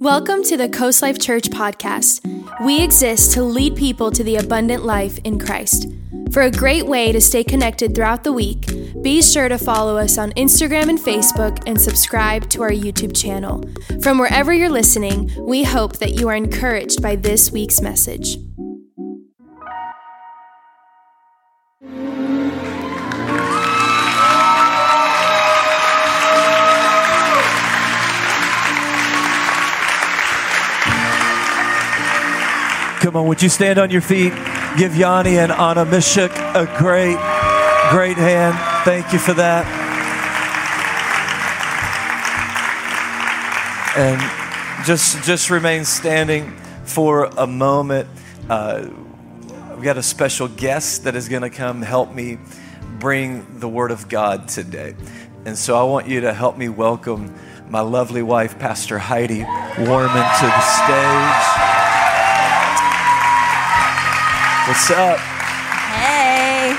Welcome 0.00 0.44
to 0.44 0.56
the 0.56 0.68
Coast 0.68 1.02
Life 1.02 1.18
Church 1.18 1.50
podcast. 1.50 2.20
We 2.64 2.84
exist 2.84 3.32
to 3.32 3.42
lead 3.42 3.74
people 3.74 4.12
to 4.12 4.22
the 4.22 4.36
abundant 4.36 4.84
life 4.84 5.18
in 5.24 5.40
Christ. 5.40 5.88
For 6.30 6.42
a 6.42 6.52
great 6.52 6.86
way 6.86 7.10
to 7.10 7.20
stay 7.20 7.42
connected 7.42 7.96
throughout 7.96 8.22
the 8.22 8.32
week, 8.32 8.68
be 9.02 9.20
sure 9.20 9.48
to 9.48 9.58
follow 9.58 9.96
us 9.96 10.16
on 10.16 10.30
Instagram 10.34 10.88
and 10.88 11.00
Facebook 11.00 11.60
and 11.66 11.80
subscribe 11.80 12.48
to 12.50 12.62
our 12.62 12.70
YouTube 12.70 13.16
channel. 13.16 13.64
From 14.00 14.18
wherever 14.18 14.52
you're 14.52 14.68
listening, 14.68 15.32
we 15.36 15.64
hope 15.64 15.96
that 15.96 16.12
you 16.12 16.28
are 16.28 16.36
encouraged 16.36 17.02
by 17.02 17.16
this 17.16 17.50
week's 17.50 17.80
message. 17.80 18.36
Would 33.26 33.42
you 33.42 33.48
stand 33.48 33.78
on 33.78 33.90
your 33.90 34.00
feet? 34.00 34.32
Give 34.76 34.94
Yanni 34.94 35.38
and 35.38 35.50
Anna 35.50 35.84
Mishuk 35.86 36.30
a 36.54 36.66
great, 36.78 37.16
great 37.90 38.16
hand. 38.16 38.56
Thank 38.84 39.12
you 39.12 39.18
for 39.18 39.32
that. 39.34 39.66
And 43.96 44.86
just, 44.86 45.24
just 45.24 45.50
remain 45.50 45.84
standing 45.84 46.56
for 46.84 47.24
a 47.36 47.46
moment. 47.46 48.08
Uh, 48.48 48.88
we've 49.74 49.82
got 49.82 49.96
a 49.96 50.02
special 50.02 50.48
guest 50.48 51.04
that 51.04 51.16
is 51.16 51.28
going 51.28 51.42
to 51.42 51.50
come 51.50 51.82
help 51.82 52.14
me 52.14 52.38
bring 52.98 53.58
the 53.58 53.68
Word 53.68 53.90
of 53.90 54.08
God 54.08 54.48
today. 54.48 54.94
And 55.44 55.56
so 55.56 55.76
I 55.76 55.82
want 55.84 56.08
you 56.08 56.20
to 56.22 56.32
help 56.32 56.56
me 56.56 56.68
welcome 56.68 57.34
my 57.68 57.80
lovely 57.80 58.22
wife, 58.22 58.58
Pastor 58.58 58.98
Heidi 58.98 59.44
Warman, 59.78 60.24
to 60.40 60.46
the 60.46 60.60
stage. 60.60 61.77
What's 64.68 64.90
up? 64.90 65.18
Hey. 65.18 66.76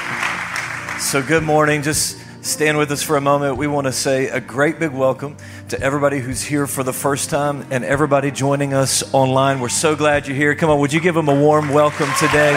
So, 1.00 1.24
good 1.24 1.42
morning. 1.42 1.82
Just 1.82 2.20
stand 2.46 2.78
with 2.78 2.92
us 2.92 3.02
for 3.02 3.18
a 3.18 3.22
moment. 3.22 3.58
We 3.58 3.66
want 3.66 3.88
to 3.88 3.92
say 3.92 4.28
a 4.28 4.40
great 4.40 4.78
big 4.78 4.92
welcome 4.92 5.36
to 5.70 5.82
everybody 5.82 6.20
who's 6.20 6.44
here 6.44 6.68
for 6.68 6.84
the 6.84 6.94
first 6.94 7.32
time 7.32 7.66
and 7.72 7.84
everybody 7.84 8.30
joining 8.30 8.76
us 8.76 9.12
online. 9.12 9.60
We're 9.60 9.70
so 9.70 9.96
glad 9.96 10.28
you're 10.28 10.38
here. 10.38 10.54
Come 10.54 10.70
on, 10.70 10.80
would 10.82 10.94
you 10.94 11.00
give 11.00 11.16
them 11.16 11.30
a 11.30 11.34
warm 11.34 11.70
welcome 11.70 12.12
today? 12.20 12.52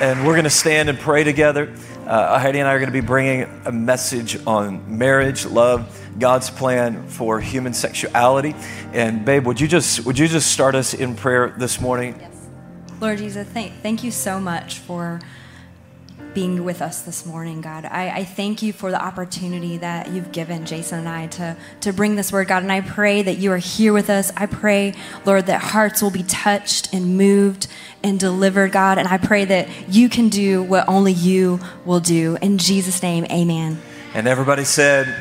And 0.00 0.26
we're 0.26 0.34
going 0.34 0.42
to 0.42 0.50
stand 0.50 0.88
and 0.88 0.98
pray 0.98 1.22
together. 1.22 1.72
Uh, 2.08 2.38
Heidi 2.38 2.58
and 2.58 2.66
I 2.66 2.72
are 2.72 2.78
going 2.78 2.88
to 2.88 2.92
be 2.92 3.06
bringing 3.06 3.42
a 3.66 3.70
message 3.70 4.38
on 4.46 4.96
marriage, 4.96 5.44
love, 5.44 5.94
God's 6.18 6.48
plan 6.48 7.06
for 7.06 7.38
human 7.38 7.74
sexuality. 7.74 8.54
And 8.94 9.26
babe, 9.26 9.44
would 9.44 9.60
you 9.60 9.68
just 9.68 10.06
would 10.06 10.18
you 10.18 10.26
just 10.26 10.50
start 10.50 10.74
us 10.74 10.94
in 10.94 11.14
prayer 11.14 11.54
this 11.58 11.82
morning? 11.82 12.16
Yes. 12.18 12.48
Lord 12.98 13.18
Jesus, 13.18 13.46
thank, 13.48 13.74
thank 13.82 14.02
you 14.02 14.10
so 14.10 14.40
much 14.40 14.78
for 14.78 15.20
being 16.38 16.62
with 16.62 16.80
us 16.80 17.02
this 17.02 17.26
morning, 17.26 17.60
God. 17.60 17.84
I, 17.84 18.18
I, 18.18 18.24
thank 18.24 18.62
you 18.62 18.72
for 18.72 18.92
the 18.92 19.04
opportunity 19.04 19.76
that 19.78 20.10
you've 20.12 20.30
given 20.30 20.66
Jason 20.66 21.00
and 21.00 21.08
I 21.08 21.26
to, 21.26 21.56
to 21.80 21.92
bring 21.92 22.14
this 22.14 22.30
word, 22.30 22.46
God. 22.46 22.62
And 22.62 22.70
I 22.70 22.80
pray 22.80 23.22
that 23.22 23.38
you 23.38 23.50
are 23.50 23.58
here 23.58 23.92
with 23.92 24.08
us. 24.08 24.30
I 24.36 24.46
pray, 24.46 24.94
Lord, 25.26 25.46
that 25.46 25.60
hearts 25.60 26.00
will 26.00 26.12
be 26.12 26.22
touched 26.22 26.94
and 26.94 27.16
moved 27.16 27.66
and 28.04 28.20
delivered, 28.20 28.70
God. 28.70 28.98
And 28.98 29.08
I 29.08 29.18
pray 29.18 29.46
that 29.46 29.68
you 29.92 30.08
can 30.08 30.28
do 30.28 30.62
what 30.62 30.88
only 30.88 31.12
you 31.12 31.58
will 31.84 31.98
do. 31.98 32.38
In 32.40 32.58
Jesus' 32.58 33.02
name, 33.02 33.24
amen. 33.32 33.82
And 34.14 34.28
everybody 34.28 34.62
said, 34.62 35.12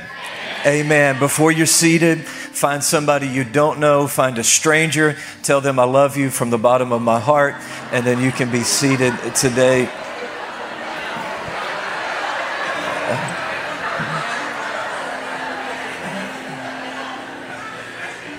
Amen. 0.67 1.17
Before 1.17 1.51
you're 1.51 1.65
seated, 1.65 2.21
find 2.21 2.83
somebody 2.83 3.27
you 3.27 3.43
don't 3.43 3.79
know, 3.79 4.05
find 4.05 4.37
a 4.37 4.43
stranger, 4.43 5.17
tell 5.41 5.61
them 5.61 5.79
I 5.79 5.85
love 5.85 6.15
you 6.15 6.29
from 6.29 6.51
the 6.51 6.57
bottom 6.59 6.91
of 6.91 7.01
my 7.01 7.19
heart, 7.19 7.55
and 7.91 8.05
then 8.05 8.21
you 8.21 8.31
can 8.31 8.51
be 8.51 8.61
seated 8.61 9.13
today. 9.33 9.89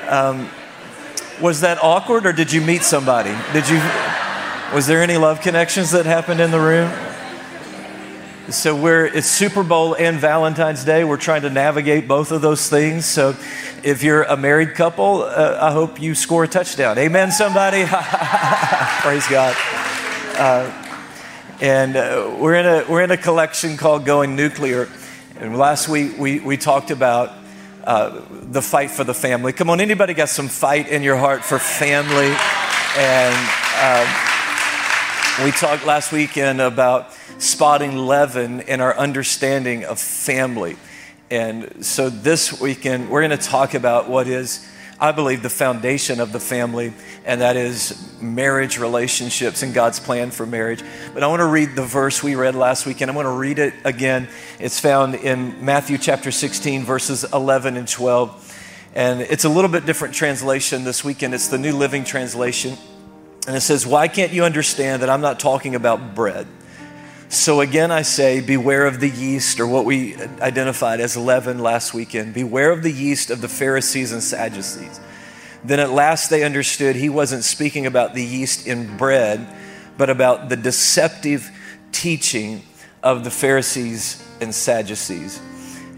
Um, 0.08 0.48
was 1.40 1.60
that 1.60 1.78
awkward 1.82 2.26
or 2.26 2.32
did 2.32 2.52
you 2.52 2.60
meet 2.60 2.82
somebody? 2.82 3.34
Did 3.52 3.68
you 3.68 3.80
was 4.74 4.86
there 4.86 5.02
any 5.02 5.16
love 5.16 5.40
connections 5.40 5.92
that 5.92 6.06
happened 6.06 6.40
in 6.40 6.50
the 6.50 6.60
room? 6.60 6.90
So 8.50 8.74
we're 8.74 9.06
it's 9.06 9.26
Super 9.26 9.62
Bowl 9.62 9.94
and 9.94 10.18
Valentine's 10.18 10.82
Day. 10.84 11.04
We're 11.04 11.18
trying 11.18 11.42
to 11.42 11.50
navigate 11.50 12.08
both 12.08 12.32
of 12.32 12.40
those 12.40 12.70
things. 12.70 13.04
So 13.04 13.36
if 13.82 14.02
you're 14.02 14.22
a 14.22 14.36
married 14.36 14.74
couple, 14.74 15.22
uh, 15.22 15.58
I 15.60 15.72
hope 15.72 16.00
you 16.00 16.14
score 16.14 16.44
a 16.44 16.48
touchdown. 16.48 16.96
Amen, 16.96 17.30
somebody. 17.30 17.84
Praise 19.02 19.26
God. 19.28 19.54
Uh, 20.36 20.84
and 21.60 21.96
uh, 21.96 22.34
we're 22.38 22.54
in 22.54 22.66
a 22.66 22.90
we're 22.90 23.02
in 23.02 23.10
a 23.10 23.18
collection 23.18 23.76
called 23.76 24.06
Going 24.06 24.34
Nuclear. 24.34 24.88
And 25.38 25.58
last 25.58 25.88
week 25.88 26.16
we 26.18 26.40
we 26.40 26.56
talked 26.56 26.90
about 26.90 27.32
uh, 27.84 28.20
the 28.30 28.62
fight 28.62 28.90
for 28.90 29.04
the 29.04 29.14
family. 29.14 29.52
Come 29.52 29.70
on, 29.70 29.80
anybody 29.80 30.14
got 30.14 30.28
some 30.28 30.48
fight 30.48 30.88
in 30.88 31.02
your 31.02 31.16
heart 31.16 31.44
for 31.44 31.58
family? 31.58 32.34
And 32.96 33.34
uh, 33.76 35.44
we 35.44 35.52
talked 35.52 35.86
last 35.86 36.12
weekend 36.12 36.60
about 36.60 37.12
spotting 37.38 37.96
leaven 37.96 38.60
in 38.62 38.80
our 38.80 38.96
understanding 38.96 39.84
of 39.84 40.00
family. 40.00 40.76
And 41.30 41.84
so 41.84 42.10
this 42.10 42.60
weekend, 42.60 43.10
we're 43.10 43.20
going 43.26 43.38
to 43.38 43.46
talk 43.46 43.74
about 43.74 44.08
what 44.08 44.26
is, 44.26 44.66
I 45.00 45.12
believe, 45.12 45.42
the 45.42 45.50
foundation 45.50 46.18
of 46.18 46.32
the 46.32 46.40
family, 46.40 46.92
and 47.24 47.40
that 47.40 47.56
is 47.56 48.12
marriage 48.20 48.78
relationships 48.78 49.62
and 49.62 49.72
God's 49.72 50.00
plan 50.00 50.32
for 50.32 50.44
marriage. 50.44 50.82
But 51.14 51.22
I 51.22 51.28
want 51.28 51.40
to 51.40 51.46
read 51.46 51.76
the 51.76 51.84
verse 51.84 52.22
we 52.22 52.34
read 52.34 52.56
last 52.56 52.84
weekend. 52.84 53.08
I'm 53.08 53.14
going 53.14 53.26
to 53.26 53.30
read 53.30 53.60
it 53.60 53.74
again. 53.84 54.28
It's 54.58 54.80
found 54.80 55.14
in 55.14 55.64
Matthew 55.64 55.98
chapter 55.98 56.32
16, 56.32 56.82
verses 56.82 57.24
11 57.32 57.76
and 57.76 57.86
12. 57.86 58.44
And 58.94 59.20
it's 59.20 59.44
a 59.44 59.48
little 59.48 59.70
bit 59.70 59.86
different 59.86 60.14
translation 60.14 60.82
this 60.82 61.04
weekend. 61.04 61.32
It's 61.32 61.46
the 61.46 61.58
New 61.58 61.76
Living 61.76 62.02
Translation. 62.02 62.76
And 63.46 63.54
it 63.56 63.60
says, 63.60 63.86
Why 63.86 64.08
can't 64.08 64.32
you 64.32 64.42
understand 64.42 65.02
that 65.02 65.10
I'm 65.10 65.20
not 65.20 65.38
talking 65.38 65.76
about 65.76 66.16
bread? 66.16 66.48
So 67.30 67.60
again, 67.60 67.90
I 67.90 68.02
say, 68.02 68.40
beware 68.40 68.86
of 68.86 69.00
the 69.00 69.08
yeast, 69.10 69.60
or 69.60 69.66
what 69.66 69.84
we 69.84 70.16
identified 70.40 70.98
as 70.98 71.14
leaven 71.14 71.58
last 71.58 71.92
weekend. 71.92 72.32
Beware 72.32 72.72
of 72.72 72.82
the 72.82 72.90
yeast 72.90 73.28
of 73.30 73.42
the 73.42 73.48
Pharisees 73.48 74.12
and 74.12 74.22
Sadducees. 74.22 74.98
Then 75.62 75.78
at 75.78 75.90
last 75.90 76.30
they 76.30 76.42
understood 76.42 76.96
he 76.96 77.10
wasn't 77.10 77.44
speaking 77.44 77.84
about 77.84 78.14
the 78.14 78.24
yeast 78.24 78.66
in 78.66 78.96
bread, 78.96 79.46
but 79.98 80.08
about 80.08 80.48
the 80.48 80.56
deceptive 80.56 81.50
teaching 81.92 82.62
of 83.02 83.24
the 83.24 83.30
Pharisees 83.30 84.26
and 84.40 84.54
Sadducees. 84.54 85.42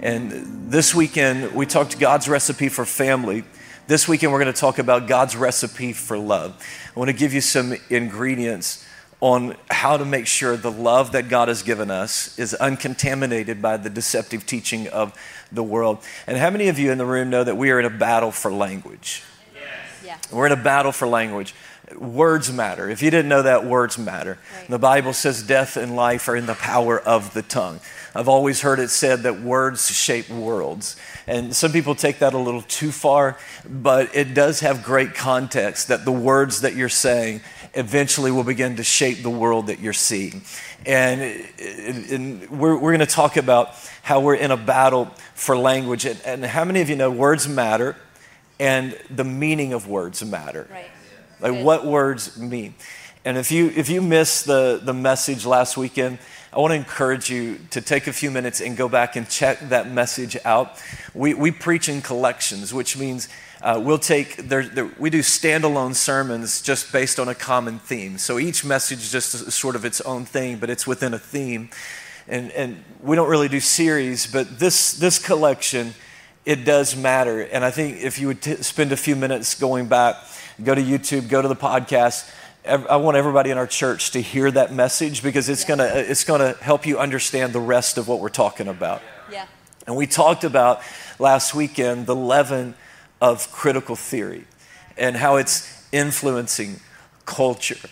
And 0.01 0.33
this 0.73 0.97
weekend, 0.97 1.55
we 1.55 1.65
talked 1.65 2.01
God's 2.01 2.29
recipe 2.29 2.69
for 2.69 2.85
family. 2.85 3.45
This 3.87 4.09
weekend, 4.09 4.33
we're 4.33 4.43
going 4.43 4.53
to 4.53 4.61
talk 4.61 4.81
about 4.81 5.07
God's 5.07 5.37
recipe 5.37 5.93
for 5.93 6.19
love. 6.19 6.61
I 6.97 6.99
want 6.99 7.09
to 7.09 7.17
give 7.17 7.33
you 7.33 7.41
some 7.41 7.77
ingredients 7.89 8.85
on 9.20 9.54
how 9.70 9.97
to 9.97 10.04
make 10.04 10.26
sure 10.26 10.56
the 10.56 10.70
love 10.70 11.12
that 11.12 11.28
God 11.28 11.48
has 11.48 11.62
given 11.62 11.91
us 11.91 12.38
is 12.38 12.54
uncontaminated 12.54 13.60
by 13.60 13.76
the 13.76 13.91
deceptive 13.91 14.47
teaching 14.47 14.88
of 14.88 15.14
the 15.53 15.62
world. 15.62 15.98
And 16.26 16.38
how 16.38 16.50
many 16.50 16.69
of 16.69 16.78
you 16.78 16.91
in 16.91 16.98
the 16.98 17.06
room 17.06 17.28
know 17.28 17.44
that 17.44 17.56
we 17.56 17.70
are 17.70 17.78
in 17.78 17.86
a 17.86 17.91
battle 17.91 18.31
for 18.31 18.50
language? 18.50 19.22
Yes. 19.54 20.04
Yeah. 20.04 20.36
We're 20.36 20.47
in 20.47 20.53
a 20.53 20.56
battle 20.56 20.92
for 20.92 21.06
language. 21.06 21.54
Words 21.97 22.53
matter. 22.53 22.88
If 22.88 23.03
you 23.03 23.10
didn't 23.10 23.28
know 23.28 23.42
that, 23.42 23.66
words 23.66 23.98
matter. 23.98 24.38
Right. 24.56 24.69
The 24.69 24.78
Bible 24.78 25.12
says 25.12 25.42
death 25.42 25.76
and 25.76 25.97
life 25.97 26.28
are 26.28 26.37
in 26.37 26.47
the 26.47 26.54
power 26.54 26.98
of 27.00 27.34
the 27.34 27.42
tongue. 27.42 27.81
I've 28.14 28.28
always 28.28 28.60
heard 28.60 28.78
it 28.78 28.91
said 28.91 29.25
that 29.25 29.41
words 29.41 29.91
shape 29.91 30.31
worlds. 30.31 30.96
And 31.26 31.55
some 31.55 31.73
people 31.73 31.94
take 31.94 32.20
that 32.20 32.32
a 32.32 32.38
little 32.38 32.62
too 32.62 32.93
far, 32.93 33.38
but 33.69 34.14
it 34.14 34.34
does 34.34 34.61
have 34.61 34.82
great 34.82 35.14
context 35.14 35.88
that 35.88 36.05
the 36.05 36.12
words 36.12 36.61
that 36.61 36.75
you're 36.75 36.88
saying 36.88 37.40
eventually 37.75 38.31
will 38.31 38.44
begin 38.44 38.76
to 38.76 38.84
shape 38.84 39.22
the 39.22 39.31
world 39.31 39.69
that 39.69 39.81
you're 39.81 39.93
seeing. 39.93 40.43
And, 40.84 41.46
and 41.61 42.50
we're, 42.50 42.75
we're 42.75 42.90
going 42.90 43.00
to 43.00 43.06
talk 43.06 43.37
about 43.37 43.75
how 44.02 44.20
we're 44.20 44.34
in 44.34 44.50
a 44.50 44.56
battle 44.56 45.06
for 45.34 45.56
language. 45.56 46.05
And, 46.05 46.20
and, 46.25 46.44
how 46.44 46.64
many 46.64 46.81
of 46.81 46.90
you 46.90 46.96
know 46.96 47.11
words 47.11 47.49
matter 47.49 47.96
and 48.58 48.99
the 49.08 49.25
meaning 49.25 49.72
of 49.72 49.87
words 49.87 50.25
matter? 50.25 50.69
Right. 50.70 50.90
Like 51.40 51.52
Good. 51.52 51.64
what 51.64 51.87
words 51.87 52.38
mean. 52.38 52.75
And 53.25 53.37
if 53.37 53.52
you, 53.52 53.70
if 53.76 53.88
you 53.88 54.00
missed 54.00 54.46
the, 54.46 54.81
the 54.82 54.94
message 54.94 55.44
last 55.44 55.76
weekend, 55.76 56.19
I 56.52 56.58
want 56.58 56.73
to 56.73 56.76
encourage 56.76 57.31
you 57.31 57.61
to 57.70 57.81
take 57.81 58.06
a 58.06 58.12
few 58.12 58.31
minutes 58.31 58.61
and 58.61 58.76
go 58.76 58.88
back 58.88 59.14
and 59.14 59.28
check 59.28 59.61
that 59.69 59.90
message 59.90 60.37
out. 60.44 60.82
We, 61.14 61.34
we 61.34 61.50
preach 61.50 61.88
in 61.88 62.02
collections, 62.02 62.75
which 62.75 62.96
means 62.96 63.28
uh, 63.62 63.81
we'll 63.83 63.99
take, 63.99 64.37
there, 64.37 64.65
there, 64.65 64.91
we 64.99 65.11
do 65.11 65.21
standalone 65.21 65.95
sermons 65.95 66.62
just 66.62 66.93
based 66.93 67.19
on 67.21 67.29
a 67.29 67.35
common 67.35 67.79
theme. 67.79 68.19
So 68.19 68.39
each 68.39 68.65
message 68.65 68.99
is 69.01 69.12
just 69.12 69.53
sort 69.53 69.77
of 69.77 69.85
its 69.85 70.01
own 70.01 70.25
thing, 70.25 70.57
but 70.59 70.71
it's 70.71 70.87
within 70.87 71.12
a 71.15 71.19
theme. 71.19 71.71
and, 72.29 72.51
and 72.53 72.83
we 73.03 73.17
don't 73.17 73.29
really 73.29 73.49
do 73.49 73.61
series, 73.61 74.27
but 74.27 74.59
this, 74.59 74.93
this 74.93 75.19
collection, 75.19 75.95
it 76.47 76.65
does 76.65 76.97
matter. 76.97 77.43
And 77.43 77.65
I 77.65 77.71
think 77.71 77.99
if 77.99 78.19
you 78.19 78.29
would 78.29 78.41
t- 78.41 78.57
spend 78.62 78.93
a 78.93 78.97
few 78.97 79.17
minutes 79.17 79.55
going 79.59 79.89
back, 79.89 80.17
go 80.62 80.75
to 80.75 80.83
YouTube, 80.83 81.29
go 81.29 81.43
to 81.43 81.49
the 81.49 81.57
podcast, 81.57 82.31
I 82.65 82.97
want 82.97 83.17
everybody 83.17 83.51
in 83.51 83.57
our 83.57 83.67
church 83.67 84.11
to 84.11 84.21
hear 84.21 84.51
that 84.51 84.71
message 84.71 85.23
because 85.23 85.49
it's 85.49 85.65
gonna 85.65 85.91
it's 85.95 86.25
gonna 86.25 86.53
help 86.61 86.85
you 86.85 86.99
understand 86.99 87.55
the 87.55 87.61
rest 87.61 87.97
of 87.97 88.07
what 88.07 88.21
we're 88.21 88.29
talking 88.29 88.69
about. 88.69 89.01
Yeah. 89.33 89.47
And 89.87 89.97
we 89.97 90.07
talked 90.07 90.45
about 90.45 90.83
last 91.19 91.55
weekend 91.55 92.05
the 92.05 92.15
leaven 92.15 92.75
of 93.20 93.50
critical 93.52 93.96
theory 93.96 94.44
and 94.96 95.17
how 95.17 95.37
it's 95.37 95.87
influencing 95.93 96.81
culture. 97.26 97.88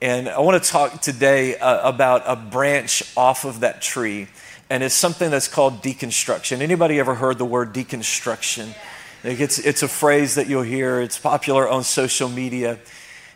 And 0.00 0.28
I 0.28 0.40
want 0.40 0.62
to 0.62 0.68
talk 0.68 1.00
today 1.00 1.56
uh, 1.58 1.88
about 1.88 2.22
a 2.26 2.34
branch 2.34 3.04
off 3.16 3.44
of 3.44 3.60
that 3.60 3.80
tree, 3.80 4.26
and 4.68 4.82
it's 4.82 4.94
something 4.94 5.30
that's 5.30 5.48
called 5.48 5.82
deconstruction. 5.82 6.60
Anybody 6.60 6.98
ever 6.98 7.14
heard 7.14 7.38
the 7.38 7.44
word 7.44 7.72
deconstruction? 7.72 8.74
It's, 9.22 9.58
it's 9.60 9.82
a 9.84 9.88
phrase 9.88 10.34
that 10.34 10.48
you'll 10.48 10.62
hear. 10.62 11.00
It's 11.00 11.18
popular 11.18 11.68
on 11.68 11.84
social 11.84 12.28
media. 12.28 12.80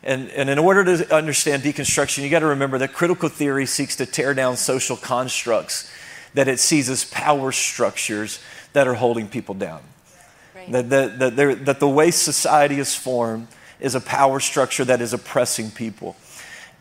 And, 0.02 0.28
and 0.30 0.50
in 0.50 0.58
order 0.58 0.84
to 0.84 1.14
understand 1.14 1.62
deconstruction, 1.62 2.24
you 2.24 2.30
got 2.30 2.40
to 2.40 2.46
remember 2.46 2.78
that 2.78 2.92
critical 2.92 3.28
theory 3.28 3.66
seeks 3.66 3.96
to 3.96 4.06
tear 4.06 4.34
down 4.34 4.56
social 4.56 4.96
constructs 4.96 5.90
that 6.34 6.48
it 6.48 6.58
sees 6.58 6.90
as 6.90 7.04
power 7.04 7.52
structures 7.52 8.40
that 8.72 8.88
are 8.88 8.94
holding 8.94 9.28
people 9.28 9.54
down. 9.54 9.80
Right. 10.68 10.88
That, 10.88 11.18
that, 11.18 11.36
that, 11.36 11.64
that 11.64 11.80
the 11.80 11.88
way 11.88 12.10
society 12.10 12.78
is 12.78 12.94
formed 12.94 13.48
is 13.80 13.94
a 13.94 14.00
power 14.00 14.40
structure 14.40 14.84
that 14.84 15.00
is 15.00 15.12
oppressing 15.12 15.70
people. 15.70 16.16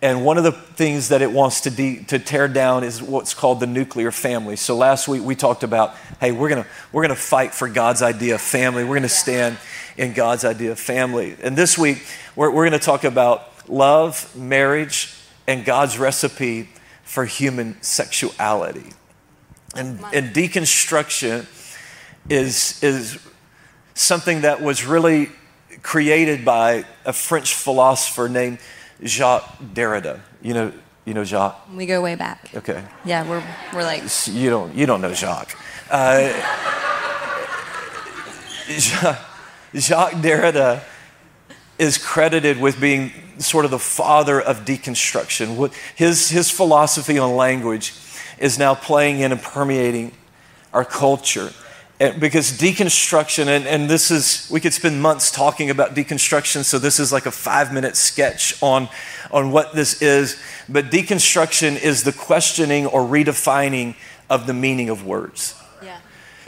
And 0.02 0.26
one 0.26 0.38
of 0.38 0.44
the 0.44 0.52
things 0.52 1.10
that 1.10 1.22
it 1.22 1.32
wants 1.32 1.62
to, 1.62 1.70
de- 1.70 2.04
to 2.06 2.20
tear 2.20 2.48
down 2.48 2.84
is 2.84 3.02
what's 3.02 3.34
called 3.34 3.60
the 3.60 3.68
nuclear 3.68 4.12
family. 4.12 4.56
So 4.56 4.76
last 4.76 5.08
week 5.08 5.24
we 5.24 5.36
talked 5.36 5.64
about, 5.64 5.96
hey, 6.20 6.32
we're 6.32 6.50
gonna 6.50 6.68
we're 6.92 7.02
gonna 7.02 7.16
fight 7.16 7.54
for 7.54 7.68
God's 7.68 8.02
idea 8.02 8.36
of 8.36 8.42
family. 8.42 8.84
We're 8.84 8.90
going 8.90 9.04
to 9.04 9.10
stand 9.10 9.58
in 9.98 10.14
God's 10.14 10.46
idea 10.46 10.72
of 10.72 10.80
family. 10.80 11.36
And 11.42 11.58
this 11.58 11.78
week 11.78 12.06
we're, 12.36 12.52
we're 12.52 12.68
going 12.70 12.80
to 12.80 12.86
talk 12.86 13.04
about 13.04 13.70
love, 13.70 14.36
marriage, 14.36 15.16
and 15.48 15.66
God's 15.66 15.98
recipe 15.98 16.70
for 17.04 17.26
human 17.26 17.82
sexuality. 17.82 18.92
And, 19.76 20.00
and 20.14 20.34
deconstruction 20.34 21.46
is, 22.30 22.84
is 22.84 23.20
something 23.96 24.42
that 24.42 24.62
was 24.62 24.86
really 24.86 25.30
created 25.82 26.46
by 26.46 26.86
a 27.06 27.14
French 27.14 27.56
philosopher 27.56 28.30
named 28.30 28.60
Jacques 29.04 29.58
Derrida. 29.74 30.20
You 30.44 30.54
know, 30.54 30.74
you 31.06 31.16
know 31.16 31.24
Jacques. 31.24 31.60
We 31.74 31.88
go 31.88 32.02
way 32.02 32.14
back. 32.14 32.52
Okay. 32.54 32.84
Yeah, 33.04 33.28
we're 33.28 33.44
we're 33.74 33.84
like. 33.84 34.04
You 34.28 34.52
don't 34.52 34.76
you 34.76 34.86
don't 34.86 35.02
know 35.02 35.14
Jacques. 35.14 35.58
Uh, 35.90 36.30
Jacques 39.76 40.14
Derrida 40.22 40.84
is 41.78 41.98
credited 41.98 42.60
with 42.60 42.80
being 42.80 43.12
sort 43.38 43.66
of 43.66 43.72
the 43.72 43.80
father 43.80 44.40
of 44.40 44.66
deconstruction. 44.66 45.74
His, 45.96 46.30
his 46.30 46.50
philosophy 46.50 47.20
on 47.20 47.36
language 47.36 47.94
is 48.40 48.58
now 48.58 48.76
playing 48.76 49.20
in 49.20 49.32
and 49.32 49.42
permeating 49.42 50.12
our 50.74 50.86
culture. 50.86 51.52
And 52.00 52.20
because 52.20 52.52
deconstruction, 52.52 53.48
and, 53.48 53.66
and 53.66 53.90
this 53.90 54.12
is, 54.12 54.50
we 54.52 54.60
could 54.60 54.74
spend 54.74 55.02
months 55.02 55.32
talking 55.32 55.70
about 55.70 55.96
deconstruction, 55.96 56.66
so 56.66 56.78
this 56.78 57.00
is 57.00 57.14
like 57.14 57.26
a 57.26 57.32
five 57.32 57.74
minute 57.74 57.96
sketch 57.96 58.62
on, 58.62 58.90
on 59.32 59.52
what 59.52 59.74
this 59.74 60.02
is. 60.02 60.38
But 60.68 60.92
deconstruction 60.92 61.82
is 61.82 62.04
the 62.04 62.12
questioning 62.12 62.86
or 62.86 63.02
redefining 63.02 63.96
of 64.30 64.46
the 64.46 64.54
meaning 64.54 64.90
of 64.90 65.06
words. 65.06 65.56
Yeah. 65.82 65.98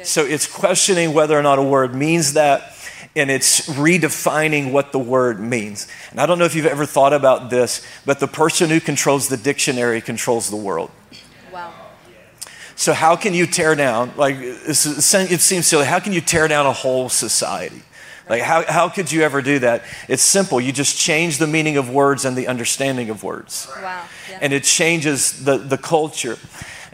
So 0.04 0.26
it's 0.26 0.48
questioning 0.48 1.14
whether 1.14 1.38
or 1.38 1.44
not 1.44 1.60
a 1.60 1.64
word 1.64 1.96
means 1.96 2.34
that, 2.34 2.74
and 3.16 3.32
it's 3.32 3.70
redefining 3.70 4.74
what 4.74 4.92
the 4.92 5.00
word 5.00 5.40
means. 5.40 5.88
And 6.12 6.20
I 6.20 6.26
don't 6.26 6.40
know 6.40 6.46
if 6.46 6.56
you've 6.56 6.66
ever 6.66 6.86
thought 6.86 7.14
about 7.14 7.50
this, 7.50 7.86
but 8.06 8.20
the 8.20 8.28
person 8.28 8.70
who 8.70 8.82
controls 8.82 9.30
the 9.30 9.38
dictionary 9.38 10.02
controls 10.02 10.50
the 10.50 10.58
world. 10.58 10.92
So, 12.77 12.94
how 12.94 13.15
can 13.15 13.33
you 13.33 13.47
tear 13.47 13.74
down, 13.74 14.13
like, 14.18 14.35
it 14.39 14.75
seems 14.75 15.65
silly, 15.65 15.85
how 15.85 16.00
can 16.00 16.13
you 16.13 16.21
tear 16.21 16.47
down 16.47 16.68
a 16.68 16.71
whole 16.71 17.09
society? 17.09 17.81
Like, 18.29 18.44
how, 18.44 18.63
how 18.68 18.88
could 18.88 19.12
you 19.12 19.24
ever 19.24 19.41
do 19.41 19.57
that? 19.59 19.83
It's 20.07 20.21
simple. 20.21 20.62
You 20.62 20.71
just 20.71 20.95
change 20.95 21.39
the 21.39 21.47
meaning 21.47 21.77
of 21.77 21.89
words 21.89 22.24
and 22.24 22.38
the 22.38 22.47
understanding 22.47 23.09
of 23.09 23.24
words. 23.24 23.68
Wow. 23.81 24.06
Yeah. 24.29 24.39
And 24.41 24.53
it 24.53 24.63
changes 24.63 25.44
the, 25.44 25.57
the 25.57 25.77
culture. 25.77 26.38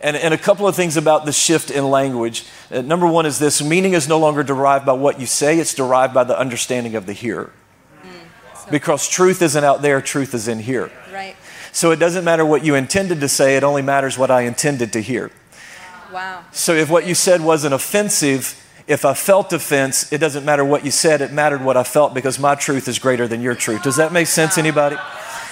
And, 0.01 0.15
and 0.15 0.33
a 0.33 0.37
couple 0.37 0.69
of 0.69 0.75
things 0.75 0.95
about 0.95 1.25
the 1.25 1.33
shift 1.33 1.69
in 1.69 1.89
language. 1.89 2.45
Uh, 2.71 2.79
number 2.79 3.05
one 3.05 3.25
is 3.25 3.37
this 3.37 3.61
meaning 3.61 3.91
is 3.91 4.07
no 4.07 4.19
longer 4.19 4.41
derived 4.41 4.85
by 4.85 4.93
what 4.93 5.19
you 5.19 5.25
say, 5.25 5.59
it's 5.59 5.73
derived 5.73 6.13
by 6.13 6.23
the 6.23 6.39
understanding 6.39 6.95
of 6.95 7.07
the 7.07 7.13
hearer. 7.13 7.51
Mm, 8.03 8.57
so 8.57 8.71
because 8.71 9.09
truth 9.09 9.41
isn't 9.41 9.63
out 9.65 9.81
there, 9.81 10.01
truth 10.01 10.33
is 10.33 10.47
in 10.47 10.59
here. 10.59 10.91
Right. 11.11 11.35
So 11.73 11.91
it 11.91 11.97
doesn't 11.97 12.23
matter 12.23 12.45
what 12.45 12.63
you 12.63 12.75
intended 12.75 13.19
to 13.19 13.27
say, 13.27 13.57
it 13.57 13.63
only 13.63 13.81
matters 13.81 14.17
what 14.17 14.31
I 14.31 14.41
intended 14.43 14.93
to 14.93 15.01
hear. 15.01 15.29
Wow. 16.13 16.43
So 16.51 16.75
if 16.75 16.91
what 16.91 17.07
you 17.07 17.15
said 17.15 17.41
wasn't 17.41 17.73
offensive, 17.73 18.59
if 18.85 19.03
I 19.03 19.15
felt 19.15 19.51
offense, 19.51 20.13
it 20.13 20.19
doesn't 20.19 20.45
matter 20.45 20.63
what 20.63 20.85
you 20.85 20.91
said, 20.91 21.21
it 21.21 21.31
mattered 21.31 21.63
what 21.63 21.75
I 21.75 21.83
felt 21.83 22.13
because 22.13 22.37
my 22.37 22.53
truth 22.53 22.87
is 22.87 22.99
greater 22.99 23.27
than 23.27 23.41
your 23.41 23.55
truth. 23.55 23.81
Does 23.81 23.95
that 23.95 24.13
make 24.13 24.27
sense, 24.27 24.59
anybody? 24.59 24.97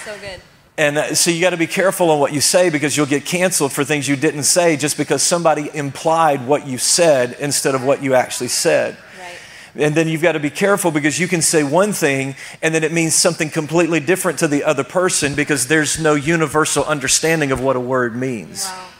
So 0.04 0.16
good. 0.20 0.40
And 0.78 0.98
uh, 0.98 1.14
so 1.14 1.32
you 1.32 1.40
got 1.40 1.50
to 1.50 1.56
be 1.56 1.66
careful 1.66 2.10
on 2.10 2.20
what 2.20 2.32
you 2.32 2.40
say 2.40 2.70
because 2.70 2.96
you'll 2.96 3.06
get 3.06 3.24
canceled 3.24 3.72
for 3.72 3.84
things 3.84 4.06
you 4.06 4.14
didn't 4.14 4.44
say 4.44 4.76
just 4.76 4.96
because 4.96 5.22
somebody 5.22 5.68
implied 5.74 6.46
what 6.46 6.66
you 6.66 6.78
said 6.78 7.36
instead 7.40 7.74
of 7.74 7.82
what 7.82 8.02
you 8.02 8.14
actually 8.14 8.48
said. 8.48 8.96
Right. 9.18 9.84
And 9.84 9.94
then 9.96 10.06
you've 10.06 10.22
got 10.22 10.32
to 10.32 10.40
be 10.40 10.50
careful 10.50 10.92
because 10.92 11.18
you 11.18 11.26
can 11.26 11.42
say 11.42 11.64
one 11.64 11.92
thing 11.92 12.36
and 12.62 12.74
then 12.74 12.84
it 12.84 12.92
means 12.92 13.14
something 13.14 13.50
completely 13.50 13.98
different 13.98 14.38
to 14.38 14.48
the 14.48 14.62
other 14.62 14.84
person 14.84 15.34
because 15.34 15.66
there's 15.66 15.98
no 15.98 16.14
universal 16.14 16.84
understanding 16.84 17.50
of 17.50 17.60
what 17.60 17.74
a 17.74 17.80
word 17.80 18.14
means. 18.14 18.64
Wow 18.64 18.91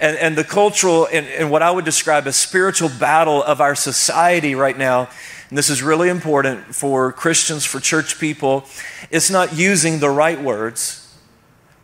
and, 0.00 0.16
and 0.18 0.36
the 0.36 0.44
cultural 0.44 1.06
and, 1.12 1.26
and 1.26 1.50
what 1.50 1.62
I 1.62 1.70
would 1.70 1.84
describe 1.84 2.26
as 2.26 2.36
spiritual 2.36 2.90
battle 3.00 3.42
of 3.42 3.60
our 3.60 3.74
society 3.74 4.54
right 4.54 4.76
now, 4.76 5.08
and 5.48 5.56
this 5.56 5.70
is 5.70 5.82
really 5.82 6.08
important 6.08 6.74
for 6.74 7.12
Christians, 7.12 7.64
for 7.64 7.80
church 7.80 8.18
people, 8.18 8.64
it's 9.10 9.30
not 9.30 9.56
using 9.56 10.00
the 10.00 10.10
right 10.10 10.40
words, 10.40 11.02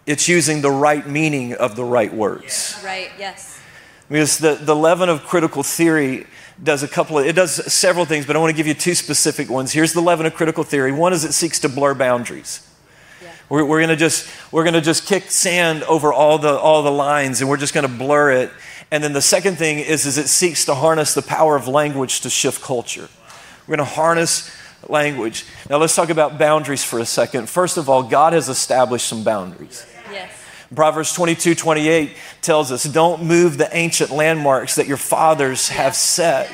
it's 0.06 0.29
using 0.29 0.62
the 0.62 0.70
right 0.70 1.06
meaning 1.06 1.55
of 1.55 1.76
the 1.76 1.85
right 1.85 2.12
words. 2.12 2.81
Right, 2.85 3.11
yes. 3.19 3.61
Because 4.09 4.38
the, 4.38 4.55
the 4.55 4.76
leaven 4.76 5.08
of 5.08 5.25
critical 5.25 5.62
theory 5.62 6.26
does 6.62 6.82
a 6.82 6.89
couple 6.89 7.19
of, 7.19 7.27
it 7.27 7.34
does 7.34 7.72
several 7.72 8.05
things, 8.05 8.27
but 8.27 8.36
I 8.36 8.39
want 8.39 8.51
to 8.51 8.56
give 8.56 8.67
you 8.67 8.75
two 8.75 8.94
specific 8.94 9.48
ones. 9.48 9.72
Here's 9.72 9.93
the 9.93 10.03
leaven 10.03 10.27
of 10.27 10.34
critical 10.34 10.65
theory. 10.65 10.93
One 10.93 11.13
is 11.13 11.25
it 11.25 11.32
seeks 11.32 11.58
to 11.60 11.69
blur 11.69 11.94
boundaries. 11.94 12.69
We're, 13.53 13.67
we're 13.67 13.81
going 13.81 13.91
to 13.91 13.97
just 13.97 14.27
we're 14.51 14.65
going 14.65 14.73
to 14.73 14.81
just 14.81 15.06
kick 15.06 15.25
sand 15.31 15.82
over 15.82 16.11
all 16.11 16.39
the 16.39 16.59
all 16.59 16.82
the 16.82 16.91
lines 16.91 17.43
and 17.43 17.51
we're 17.51 17.59
just 17.59 17.75
going 17.75 17.87
to 17.87 17.93
blur 17.93 18.31
it. 18.31 18.51
And 18.91 19.05
then 19.05 19.13
the 19.13 19.21
second 19.21 19.56
thing 19.56 19.79
is 19.79 20.06
is 20.06 20.17
it 20.17 20.29
seeks 20.29 20.65
to 20.65 20.75
harness 20.75 21.13
the 21.13 21.21
power 21.21 21.55
of 21.55 21.69
language 21.69 22.23
to 22.23 22.31
shift 22.31 22.63
culture. 22.63 23.11
We're 23.67 23.77
going 23.77 23.87
to 23.87 23.94
harness 23.94 24.51
language. 24.89 25.44
Now 25.69 25.77
let's 25.77 25.94
talk 25.94 26.09
about 26.09 26.39
boundaries 26.39 26.82
for 26.82 26.99
a 26.99 27.05
second. 27.05 27.51
First 27.51 27.77
of 27.77 27.91
all, 27.91 28.03
God 28.03 28.32
has 28.32 28.49
established 28.49 29.06
some 29.06 29.23
boundaries. 29.23 29.85
Yes. 30.11 30.32
Proverbs 30.75 31.13
22, 31.13 31.55
28 31.55 32.17
tells 32.41 32.73
us, 32.73 32.85
don't 32.85 33.23
move 33.23 33.59
the 33.59 33.69
ancient 33.77 34.11
landmarks 34.11 34.77
that 34.77 34.87
your 34.87 34.97
fathers 34.97 35.69
have 35.69 35.94
set. 35.94 36.51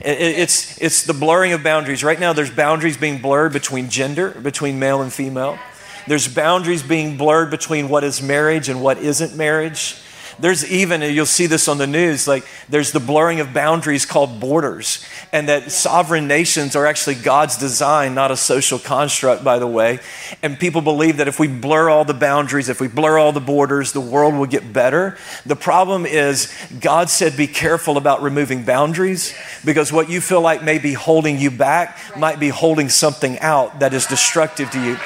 It's, 0.00 0.80
it's 0.80 1.04
the 1.04 1.12
blurring 1.12 1.52
of 1.52 1.62
boundaries. 1.62 2.02
Right 2.02 2.18
now, 2.18 2.32
there's 2.32 2.50
boundaries 2.50 2.96
being 2.96 3.20
blurred 3.20 3.52
between 3.52 3.90
gender, 3.90 4.30
between 4.30 4.78
male 4.78 5.02
and 5.02 5.12
female. 5.12 5.58
There's 6.06 6.28
boundaries 6.28 6.82
being 6.82 7.16
blurred 7.16 7.50
between 7.50 7.88
what 7.88 8.04
is 8.04 8.20
marriage 8.20 8.68
and 8.68 8.82
what 8.82 8.98
isn't 8.98 9.36
marriage. 9.36 9.96
There's 10.38 10.70
even, 10.70 11.02
and 11.02 11.14
you'll 11.14 11.26
see 11.26 11.46
this 11.46 11.68
on 11.68 11.78
the 11.78 11.86
news, 11.86 12.26
like 12.26 12.44
there's 12.68 12.92
the 12.92 13.00
blurring 13.00 13.40
of 13.40 13.52
boundaries 13.52 14.06
called 14.06 14.40
borders, 14.40 15.04
and 15.32 15.48
that 15.48 15.70
sovereign 15.72 16.26
nations 16.26 16.74
are 16.76 16.86
actually 16.86 17.16
God's 17.16 17.56
design, 17.56 18.14
not 18.14 18.30
a 18.30 18.36
social 18.36 18.78
construct, 18.78 19.44
by 19.44 19.58
the 19.58 19.66
way. 19.66 20.00
And 20.42 20.58
people 20.58 20.80
believe 20.80 21.18
that 21.18 21.28
if 21.28 21.38
we 21.38 21.48
blur 21.48 21.90
all 21.90 22.04
the 22.04 22.14
boundaries, 22.14 22.68
if 22.68 22.80
we 22.80 22.88
blur 22.88 23.18
all 23.18 23.32
the 23.32 23.40
borders, 23.40 23.92
the 23.92 24.00
world 24.00 24.34
will 24.34 24.46
get 24.46 24.72
better. 24.72 25.16
The 25.46 25.56
problem 25.56 26.06
is, 26.06 26.52
God 26.80 27.10
said, 27.10 27.36
be 27.36 27.46
careful 27.46 27.96
about 27.96 28.22
removing 28.22 28.64
boundaries 28.64 29.34
because 29.64 29.92
what 29.92 30.08
you 30.08 30.20
feel 30.20 30.40
like 30.40 30.62
may 30.62 30.78
be 30.78 30.92
holding 30.92 31.38
you 31.38 31.50
back 31.50 31.98
right. 32.10 32.18
might 32.18 32.40
be 32.40 32.48
holding 32.48 32.88
something 32.88 33.38
out 33.40 33.80
that 33.80 33.94
is 33.94 34.06
destructive 34.06 34.70
to 34.70 34.82
you. 34.82 34.96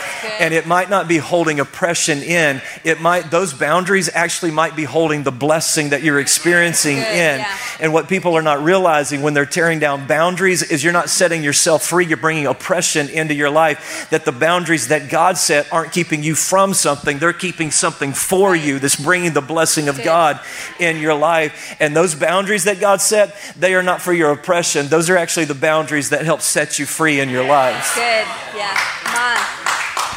And 0.41 0.55
it 0.55 0.67
might 0.67 0.91
not 0.91 1.09
be 1.09 1.19
holding 1.19 1.61
oppression 1.61 2.23
in, 2.23 2.63
it 2.85 3.01
might, 3.01 3.31
those 3.31 3.53
boundaries 3.53 4.11
actually 4.13 4.51
might 4.51 4.77
be 4.77 4.85
holding 4.85 5.16
the 5.23 5.33
blessing 5.33 5.91
that 5.91 6.03
you're 6.03 6.21
experiencing 6.21 6.97
Good, 6.97 7.07
in. 7.07 7.41
Yeah. 7.41 7.59
And 7.81 7.93
what 7.93 8.09
people 8.09 8.37
are 8.37 8.43
not 8.43 8.63
realizing 8.63 9.23
when 9.23 9.35
they're 9.35 9.47
tearing 9.47 9.79
down 9.79 10.07
boundaries 10.07 10.63
is 10.63 10.83
you're 10.83 10.93
not 10.93 11.09
setting 11.09 11.43
yourself 11.43 11.85
free, 11.85 12.07
you're 12.07 12.17
bringing 12.17 12.47
oppression 12.47 13.09
into 13.09 13.35
your 13.35 13.51
life. 13.51 14.09
That 14.11 14.25
the 14.25 14.33
boundaries 14.33 14.89
that 14.89 15.11
God 15.11 15.37
set 15.37 15.73
aren't 15.73 15.93
keeping 15.93 16.23
you 16.23 16.35
from 16.35 16.75
something, 16.75 17.19
they're 17.19 17.33
keeping 17.33 17.71
something 17.71 18.13
for 18.13 18.57
you 18.57 18.79
that's 18.79 18.97
bringing 18.97 19.33
the 19.33 19.41
blessing 19.41 19.89
of 19.89 20.03
God 20.03 20.41
in 20.81 20.99
your 20.99 21.15
life. 21.15 21.77
And 21.81 21.95
those 21.95 22.15
boundaries 22.15 22.65
that 22.65 22.81
God 22.81 23.01
set, 23.01 23.35
they 23.59 23.75
are 23.75 23.83
not 23.83 24.01
for 24.01 24.13
your 24.13 24.33
oppression, 24.33 24.89
those 24.89 25.11
are 25.11 25.17
actually 25.17 25.47
the 25.47 25.55
boundaries 25.55 26.11
that 26.11 26.25
help 26.25 26.41
set 26.41 26.79
you 26.79 26.87
free 26.87 27.21
in 27.21 27.29
your 27.29 27.47
life. 27.47 27.95
Good. 27.95 28.27
Yeah. 28.57 28.77
Come 29.03 29.37
on. 29.37 29.57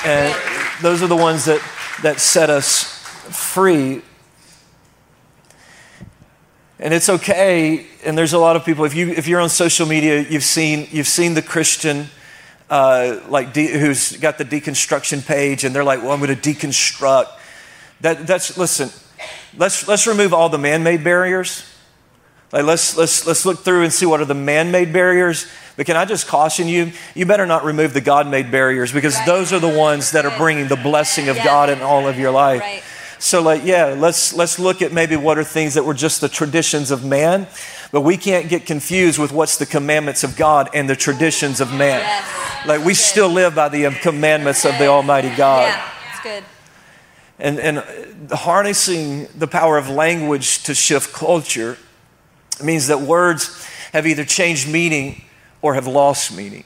And 0.06 0.36
those 0.82 1.01
are 1.03 1.08
the 1.08 1.15
ones 1.15 1.46
that, 1.46 1.62
that 2.03 2.20
set 2.20 2.50
us 2.50 2.84
free. 3.29 4.01
And 6.79 6.93
it's 6.93 7.09
okay. 7.09 7.86
And 8.05 8.17
there's 8.17 8.33
a 8.33 8.39
lot 8.39 8.55
of 8.55 8.63
people. 8.63 8.86
If 8.86 8.93
you 8.95 9.09
if 9.09 9.27
you're 9.27 9.41
on 9.41 9.50
social 9.50 9.86
media, 9.86 10.21
you've 10.29 10.43
seen 10.43 10.88
you've 10.91 11.07
seen 11.07 11.33
the 11.33 11.41
Christian 11.41 12.07
uh, 12.69 13.19
like 13.27 13.51
de- 13.51 13.67
who's 13.67 14.15
got 14.17 14.38
the 14.38 14.45
deconstruction 14.45 15.25
page, 15.25 15.65
and 15.65 15.75
they're 15.75 15.83
like, 15.83 16.01
"Well, 16.01 16.12
I'm 16.12 16.21
going 16.21 16.36
to 16.36 16.50
deconstruct." 16.53 17.27
That 18.01 18.25
that's 18.25 18.57
listen. 18.57 18.89
Let's 19.57 19.88
let's 19.88 20.07
remove 20.07 20.33
all 20.33 20.48
the 20.48 20.57
man-made 20.57 21.03
barriers. 21.03 21.65
Like 22.53 22.63
let's 22.63 22.95
let's 22.95 23.27
let's 23.27 23.45
look 23.45 23.59
through 23.59 23.83
and 23.83 23.91
see 23.91 24.05
what 24.05 24.21
are 24.21 24.25
the 24.25 24.33
man-made 24.33 24.93
barriers. 24.93 25.48
But 25.75 25.86
can 25.86 25.98
I 25.98 26.05
just 26.05 26.27
caution 26.27 26.67
you? 26.67 26.91
You 27.13 27.25
better 27.25 27.45
not 27.45 27.63
remove 27.65 27.93
the 27.93 28.01
God-made 28.01 28.51
barriers 28.51 28.91
because 28.91 29.15
Right. 29.15 29.25
those 29.25 29.53
are 29.53 29.59
the 29.59 29.67
ones 29.69 30.12
that 30.12 30.25
are 30.25 30.38
bringing 30.38 30.67
the 30.67 30.75
blessing 30.75 31.29
of 31.29 31.38
Yeah. 31.38 31.43
God 31.45 31.69
in 31.69 31.81
all 31.81 32.07
of 32.07 32.17
your 32.17 32.31
life. 32.31 32.62
Right. 32.62 32.83
So 33.19 33.41
like 33.41 33.65
yeah, 33.65 33.95
let's 33.97 34.33
let's 34.33 34.57
look 34.57 34.81
at 34.81 34.93
maybe 34.93 35.17
what 35.17 35.38
are 35.38 35.43
things 35.43 35.73
that 35.73 35.83
were 35.83 35.93
just 35.93 36.21
the 36.21 36.29
traditions 36.29 36.89
of 36.89 37.03
man, 37.03 37.47
but 37.91 38.01
we 38.01 38.15
can't 38.15 38.47
get 38.47 38.65
confused 38.65 39.19
with 39.19 39.33
what's 39.33 39.57
the 39.57 39.65
commandments 39.65 40.23
of 40.23 40.38
God 40.38 40.69
and 40.73 40.89
the 40.89 40.95
traditions 40.95 41.59
of 41.59 41.71
man. 41.71 41.99
Yes. 41.99 42.65
Like 42.65 42.85
we 42.85 42.93
still 42.93 43.29
live 43.29 43.55
by 43.55 43.69
the 43.69 43.91
commandments 44.01 44.63
of 44.65 44.77
the 44.77 44.88
Almighty 44.88 45.35
God. 45.35 45.67
Yeah. 45.67 45.89
It's 46.11 46.23
good. 46.23 46.43
And, 47.39 47.59
and 47.59 48.31
harnessing 48.31 49.27
the 49.38 49.47
power 49.47 49.77
of 49.77 49.89
language 49.89 50.63
to 50.63 50.73
shift 50.73 51.13
culture 51.13 51.77
means 52.61 52.88
that 52.88 52.99
words 53.01 53.65
have 53.93 54.05
either 54.05 54.25
changed 54.25 54.69
meaning 54.69 55.23
or 55.61 55.73
have 55.75 55.88
lost 55.88 56.35
meaning. 56.35 56.65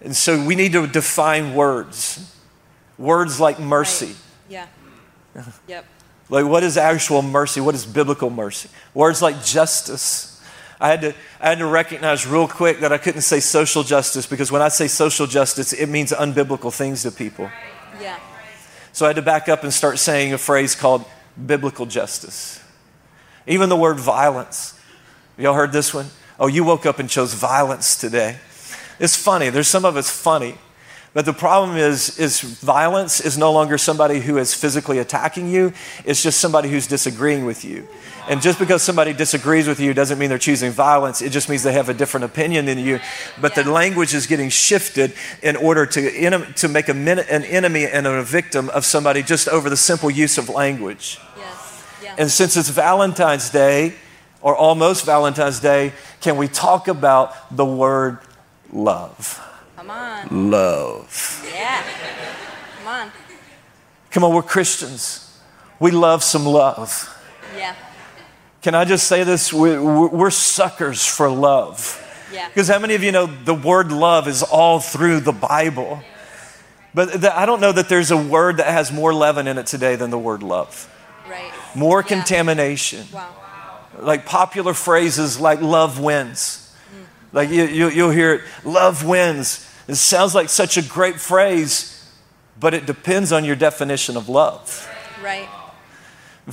And 0.00 0.14
so 0.14 0.44
we 0.44 0.54
need 0.54 0.72
to 0.72 0.86
define 0.86 1.54
words. 1.54 2.34
Words 2.98 3.40
like 3.40 3.58
mercy. 3.58 4.16
Yep. 5.68 5.84
Like, 6.28 6.44
what 6.44 6.64
is 6.64 6.76
actual 6.76 7.22
mercy? 7.22 7.60
What 7.60 7.76
is 7.76 7.86
biblical 7.86 8.30
mercy? 8.30 8.68
Words 8.94 9.22
like 9.22 9.44
justice. 9.44 10.42
I 10.80 10.88
had, 10.88 11.00
to, 11.02 11.14
I 11.40 11.50
had 11.50 11.58
to 11.58 11.66
recognize 11.66 12.26
real 12.26 12.48
quick 12.48 12.80
that 12.80 12.92
I 12.92 12.98
couldn't 12.98 13.20
say 13.20 13.38
social 13.40 13.84
justice 13.84 14.26
because 14.26 14.50
when 14.50 14.60
I 14.60 14.68
say 14.68 14.88
social 14.88 15.26
justice, 15.26 15.72
it 15.72 15.88
means 15.88 16.10
unbiblical 16.10 16.72
things 16.72 17.02
to 17.04 17.12
people. 17.12 17.48
Yeah. 18.00 18.18
So 18.92 19.06
I 19.06 19.10
had 19.10 19.16
to 19.16 19.22
back 19.22 19.48
up 19.48 19.62
and 19.62 19.72
start 19.72 19.98
saying 19.98 20.32
a 20.32 20.38
phrase 20.38 20.74
called 20.74 21.04
biblical 21.46 21.86
justice. 21.86 22.60
Even 23.46 23.68
the 23.68 23.76
word 23.76 24.00
violence. 24.00 24.78
Y'all 25.38 25.54
heard 25.54 25.72
this 25.72 25.94
one? 25.94 26.06
Oh, 26.40 26.48
you 26.48 26.64
woke 26.64 26.86
up 26.86 26.98
and 26.98 27.08
chose 27.08 27.34
violence 27.34 27.96
today. 27.96 28.38
It's 28.98 29.16
funny. 29.16 29.50
There's 29.50 29.68
some 29.68 29.84
of 29.84 29.96
it's 29.96 30.10
funny. 30.10 30.56
But 31.16 31.24
the 31.24 31.32
problem 31.32 31.78
is, 31.78 32.18
is 32.18 32.42
violence 32.42 33.22
is 33.22 33.38
no 33.38 33.50
longer 33.50 33.78
somebody 33.78 34.20
who 34.20 34.36
is 34.36 34.52
physically 34.52 34.98
attacking 34.98 35.48
you. 35.48 35.72
It's 36.04 36.22
just 36.22 36.38
somebody 36.38 36.68
who's 36.68 36.86
disagreeing 36.86 37.46
with 37.46 37.64
you. 37.64 37.88
And 38.28 38.42
just 38.42 38.58
because 38.58 38.82
somebody 38.82 39.14
disagrees 39.14 39.66
with 39.66 39.80
you 39.80 39.94
doesn't 39.94 40.18
mean 40.18 40.28
they're 40.28 40.36
choosing 40.36 40.72
violence. 40.72 41.22
It 41.22 41.30
just 41.30 41.48
means 41.48 41.62
they 41.62 41.72
have 41.72 41.88
a 41.88 41.94
different 41.94 42.24
opinion 42.24 42.66
than 42.66 42.78
you. 42.78 43.00
But 43.40 43.54
the 43.54 43.64
language 43.64 44.12
is 44.12 44.26
getting 44.26 44.50
shifted 44.50 45.14
in 45.42 45.56
order 45.56 45.86
to, 45.86 46.52
to 46.52 46.68
make 46.68 46.90
a 46.90 46.92
an 46.92 47.44
enemy 47.44 47.86
and 47.86 48.06
a 48.06 48.22
victim 48.22 48.68
of 48.68 48.84
somebody 48.84 49.22
just 49.22 49.48
over 49.48 49.70
the 49.70 49.76
simple 49.78 50.10
use 50.10 50.36
of 50.36 50.50
language. 50.50 51.18
Yes. 51.38 51.84
Yeah. 52.02 52.14
And 52.18 52.30
since 52.30 52.58
it's 52.58 52.68
Valentine's 52.68 53.48
Day, 53.48 53.94
or 54.42 54.54
almost 54.54 55.06
Valentine's 55.06 55.60
Day, 55.60 55.94
can 56.20 56.36
we 56.36 56.46
talk 56.46 56.88
about 56.88 57.56
the 57.56 57.64
word 57.64 58.18
love? 58.70 59.42
Come 59.86 59.96
on. 59.96 60.50
Love. 60.50 61.48
Yeah. 61.54 61.82
Come 62.78 62.88
on. 62.88 63.12
Come 64.10 64.24
on, 64.24 64.34
we're 64.34 64.42
Christians. 64.42 65.38
We 65.78 65.92
love 65.92 66.24
some 66.24 66.44
love. 66.44 67.12
Yeah. 67.56 67.74
Can 68.62 68.74
I 68.74 68.84
just 68.84 69.06
say 69.06 69.22
this? 69.22 69.52
We- 69.52 69.78
We're 69.78 70.30
suckers 70.30 71.06
for 71.06 71.28
love. 71.30 72.02
Yeah. 72.32 72.48
Because 72.48 72.66
how 72.66 72.80
many 72.80 72.94
of 72.96 73.04
you 73.04 73.12
know 73.12 73.26
the 73.26 73.54
word 73.54 73.92
love 73.92 74.26
is 74.26 74.42
all 74.42 74.80
through 74.80 75.20
the 75.20 75.32
Bible? 75.32 76.02
But 76.92 77.20
the, 77.20 77.38
I 77.38 77.46
don't 77.46 77.60
know 77.60 77.70
that 77.72 77.88
there's 77.88 78.10
a 78.10 78.16
word 78.16 78.56
that 78.56 78.66
has 78.66 78.90
more 78.90 79.14
leaven 79.14 79.46
in 79.46 79.56
it 79.58 79.66
today 79.66 79.94
than 79.94 80.10
the 80.10 80.18
word 80.18 80.42
love. 80.42 80.92
Right. 81.30 81.52
More 81.76 82.00
Yeah. 82.00 82.08
contamination. 82.08 83.06
Wow. 83.12 83.28
like 84.00 84.26
popular 84.26 84.74
phrases 84.74 85.38
like 85.40 85.60
love 85.62 86.00
wins. 86.00 86.74
Mm. 86.92 87.04
Like 87.32 87.48
you, 87.50 87.64
you, 87.64 87.88
you'll 87.88 88.10
hear 88.10 88.34
it, 88.34 88.40
love 88.64 89.04
wins. 89.06 89.65
It 89.88 89.94
sounds 89.94 90.34
like 90.34 90.48
such 90.48 90.76
a 90.76 90.82
great 90.82 91.20
phrase, 91.20 92.10
but 92.58 92.74
it 92.74 92.86
depends 92.86 93.32
on 93.32 93.44
your 93.44 93.56
definition 93.56 94.16
of 94.16 94.28
love. 94.28 94.88
Right. 95.22 95.48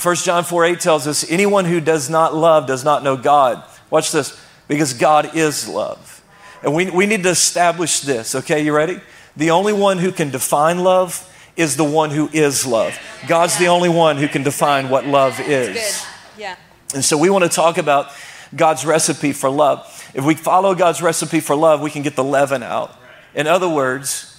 1 0.01 0.15
John 0.17 0.43
4 0.43 0.65
8 0.65 0.79
tells 0.79 1.07
us, 1.07 1.29
anyone 1.29 1.65
who 1.65 1.79
does 1.79 2.09
not 2.09 2.33
love 2.33 2.67
does 2.67 2.83
not 2.83 3.03
know 3.03 3.15
God. 3.15 3.63
Watch 3.89 4.11
this, 4.11 4.39
because 4.67 4.93
God 4.93 5.35
is 5.35 5.67
love. 5.67 6.23
And 6.63 6.73
we, 6.73 6.89
we 6.89 7.05
need 7.05 7.23
to 7.23 7.29
establish 7.29 7.99
this, 8.01 8.35
okay? 8.35 8.63
You 8.63 8.75
ready? 8.75 8.99
The 9.35 9.51
only 9.51 9.73
one 9.73 9.97
who 9.97 10.11
can 10.11 10.29
define 10.29 10.79
love 10.79 11.29
is 11.55 11.75
the 11.75 11.83
one 11.83 12.09
who 12.09 12.29
is 12.33 12.65
love. 12.65 12.97
God's 13.27 13.57
the 13.57 13.67
only 13.67 13.89
one 13.89 14.17
who 14.17 14.27
can 14.27 14.43
define 14.43 14.89
what 14.89 15.05
love 15.05 15.39
is. 15.39 15.75
Good. 15.75 16.41
Yeah. 16.41 16.55
And 16.95 17.03
so 17.03 17.17
we 17.17 17.29
want 17.29 17.43
to 17.43 17.49
talk 17.49 17.77
about 17.77 18.11
God's 18.55 18.85
recipe 18.85 19.33
for 19.33 19.49
love. 19.49 20.11
If 20.13 20.25
we 20.25 20.35
follow 20.35 20.73
God's 20.73 21.01
recipe 21.01 21.39
for 21.39 21.55
love, 21.55 21.81
we 21.81 21.89
can 21.89 22.01
get 22.01 22.15
the 22.15 22.23
leaven 22.23 22.63
out. 22.63 22.95
In 23.35 23.47
other 23.47 23.67
words, 23.69 24.29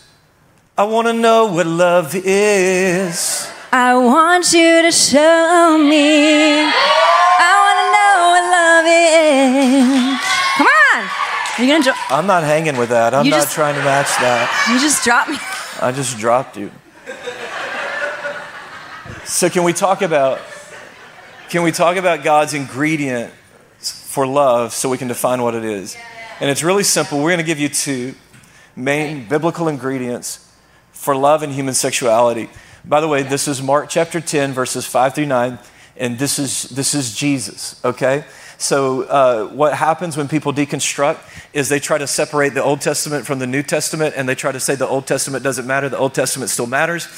I 0.78 0.84
want 0.84 1.06
to 1.08 1.12
know 1.12 1.46
what 1.52 1.66
love 1.66 2.14
is. 2.14 3.48
I 3.72 3.94
want 3.96 4.52
you 4.52 4.82
to 4.82 4.92
show 4.92 5.76
me. 5.78 6.62
I 6.62 7.52
want 7.64 7.78
to 7.82 7.86
know 7.94 8.14
what 8.30 8.44
love 8.54 8.86
is. 8.86 10.20
Come 10.58 10.66
on. 10.68 11.10
Are 11.58 11.62
you 11.64 11.72
gonna 11.72 11.84
drop? 11.84 12.12
I'm 12.12 12.26
not 12.26 12.44
hanging 12.44 12.76
with 12.76 12.90
that. 12.90 13.14
I'm 13.14 13.24
You 13.24 13.32
not 13.32 13.42
just- 13.42 13.54
trying 13.54 13.74
to 13.74 13.82
match 13.82 14.08
that. 14.18 14.68
You 14.70 14.78
just 14.78 15.02
dropped 15.04 15.30
me. 15.30 15.38
I 15.80 15.90
just 15.92 16.18
dropped 16.18 16.56
you. 16.56 16.70
So 19.24 19.48
can 19.50 19.64
we 19.64 19.72
talk 19.72 20.02
about 20.02 20.40
can 21.48 21.62
we 21.62 21.72
talk 21.72 21.96
about 21.96 22.22
God's 22.22 22.54
ingredient 22.54 23.32
for 23.78 24.26
love 24.26 24.72
so 24.72 24.88
we 24.88 24.98
can 24.98 25.08
define 25.08 25.42
what 25.42 25.54
it 25.54 25.64
is? 25.64 25.96
And 26.40 26.50
it's 26.50 26.62
really 26.62 26.82
simple. 26.82 27.18
We're 27.18 27.30
going 27.30 27.38
to 27.38 27.44
give 27.44 27.60
you 27.60 27.68
two 27.68 28.14
main 28.76 29.28
biblical 29.28 29.68
ingredients 29.68 30.52
for 30.92 31.14
love 31.16 31.42
and 31.42 31.52
human 31.52 31.74
sexuality. 31.74 32.48
By 32.84 33.00
the 33.00 33.08
way, 33.08 33.22
this 33.22 33.48
is 33.48 33.62
Mark 33.62 33.88
chapter 33.88 34.20
10 34.20 34.52
verses 34.52 34.86
5 34.86 35.14
through 35.14 35.26
9 35.26 35.58
and 35.96 36.18
this 36.18 36.38
is 36.38 36.64
this 36.70 36.94
is 36.94 37.14
Jesus, 37.14 37.80
okay? 37.84 38.24
So, 38.56 39.02
uh, 39.02 39.46
what 39.48 39.74
happens 39.74 40.16
when 40.16 40.28
people 40.28 40.52
deconstruct 40.52 41.18
is 41.52 41.68
they 41.68 41.80
try 41.80 41.98
to 41.98 42.06
separate 42.06 42.54
the 42.54 42.62
Old 42.62 42.80
Testament 42.80 43.26
from 43.26 43.38
the 43.38 43.46
New 43.46 43.62
Testament, 43.62 44.14
and 44.16 44.28
they 44.28 44.34
try 44.34 44.52
to 44.52 44.60
say 44.60 44.74
the 44.74 44.86
Old 44.86 45.06
Testament 45.06 45.42
doesn't 45.42 45.66
matter, 45.66 45.88
the 45.88 45.98
Old 45.98 46.14
Testament 46.14 46.50
still 46.50 46.66
matters. 46.66 47.08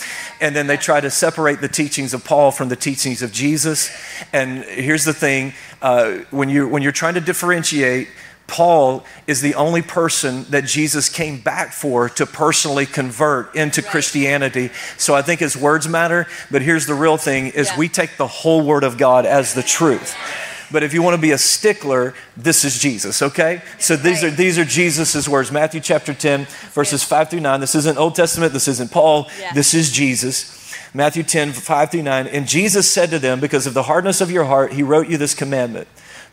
And 0.41 0.57
then 0.57 0.67
they 0.67 0.77
try 0.77 1.01
to 1.01 1.11
separate 1.11 1.61
the 1.61 1.69
teachings 1.69 2.15
of 2.15 2.25
Paul 2.25 2.51
from 2.51 2.69
the 2.69 2.77
teachings 2.77 3.23
of 3.23 3.33
Jesus. 3.33 3.91
And 4.33 4.65
here's 4.65 5.05
the 5.05 5.13
thing 5.13 5.53
uh, 5.83 6.19
when, 6.31 6.49
you, 6.49 6.69
when 6.69 6.83
you're 6.83 6.93
trying 6.93 7.15
to 7.15 7.21
differentiate, 7.21 8.09
Paul 8.47 9.05
is 9.27 9.41
the 9.41 9.55
only 9.57 9.83
person 9.83 10.45
that 10.51 10.65
Jesus 10.65 11.09
came 11.09 11.41
back 11.41 11.73
for 11.73 12.09
to 12.11 12.27
personally 12.27 12.87
convert 12.87 13.55
into 13.57 13.83
Christianity. 13.83 14.71
So 14.99 15.15
I 15.15 15.23
think 15.23 15.41
his 15.41 15.57
words 15.57 15.89
matter, 15.89 16.27
but 16.51 16.63
here's 16.63 16.87
the 16.87 16.95
real 16.95 17.17
thing 17.17 17.49
is 17.49 17.69
Yeah. 17.69 17.77
we 17.79 17.89
take 17.89 18.17
the 18.17 18.27
whole 18.29 18.63
word 18.63 18.85
of 18.85 18.99
God 18.99 19.27
as 19.27 19.55
the 19.55 19.63
truth. 19.65 20.15
But 20.71 20.83
if 20.83 20.93
you 20.93 21.01
want 21.03 21.15
to 21.15 21.21
be 21.23 21.31
a 21.31 21.39
stickler, 21.39 22.13
this 22.37 22.65
is 22.65 22.79
Jesus, 22.79 23.23
okay? 23.23 23.63
So 23.79 23.95
these 23.95 24.25
are 24.25 24.31
these 24.31 24.59
are 24.59 24.65
Jesus' 24.65 25.29
words. 25.29 25.53
Matthew 25.53 25.81
chapter 25.81 26.13
10, 26.13 26.47
verses 26.73 27.05
5 27.05 27.31
through 27.31 27.41
9. 27.41 27.61
This 27.61 27.75
isn't 27.77 27.99
Old 27.99 28.17
Testament, 28.17 28.53
this 28.53 28.67
isn't 28.69 28.91
Paul, 28.91 29.29
Yeah. 29.41 29.53
this 29.55 29.75
is 29.75 29.93
Jesus. 29.93 30.53
Matthew 30.93 31.23
10, 31.23 31.53
5 31.53 31.91
through 31.91 32.03
9. 32.03 32.27
And 32.27 32.49
Jesus 32.49 32.91
said 32.91 33.11
to 33.11 33.19
them, 33.19 33.39
Because 33.39 33.67
of 33.67 33.75
the 33.75 33.85
hardness 33.85 34.21
of 34.21 34.31
your 34.31 34.45
heart, 34.45 34.73
he 34.73 34.83
wrote 34.83 35.09
you 35.09 35.17
this 35.19 35.35
commandment. 35.35 35.87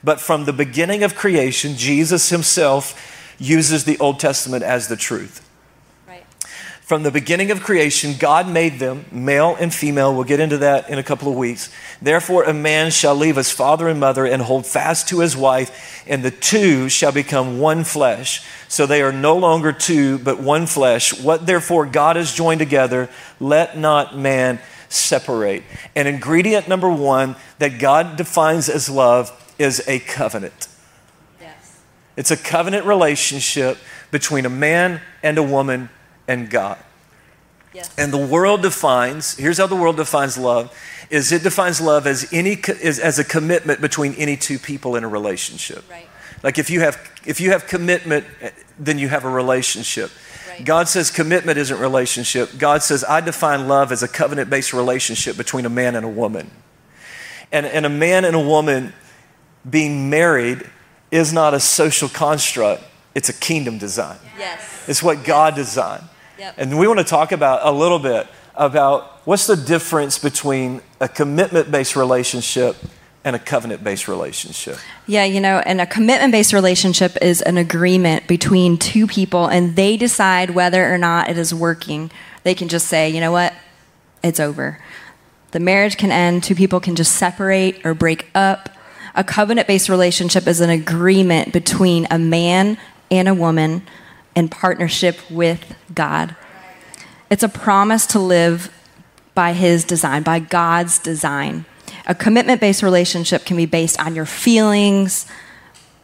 But 0.04 0.20
from 0.20 0.46
the 0.46 0.54
beginning 0.54 1.04
of 1.04 1.16
creation, 1.16 1.76
Jesus 1.76 2.30
himself 2.30 3.36
uses 3.40 3.86
the 3.86 3.98
Old 4.00 4.20
Testament 4.20 4.64
as 4.64 4.88
the 4.88 4.98
truth. 4.98 5.50
Right. 6.08 6.26
From 6.82 7.04
the 7.04 7.12
beginning 7.12 7.52
of 7.52 7.62
creation, 7.62 8.16
God 8.20 8.48
made 8.48 8.80
them, 8.80 9.06
male 9.12 9.56
and 9.60 9.74
female. 9.74 10.14
We'll 10.14 10.26
get 10.26 10.42
into 10.42 10.58
that 10.60 10.90
in 10.90 11.00
a 11.00 11.04
couple 11.04 11.30
of 11.30 11.38
weeks. 11.38 11.74
Therefore, 12.02 12.44
a 12.44 12.54
man 12.54 12.92
shall 12.92 13.16
leave 13.16 13.38
his 13.38 13.52
father 13.52 13.88
and 13.88 14.00
mother 14.00 14.26
and 14.26 14.42
hold 14.42 14.66
fast 14.66 15.08
to 15.10 15.22
his 15.22 15.38
wife, 15.38 16.04
and 16.06 16.24
the 16.24 16.32
two 16.32 16.90
shall 16.90 17.14
become 17.14 17.60
one 17.60 17.86
flesh. 17.86 18.46
So 18.68 18.86
they 18.86 19.02
are 19.02 19.14
no 19.14 19.38
longer 19.38 19.72
two, 19.72 20.20
but 20.20 20.40
one 20.40 20.68
flesh. 20.68 21.18
What 21.18 21.46
therefore 21.46 21.86
God 21.86 22.18
has 22.18 22.34
joined 22.34 22.60
together, 22.60 23.10
let 23.40 23.78
not 23.78 24.18
man 24.18 24.60
separate. 24.90 25.64
And 25.96 26.08
ingredient 26.08 26.68
number 26.68 26.90
one 26.90 27.36
that 27.60 27.80
God 27.80 28.18
defines 28.18 28.68
as 28.68 28.90
love 28.90 29.40
is 29.58 29.84
a 29.88 30.00
covenant. 30.00 30.68
Yes. 31.42 31.82
It's 32.18 32.32
a 32.32 32.38
covenant 32.38 32.86
relationship 32.86 33.78
between 34.12 34.46
a 34.46 34.50
man 34.50 35.02
and 35.22 35.38
a 35.38 35.44
woman 35.44 35.90
and 36.28 36.50
God. 36.50 36.78
Yes. 37.74 37.94
And 37.98 38.14
the 38.14 38.18
world 38.18 38.62
defines, 38.62 39.36
here's 39.36 39.58
how 39.58 39.68
the 39.68 39.76
world 39.76 39.98
defines 39.98 40.38
love, 40.38 40.72
is 41.10 41.32
it 41.32 41.44
defines 41.44 41.82
love 41.82 42.06
as 42.06 42.32
any 42.32 42.62
as, 42.84 43.00
as 43.00 43.18
a 43.20 43.24
commitment 43.24 43.82
between 43.82 44.14
any 44.14 44.38
two 44.38 44.60
people 44.60 44.96
in 44.96 45.04
a 45.04 45.08
relationship. 45.08 45.84
Right. 45.90 46.08
Like 46.44 46.60
if 46.60 46.70
you 46.70 46.82
have 46.82 46.98
if 47.26 47.42
you 47.42 47.52
have 47.52 47.68
commitment, 47.68 48.26
then 48.78 49.00
you 49.00 49.10
have 49.10 49.26
a 49.26 49.30
relationship. 49.30 50.12
Right. 50.50 50.64
God 50.66 50.88
says 50.88 51.10
commitment 51.10 51.58
isn't 51.58 51.80
relationship. 51.80 52.58
God 52.58 52.84
says 52.84 53.04
I 53.04 53.22
define 53.22 53.68
love 53.68 53.92
as 53.92 54.04
a 54.04 54.08
covenant-based 54.08 54.74
relationship 54.74 55.36
between 55.36 55.66
a 55.66 55.70
man 55.70 55.96
and 55.96 56.06
a 56.06 56.10
woman. 56.10 56.52
And, 57.52 57.66
and 57.66 57.86
a 57.86 57.90
man 57.90 58.26
and 58.26 58.36
a 58.36 58.40
woman 58.40 58.94
being 59.70 60.10
married 60.10 60.70
is 61.12 61.32
not 61.32 61.54
a 61.54 61.60
social 61.60 62.10
construct, 62.10 62.84
it's 63.16 63.30
a 63.30 63.34
kingdom 63.34 63.78
design. 63.78 64.18
Yes. 64.38 64.88
It's 64.88 65.04
what 65.04 65.24
God 65.24 65.56
designed. 65.56 66.04
Yep. 66.40 66.56
And 66.58 66.80
we 66.80 66.88
want 66.88 67.00
to 67.00 67.06
talk 67.06 67.32
about 67.32 67.62
a 67.64 67.72
little 67.72 68.00
bit 68.00 68.28
about 68.56 69.26
what's 69.26 69.48
the 69.48 69.56
difference 69.56 70.20
between 70.20 70.82
a 71.00 71.08
commitment 71.08 71.72
based 71.72 71.96
relationship 71.96 72.76
and 73.24 73.36
a 73.36 73.40
covenant 73.40 73.84
based 73.84 74.08
relationship. 74.08 74.78
Yeah, 75.08 75.24
you 75.24 75.40
know, 75.40 75.60
and 75.60 75.80
a 75.80 75.86
commitment 75.86 76.32
based 76.32 76.54
relationship 76.54 77.18
is 77.22 77.42
an 77.42 77.58
agreement 77.58 78.28
between 78.28 78.78
two 78.78 79.08
people 79.08 79.48
and 79.48 79.76
they 79.76 79.96
decide 79.98 80.50
whether 80.50 80.94
or 80.94 80.98
not 80.98 81.30
it 81.30 81.38
is 81.38 81.54
working. 81.54 82.12
They 82.44 82.54
can 82.54 82.68
just 82.68 82.88
say, 82.88 83.10
you 83.10 83.22
know 83.22 83.32
what, 83.32 83.54
it's 84.24 84.40
over. 84.40 84.80
The 85.52 85.60
marriage 85.60 85.98
can 85.98 86.12
end, 86.12 86.44
two 86.44 86.56
people 86.56 86.80
can 86.80 86.96
just 86.96 87.16
separate 87.16 87.86
or 87.86 87.94
break 87.94 88.30
up. 88.36 88.70
A 89.16 89.24
covenant 89.24 89.68
based 89.68 89.90
relationship 89.90 90.48
is 90.48 90.60
an 90.60 90.70
agreement 90.70 91.54
between 91.54 92.08
a 92.10 92.18
man 92.18 92.78
and 93.12 93.28
a 93.28 93.34
woman 93.34 93.84
in 94.36 94.50
partnership 94.50 95.20
with 95.30 95.76
God. 95.94 96.36
It's 97.30 97.44
a 97.44 97.50
promise 97.50 98.06
to 98.08 98.20
live 98.20 98.72
by 99.36 99.54
His 99.54 99.84
design, 99.84 100.24
by 100.24 100.40
God's 100.40 101.00
design. 101.00 101.66
A 102.06 102.16
commitment 102.16 102.60
based 102.60 102.84
relationship 102.84 103.46
can 103.46 103.58
be 103.58 103.66
based 103.66 104.00
on 104.00 104.16
your 104.16 104.26
feelings 104.26 105.26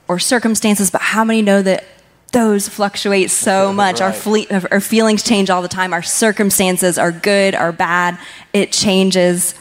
or 0.08 0.20
circumstances, 0.20 0.90
but 0.90 1.02
how 1.02 1.24
many 1.24 1.42
know 1.42 1.62
that 1.62 1.86
those 2.32 2.68
fluctuate 2.68 3.32
so 3.32 3.74
much? 3.74 4.00
Right. 4.00 4.08
Our, 4.08 4.14
fle- 4.14 4.68
our 4.72 4.80
feelings 4.80 5.24
change 5.24 5.50
all 5.50 5.62
the 5.62 5.68
time, 5.68 5.94
our 5.94 6.04
circumstances 6.04 6.98
are 6.98 7.12
good 7.12 7.56
or 7.56 7.72
bad, 7.72 8.20
it 8.54 8.72
changes. 8.72 9.56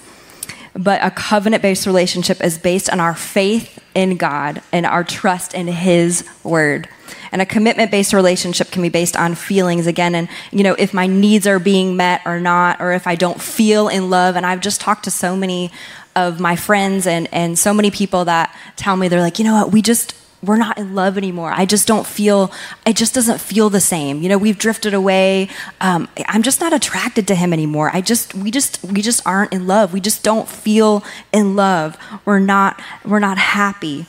But 0.78 1.04
a 1.04 1.11
covenant 1.11 1.61
based 1.61 1.87
relationship 1.87 2.42
is 2.42 2.56
based 2.56 2.88
on 2.88 3.00
our 3.00 3.14
faith 3.14 3.82
in 3.97 4.16
God 4.16 4.62
and 4.73 4.87
our 4.87 5.02
trust 5.02 5.52
in 5.52 5.66
His 5.66 6.25
word. 6.44 6.88
And 7.32 7.42
a 7.42 7.47
commitment 7.47 7.90
based 7.90 8.12
relationship 8.12 8.70
can 8.70 8.82
be 8.82 8.88
based 8.88 9.16
on 9.16 9.35
feelings 9.35 9.88
again. 9.88 10.14
And, 10.14 10.28
you 10.52 10.62
know, 10.62 10.75
if 10.75 10.94
my 10.94 11.08
needs 11.08 11.49
are 11.49 11.58
being 11.58 11.97
met 11.97 12.23
or 12.25 12.38
not, 12.38 12.80
or 12.80 12.92
if 12.92 13.08
I 13.08 13.16
don't 13.16 13.42
feel 13.42 13.88
in 13.88 14.08
love. 14.08 14.37
And 14.37 14.47
I've 14.47 14.61
just 14.61 14.80
talked 14.80 15.04
to 15.04 15.11
so 15.11 15.37
many 15.37 15.73
of 16.14 16.38
my 16.38 16.54
friends 16.54 17.08
and, 17.08 17.28
and 17.32 17.58
so 17.58 17.75
many 17.75 17.90
people 17.90 18.25
that 18.26 18.56
tell 18.76 18.97
me, 18.97 19.08
they're 19.08 19.20
like, 19.20 19.38
you 19.38 19.44
know 19.44 19.54
what, 19.54 19.73
we 19.73 19.82
just, 19.82 20.14
we're 20.42 20.57
not 20.57 20.78
in 20.78 20.95
love 20.95 21.18
anymore. 21.18 21.50
I 21.50 21.64
just 21.64 21.87
don't 21.88 22.07
feel, 22.07 22.52
it 22.87 22.97
just 22.97 23.14
doesn't 23.14 23.40
feel 23.40 23.71
the 23.71 23.80
same. 23.80 24.23
You 24.23 24.28
know, 24.28 24.38
we've 24.38 24.59
drifted 24.59 24.95
away. 24.95 25.49
Um, 25.80 26.09
I'm 26.26 26.42
just 26.42 26.61
not 26.61 26.73
attracted 26.73 27.26
to 27.28 27.35
him 27.35 27.52
anymore. 27.52 27.90
I 27.92 28.00
just, 28.00 28.35
we 28.35 28.50
just, 28.50 28.83
we 28.85 29.02
just 29.02 29.26
aren't 29.26 29.52
in 29.52 29.66
love. 29.66 29.92
We 29.92 30.00
just 30.00 30.23
don't 30.23 30.49
feel 30.49 31.04
in 31.33 31.57
love. 31.57 31.97
We're 32.25 32.38
not, 32.38 32.80
we're 33.04 33.18
not 33.18 33.38
happy. 33.38 34.07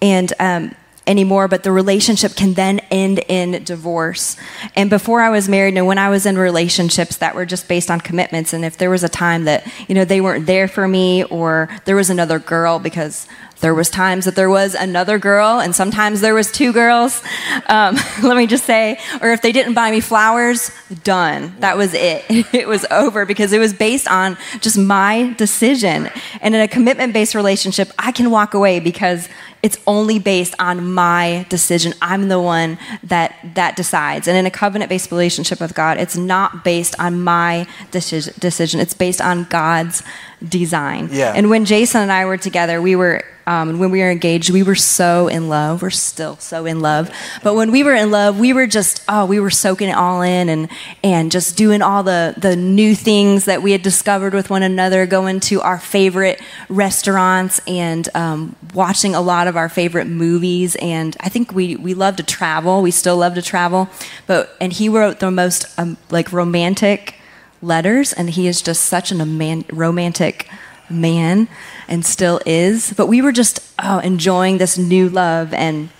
And, 0.00 0.32
um, 0.38 0.74
anymore, 1.08 1.48
but 1.48 1.62
the 1.62 1.72
relationship 1.72 2.36
can 2.36 2.52
then 2.52 2.80
end 2.90 3.24
in 3.28 3.64
divorce. 3.64 4.36
And 4.76 4.90
before 4.90 5.22
I 5.22 5.30
was 5.30 5.48
married, 5.48 5.76
and 5.76 5.86
when 5.86 5.96
I 5.98 6.10
was 6.10 6.26
in 6.26 6.36
relationships 6.36 7.16
that 7.16 7.34
were 7.34 7.46
just 7.46 7.66
based 7.66 7.90
on 7.90 8.00
commitments, 8.00 8.52
and 8.52 8.64
if 8.64 8.76
there 8.76 8.90
was 8.90 9.02
a 9.02 9.08
time 9.08 9.44
that, 9.44 9.66
you 9.88 9.94
know, 9.94 10.04
they 10.04 10.20
weren't 10.20 10.46
there 10.46 10.68
for 10.68 10.86
me 10.86 11.24
or 11.24 11.68
there 11.86 11.96
was 11.96 12.10
another 12.10 12.38
girl 12.38 12.78
because 12.78 13.26
there 13.60 13.74
was 13.74 13.90
times 13.90 14.24
that 14.24 14.36
there 14.36 14.48
was 14.48 14.74
another 14.74 15.18
girl 15.18 15.60
and 15.60 15.74
sometimes 15.74 16.20
there 16.20 16.34
was 16.34 16.50
two 16.52 16.72
girls. 16.72 17.22
Um, 17.68 17.96
let 18.22 18.36
me 18.36 18.46
just 18.46 18.64
say 18.64 18.98
or 19.20 19.32
if 19.32 19.42
they 19.42 19.52
didn't 19.52 19.74
buy 19.74 19.90
me 19.90 20.00
flowers 20.00 20.70
done. 21.04 21.54
That 21.60 21.76
was 21.76 21.94
it. 21.94 22.24
It 22.58 22.66
was 22.66 22.86
over 22.90 23.26
because 23.26 23.52
it 23.52 23.58
was 23.58 23.72
based 23.72 24.08
on 24.08 24.36
just 24.60 24.78
my 24.78 25.34
decision. 25.36 26.08
And 26.40 26.54
in 26.54 26.60
a 26.60 26.68
commitment 26.68 27.12
based 27.12 27.34
relationship 27.34 27.92
i 27.98 28.12
can 28.12 28.30
walk 28.30 28.54
away 28.54 28.80
because 28.80 29.28
it's 29.62 29.76
only 29.86 30.20
based 30.20 30.54
on 30.60 30.92
my 30.92 31.44
decision. 31.48 31.92
I'm 32.00 32.28
the 32.28 32.40
one 32.40 32.78
that 33.02 33.34
that 33.54 33.74
decides. 33.76 34.28
And 34.28 34.36
in 34.36 34.46
a 34.46 34.50
covenant 34.50 34.88
based 34.88 35.10
relationship 35.10 35.60
with 35.60 35.74
god 35.74 35.98
it's 35.98 36.16
not 36.16 36.64
based 36.64 36.98
on 36.98 37.22
my 37.22 37.66
decision 37.90 38.34
decision. 38.38 38.80
It's 38.80 38.94
based 38.94 39.20
on 39.20 39.44
god's 39.44 40.02
design. 40.46 41.08
Yeah. 41.10 41.32
and 41.34 41.50
when 41.50 41.64
jason 41.64 42.00
and 42.02 42.12
i 42.12 42.24
were 42.24 42.36
together 42.36 42.80
we 42.80 42.94
were 42.94 43.24
um, 43.48 43.78
when 43.78 43.90
we 43.90 44.00
were 44.00 44.10
engaged, 44.10 44.50
we 44.50 44.62
were 44.62 44.74
so 44.74 45.26
in 45.26 45.48
love. 45.48 45.80
We're 45.80 45.88
still 45.88 46.36
so 46.36 46.66
in 46.66 46.80
love. 46.80 47.10
But 47.42 47.54
when 47.54 47.72
we 47.72 47.82
were 47.82 47.94
in 47.94 48.10
love, 48.10 48.38
we 48.38 48.52
were 48.52 48.66
just, 48.66 49.02
oh, 49.08 49.24
we 49.24 49.40
were 49.40 49.48
soaking 49.48 49.88
it 49.88 49.96
all 49.96 50.20
in 50.20 50.50
and, 50.50 50.68
and 51.02 51.32
just 51.32 51.56
doing 51.56 51.80
all 51.80 52.02
the, 52.02 52.34
the 52.36 52.56
new 52.56 52.94
things 52.94 53.46
that 53.46 53.62
we 53.62 53.72
had 53.72 53.80
discovered 53.82 54.34
with 54.34 54.50
one 54.50 54.62
another, 54.62 55.06
going 55.06 55.40
to 55.40 55.62
our 55.62 55.78
favorite 55.78 56.42
restaurants 56.68 57.58
and 57.66 58.10
um, 58.14 58.54
watching 58.74 59.14
a 59.14 59.20
lot 59.22 59.46
of 59.46 59.56
our 59.56 59.70
favorite 59.70 60.08
movies. 60.08 60.76
And 60.76 61.16
I 61.20 61.30
think 61.30 61.50
we, 61.54 61.74
we 61.74 61.94
love 61.94 62.16
to 62.16 62.22
travel. 62.22 62.82
We 62.82 62.90
still 62.90 63.16
love 63.16 63.34
to 63.36 63.42
travel. 63.42 63.88
But, 64.26 64.54
and 64.60 64.74
he 64.74 64.90
wrote 64.90 65.20
the 65.20 65.30
most 65.30 65.64
um, 65.78 65.96
like 66.10 66.34
romantic 66.34 67.14
letters, 67.62 68.12
and 68.12 68.28
he 68.28 68.46
is 68.46 68.60
just 68.60 68.84
such 68.84 69.10
an 69.10 69.64
romantic 69.72 70.48
man 70.90 71.48
and 71.88 72.04
still 72.04 72.40
is. 72.46 72.92
But 72.96 73.06
we 73.06 73.22
were 73.22 73.32
just 73.32 73.60
oh, 73.78 73.98
enjoying 73.98 74.58
this 74.58 74.78
new 74.78 75.08
love 75.08 75.52
and 75.52 75.90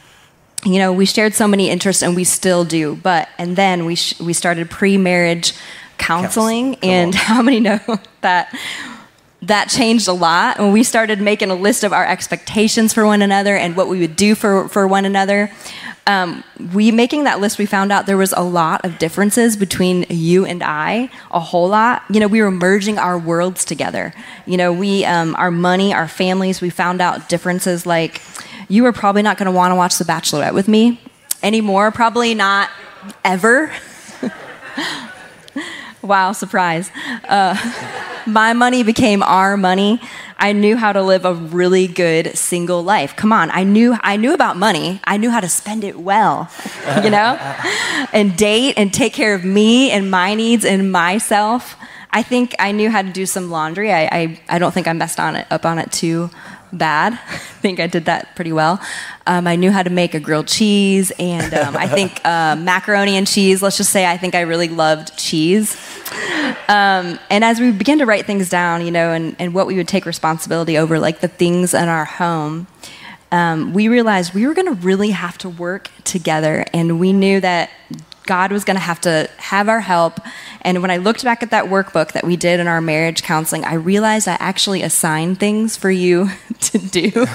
you 0.64 0.78
know, 0.78 0.92
we 0.92 1.06
shared 1.06 1.34
so 1.34 1.46
many 1.46 1.70
interests 1.70 2.02
and 2.02 2.16
we 2.16 2.24
still 2.24 2.64
do. 2.64 2.96
But 2.96 3.28
and 3.38 3.54
then 3.56 3.84
we 3.84 3.94
sh- 3.94 4.18
we 4.20 4.32
started 4.32 4.70
pre-marriage 4.70 5.52
counseling 5.98 6.76
and 6.82 7.14
on. 7.14 7.20
how 7.20 7.42
many 7.42 7.60
know 7.60 7.80
that 8.22 8.54
that 9.42 9.68
changed 9.68 10.08
a 10.08 10.12
lot 10.12 10.58
when 10.58 10.72
we 10.72 10.82
started 10.82 11.20
making 11.20 11.50
a 11.50 11.54
list 11.54 11.84
of 11.84 11.92
our 11.92 12.04
expectations 12.04 12.92
for 12.92 13.06
one 13.06 13.22
another 13.22 13.56
and 13.56 13.76
what 13.76 13.88
we 13.88 14.00
would 14.00 14.16
do 14.16 14.34
for, 14.34 14.68
for 14.68 14.86
one 14.88 15.04
another 15.04 15.50
um, 16.08 16.42
we 16.72 16.90
making 16.90 17.24
that 17.24 17.38
list, 17.38 17.58
we 17.58 17.66
found 17.66 17.92
out 17.92 18.06
there 18.06 18.16
was 18.16 18.32
a 18.32 18.42
lot 18.42 18.82
of 18.86 18.98
differences 18.98 19.58
between 19.58 20.06
you 20.08 20.46
and 20.46 20.62
I, 20.62 21.10
a 21.30 21.38
whole 21.38 21.68
lot. 21.68 22.02
You 22.08 22.18
know, 22.18 22.26
we 22.26 22.40
were 22.40 22.50
merging 22.50 22.96
our 22.96 23.18
worlds 23.18 23.62
together. 23.62 24.14
You 24.46 24.56
know, 24.56 24.72
we, 24.72 25.04
um, 25.04 25.34
our 25.36 25.50
money, 25.50 25.92
our 25.92 26.08
families, 26.08 26.62
we 26.62 26.70
found 26.70 27.02
out 27.02 27.28
differences 27.28 27.84
like 27.84 28.22
you 28.70 28.84
were 28.84 28.92
probably 28.92 29.20
not 29.20 29.36
going 29.36 29.46
to 29.46 29.52
want 29.52 29.70
to 29.70 29.76
watch 29.76 29.98
The 29.98 30.04
Bachelorette 30.04 30.54
with 30.54 30.66
me 30.66 30.98
anymore, 31.42 31.90
probably 31.92 32.34
not 32.34 32.70
ever. 33.22 33.70
wow, 36.02 36.32
surprise. 36.32 36.90
Uh, 37.28 37.56
my 38.26 38.52
money 38.52 38.82
became 38.82 39.22
our 39.22 39.56
money. 39.56 40.00
I 40.38 40.52
knew 40.52 40.76
how 40.76 40.92
to 40.92 41.02
live 41.02 41.24
a 41.24 41.34
really 41.34 41.88
good 41.88 42.38
single 42.38 42.84
life. 42.84 43.16
Come 43.16 43.32
on, 43.32 43.50
I 43.50 43.64
knew 43.64 43.96
I 44.00 44.16
knew 44.16 44.34
about 44.34 44.56
money. 44.56 45.00
I 45.04 45.16
knew 45.16 45.30
how 45.30 45.40
to 45.40 45.48
spend 45.48 45.82
it 45.82 45.98
well, 45.98 46.48
you 47.02 47.10
know, 47.10 47.36
and 48.12 48.36
date 48.36 48.74
and 48.76 48.94
take 48.94 49.12
care 49.12 49.34
of 49.34 49.44
me 49.44 49.90
and 49.90 50.10
my 50.10 50.34
needs 50.34 50.64
and 50.64 50.92
myself. 50.92 51.76
I 52.10 52.22
think 52.22 52.54
I 52.58 52.72
knew 52.72 52.90
how 52.90 53.02
to 53.02 53.10
do 53.10 53.26
some 53.26 53.50
laundry. 53.50 53.92
I, 53.92 54.04
I, 54.04 54.40
I 54.48 54.58
don't 54.58 54.72
think 54.72 54.88
I 54.88 54.92
messed 54.92 55.20
on 55.20 55.36
it 55.36 55.46
up 55.50 55.66
on 55.66 55.78
it 55.78 55.92
too 55.92 56.30
bad. 56.72 57.12
I 57.28 57.36
think 57.60 57.80
I 57.80 57.86
did 57.86 58.06
that 58.06 58.34
pretty 58.36 58.52
well. 58.52 58.80
Um, 59.26 59.46
I 59.46 59.56
knew 59.56 59.70
how 59.70 59.82
to 59.82 59.90
make 59.90 60.14
a 60.14 60.20
grilled 60.20 60.48
cheese, 60.48 61.12
and 61.18 61.52
um, 61.54 61.76
I 61.76 61.86
think 61.86 62.20
uh, 62.24 62.56
macaroni 62.56 63.16
and 63.16 63.26
cheese. 63.26 63.62
Let's 63.62 63.76
just 63.76 63.90
say 63.90 64.06
I 64.06 64.16
think 64.16 64.34
I 64.34 64.42
really 64.42 64.68
loved 64.68 65.16
cheese. 65.18 65.76
Um, 66.68 67.18
and 67.30 67.44
as 67.44 67.60
we 67.60 67.70
began 67.72 67.98
to 67.98 68.06
write 68.06 68.26
things 68.26 68.48
down, 68.48 68.84
you 68.84 68.90
know, 68.90 69.12
and, 69.12 69.36
and 69.38 69.54
what 69.54 69.66
we 69.66 69.76
would 69.76 69.88
take 69.88 70.06
responsibility 70.06 70.78
over, 70.78 70.98
like 70.98 71.20
the 71.20 71.28
things 71.28 71.74
in 71.74 71.88
our 71.88 72.04
home, 72.04 72.66
um, 73.30 73.74
we 73.74 73.88
realized 73.88 74.34
we 74.34 74.46
were 74.46 74.54
going 74.54 74.74
to 74.74 74.80
really 74.80 75.10
have 75.10 75.36
to 75.38 75.48
work 75.48 75.90
together, 76.04 76.64
and 76.72 76.98
we 76.98 77.12
knew 77.12 77.40
that 77.40 77.70
God 78.28 78.52
was 78.52 78.62
going 78.62 78.76
to 78.76 78.80
have 78.80 79.00
to 79.00 79.28
have 79.38 79.68
our 79.68 79.80
help. 79.80 80.20
And 80.60 80.82
when 80.82 80.90
I 80.90 80.98
looked 80.98 81.24
back 81.24 81.42
at 81.42 81.50
that 81.50 81.64
workbook 81.64 82.12
that 82.12 82.24
we 82.24 82.36
did 82.36 82.60
in 82.60 82.68
our 82.68 82.80
marriage 82.80 83.22
counseling, 83.22 83.64
I 83.64 83.74
realized 83.74 84.28
I 84.28 84.36
actually 84.38 84.82
assigned 84.82 85.40
things 85.40 85.76
for 85.76 85.90
you 85.90 86.28
to 86.60 86.78
do. 86.78 87.26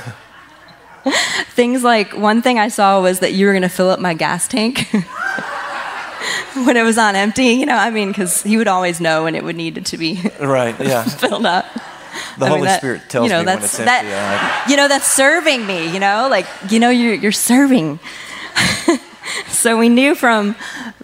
things 1.56 1.84
like 1.84 2.16
one 2.16 2.42
thing 2.44 2.60
I 2.60 2.68
saw 2.68 3.02
was 3.02 3.20
that 3.20 3.34
you 3.34 3.48
were 3.48 3.54
going 3.54 3.64
to 3.64 3.70
fill 3.70 3.90
up 3.90 4.00
my 4.00 4.14
gas 4.14 4.48
tank. 4.48 4.88
when 6.66 6.78
it 6.78 6.84
was 6.84 7.00
on 7.00 7.16
empty, 7.16 7.48
you 7.48 7.66
know, 7.66 7.76
I 7.76 7.90
mean, 7.90 8.10
because 8.10 8.44
he 8.44 8.58
would 8.58 8.68
always 8.68 9.02
know 9.02 9.24
when 9.24 9.34
it 9.34 9.44
would 9.44 9.56
need 9.56 9.86
to 9.88 9.98
be 9.98 10.22
right, 10.40 10.80
yeah, 10.80 11.04
filled 11.04 11.48
up. 11.48 11.66
The 12.38 12.46
I 12.46 12.50
Holy 12.50 12.62
mean, 12.62 12.66
that, 12.66 12.78
Spirit 12.78 13.02
tells 13.10 13.26
you 13.26 13.30
know, 13.30 13.40
me 13.40 13.48
when 13.48 13.58
it's 13.64 13.80
empty. 13.80 13.86
That, 13.86 14.68
you 14.70 14.78
know, 14.78 14.88
that's 14.88 15.12
serving 15.12 15.66
me. 15.66 15.92
You 15.92 16.00
know, 16.00 16.28
like 16.30 16.46
you 16.70 16.80
know, 16.80 16.92
you're 16.92 17.16
you're 17.16 17.32
serving. 17.32 18.00
so 19.48 19.78
we 19.78 19.90
knew 19.90 20.16
from 20.16 20.56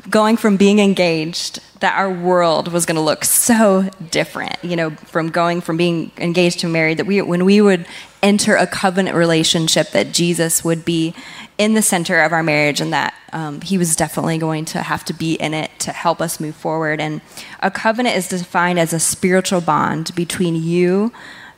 going 0.09 0.37
from 0.37 0.57
being 0.57 0.79
engaged 0.79 1.59
that 1.79 1.97
our 1.97 2.11
world 2.11 2.71
was 2.71 2.85
going 2.85 2.95
to 2.95 3.01
look 3.01 3.23
so 3.23 3.89
different. 4.11 4.57
You 4.63 4.75
know, 4.75 4.89
from 4.91 5.29
going 5.29 5.61
from 5.61 5.77
being 5.77 6.11
engaged 6.17 6.59
to 6.61 6.67
married, 6.67 6.97
that 6.97 7.05
we 7.05 7.21
when 7.21 7.45
we 7.45 7.61
would 7.61 7.85
enter 8.21 8.55
a 8.55 8.67
covenant 8.67 9.15
relationship, 9.15 9.91
that 9.91 10.11
Jesus 10.11 10.63
would 10.63 10.83
be 10.83 11.13
in 11.57 11.73
the 11.73 11.81
center 11.81 12.21
of 12.21 12.31
our 12.31 12.43
marriage, 12.43 12.81
and 12.81 12.91
that 12.93 13.13
um, 13.31 13.61
He 13.61 13.77
was 13.77 13.95
definitely 13.95 14.37
going 14.37 14.65
to 14.65 14.81
have 14.81 15.05
to 15.05 15.13
be 15.13 15.35
in 15.35 15.53
it 15.53 15.71
to 15.79 15.91
help 15.91 16.21
us 16.21 16.39
move 16.39 16.55
forward. 16.55 16.99
And 16.99 17.21
a 17.61 17.71
covenant 17.71 18.15
is 18.15 18.27
defined 18.27 18.79
as 18.79 18.93
a 18.93 18.99
spiritual 18.99 19.61
bond 19.61 20.13
between 20.15 20.55
you 20.55 21.13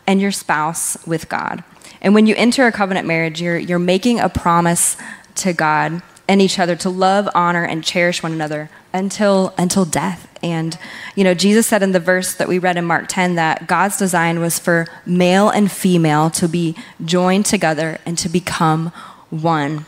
and 0.05 0.21
your 0.21 0.31
spouse 0.31 0.97
with 1.05 1.29
God. 1.29 1.63
And 2.01 2.13
when 2.15 2.25
you 2.25 2.35
enter 2.35 2.65
a 2.65 2.71
covenant 2.71 3.07
marriage, 3.07 3.41
you're 3.41 3.57
you're 3.57 3.79
making 3.79 4.19
a 4.19 4.29
promise 4.29 4.97
to 5.35 5.53
God 5.53 6.03
and 6.27 6.41
each 6.41 6.59
other 6.59 6.75
to 6.77 6.89
love, 6.89 7.27
honor, 7.35 7.63
and 7.63 7.83
cherish 7.83 8.23
one 8.23 8.31
another 8.31 8.69
until 8.93 9.53
until 9.57 9.85
death. 9.85 10.27
And 10.43 10.77
you 11.15 11.23
know, 11.23 11.33
Jesus 11.33 11.67
said 11.67 11.83
in 11.83 11.91
the 11.91 11.99
verse 11.99 12.33
that 12.35 12.47
we 12.47 12.59
read 12.59 12.77
in 12.77 12.85
Mark 12.85 13.05
10 13.07 13.35
that 13.35 13.67
God's 13.67 13.97
design 13.97 14.39
was 14.39 14.59
for 14.59 14.87
male 15.05 15.49
and 15.49 15.71
female 15.71 16.29
to 16.31 16.47
be 16.47 16.75
joined 17.03 17.45
together 17.45 17.99
and 18.05 18.17
to 18.17 18.29
become 18.29 18.91
one. 19.29 19.85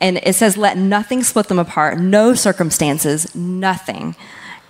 And 0.00 0.18
it 0.22 0.34
says, 0.34 0.56
let 0.56 0.76
nothing 0.76 1.22
split 1.22 1.48
them 1.48 1.58
apart, 1.58 1.98
no 1.98 2.34
circumstances, 2.34 3.34
nothing. 3.34 4.16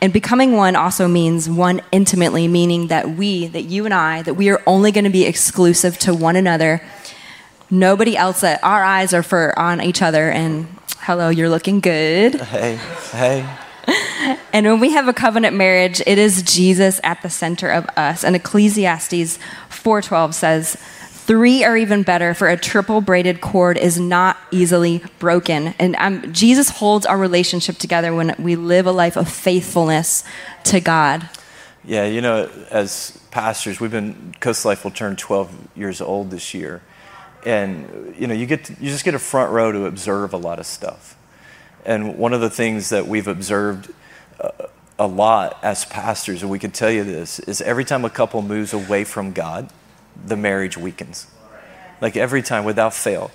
And 0.00 0.12
becoming 0.12 0.52
one 0.52 0.76
also 0.76 1.08
means 1.08 1.48
one 1.48 1.80
intimately, 1.90 2.46
meaning 2.46 2.88
that 2.88 3.10
we, 3.10 3.46
that 3.48 3.62
you 3.62 3.84
and 3.86 3.94
I, 3.94 4.22
that 4.22 4.34
we 4.34 4.50
are 4.50 4.62
only 4.66 4.92
going 4.92 5.04
to 5.04 5.10
be 5.10 5.24
exclusive 5.24 5.98
to 6.00 6.12
one 6.12 6.36
another. 6.36 6.82
Nobody 7.70 8.16
else, 8.16 8.42
that 8.42 8.62
our 8.62 8.84
eyes 8.84 9.14
are 9.14 9.22
for 9.22 9.58
on 9.58 9.80
each 9.80 10.02
other 10.02 10.30
and 10.30 10.66
Hello, 11.06 11.28
you're 11.28 11.50
looking 11.50 11.80
good. 11.80 12.36
Hey, 12.36 12.76
hey. 13.12 13.46
and 14.54 14.64
when 14.64 14.80
we 14.80 14.92
have 14.92 15.06
a 15.06 15.12
covenant 15.12 15.54
marriage, 15.54 16.00
it 16.06 16.16
is 16.16 16.42
Jesus 16.42 16.98
at 17.04 17.20
the 17.20 17.28
center 17.28 17.68
of 17.68 17.86
us. 17.94 18.24
And 18.24 18.34
Ecclesiastes 18.34 19.38
4:12 19.68 20.32
says, 20.32 20.76
Three 21.26 21.62
are 21.62 21.76
even 21.76 22.04
better, 22.04 22.32
for 22.32 22.48
a 22.48 22.56
triple 22.56 23.02
braided 23.02 23.42
cord 23.42 23.76
is 23.76 24.00
not 24.00 24.38
easily 24.50 25.02
broken. 25.18 25.74
And 25.78 25.94
um, 25.96 26.32
Jesus 26.32 26.70
holds 26.70 27.04
our 27.04 27.18
relationship 27.18 27.76
together 27.76 28.14
when 28.14 28.34
we 28.38 28.56
live 28.56 28.86
a 28.86 28.92
life 28.92 29.16
of 29.16 29.28
faithfulness 29.28 30.24
to 30.64 30.80
God. 30.80 31.28
Yeah, 31.84 32.06
you 32.06 32.22
know, 32.22 32.48
as 32.70 33.18
pastors, 33.30 33.78
we've 33.78 33.90
been, 33.90 34.34
Coast 34.40 34.64
Life 34.64 34.84
will 34.84 34.90
turn 34.90 35.16
12 35.16 35.68
years 35.76 36.00
old 36.00 36.30
this 36.30 36.54
year 36.54 36.80
and 37.44 38.14
you 38.18 38.26
know 38.26 38.34
you 38.34 38.46
get 38.46 38.64
to, 38.64 38.72
you 38.80 38.90
just 38.90 39.04
get 39.04 39.14
a 39.14 39.18
front 39.18 39.52
row 39.52 39.72
to 39.72 39.86
observe 39.86 40.32
a 40.32 40.36
lot 40.36 40.58
of 40.58 40.66
stuff. 40.66 41.16
And 41.84 42.16
one 42.16 42.32
of 42.32 42.40
the 42.40 42.50
things 42.50 42.88
that 42.88 43.06
we've 43.06 43.28
observed 43.28 43.92
uh, 44.40 44.50
a 44.98 45.06
lot 45.06 45.58
as 45.62 45.84
pastors 45.84 46.42
and 46.42 46.50
we 46.50 46.58
can 46.58 46.70
tell 46.70 46.90
you 46.90 47.04
this 47.04 47.40
is 47.40 47.60
every 47.60 47.84
time 47.84 48.04
a 48.04 48.10
couple 48.10 48.40
moves 48.42 48.72
away 48.72 49.04
from 49.04 49.32
god 49.32 49.68
the 50.26 50.36
marriage 50.36 50.76
weakens. 50.76 51.26
Like 52.00 52.16
every 52.16 52.42
time 52.42 52.64
without 52.64 52.94
fail 52.94 53.30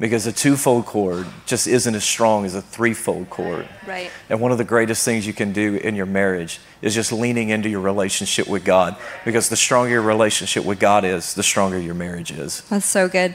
because 0.00 0.26
a 0.26 0.32
twofold 0.32 0.86
cord 0.86 1.26
just 1.44 1.68
isn't 1.68 1.94
as 1.94 2.02
strong 2.02 2.46
as 2.46 2.54
a 2.54 2.62
threefold 2.62 3.28
cord. 3.28 3.68
Right. 3.86 4.10
And 4.30 4.40
one 4.40 4.50
of 4.50 4.58
the 4.58 4.64
greatest 4.64 5.04
things 5.04 5.26
you 5.26 5.34
can 5.34 5.52
do 5.52 5.76
in 5.76 5.94
your 5.94 6.06
marriage 6.06 6.58
is 6.80 6.94
just 6.94 7.12
leaning 7.12 7.50
into 7.50 7.68
your 7.68 7.80
relationship 7.80 8.48
with 8.48 8.64
God 8.64 8.96
because 9.26 9.50
the 9.50 9.56
stronger 9.56 9.90
your 9.90 10.02
relationship 10.02 10.64
with 10.64 10.80
God 10.80 11.04
is, 11.04 11.34
the 11.34 11.42
stronger 11.42 11.78
your 11.78 11.94
marriage 11.94 12.32
is. 12.32 12.62
That's 12.62 12.86
so 12.86 13.08
good. 13.08 13.34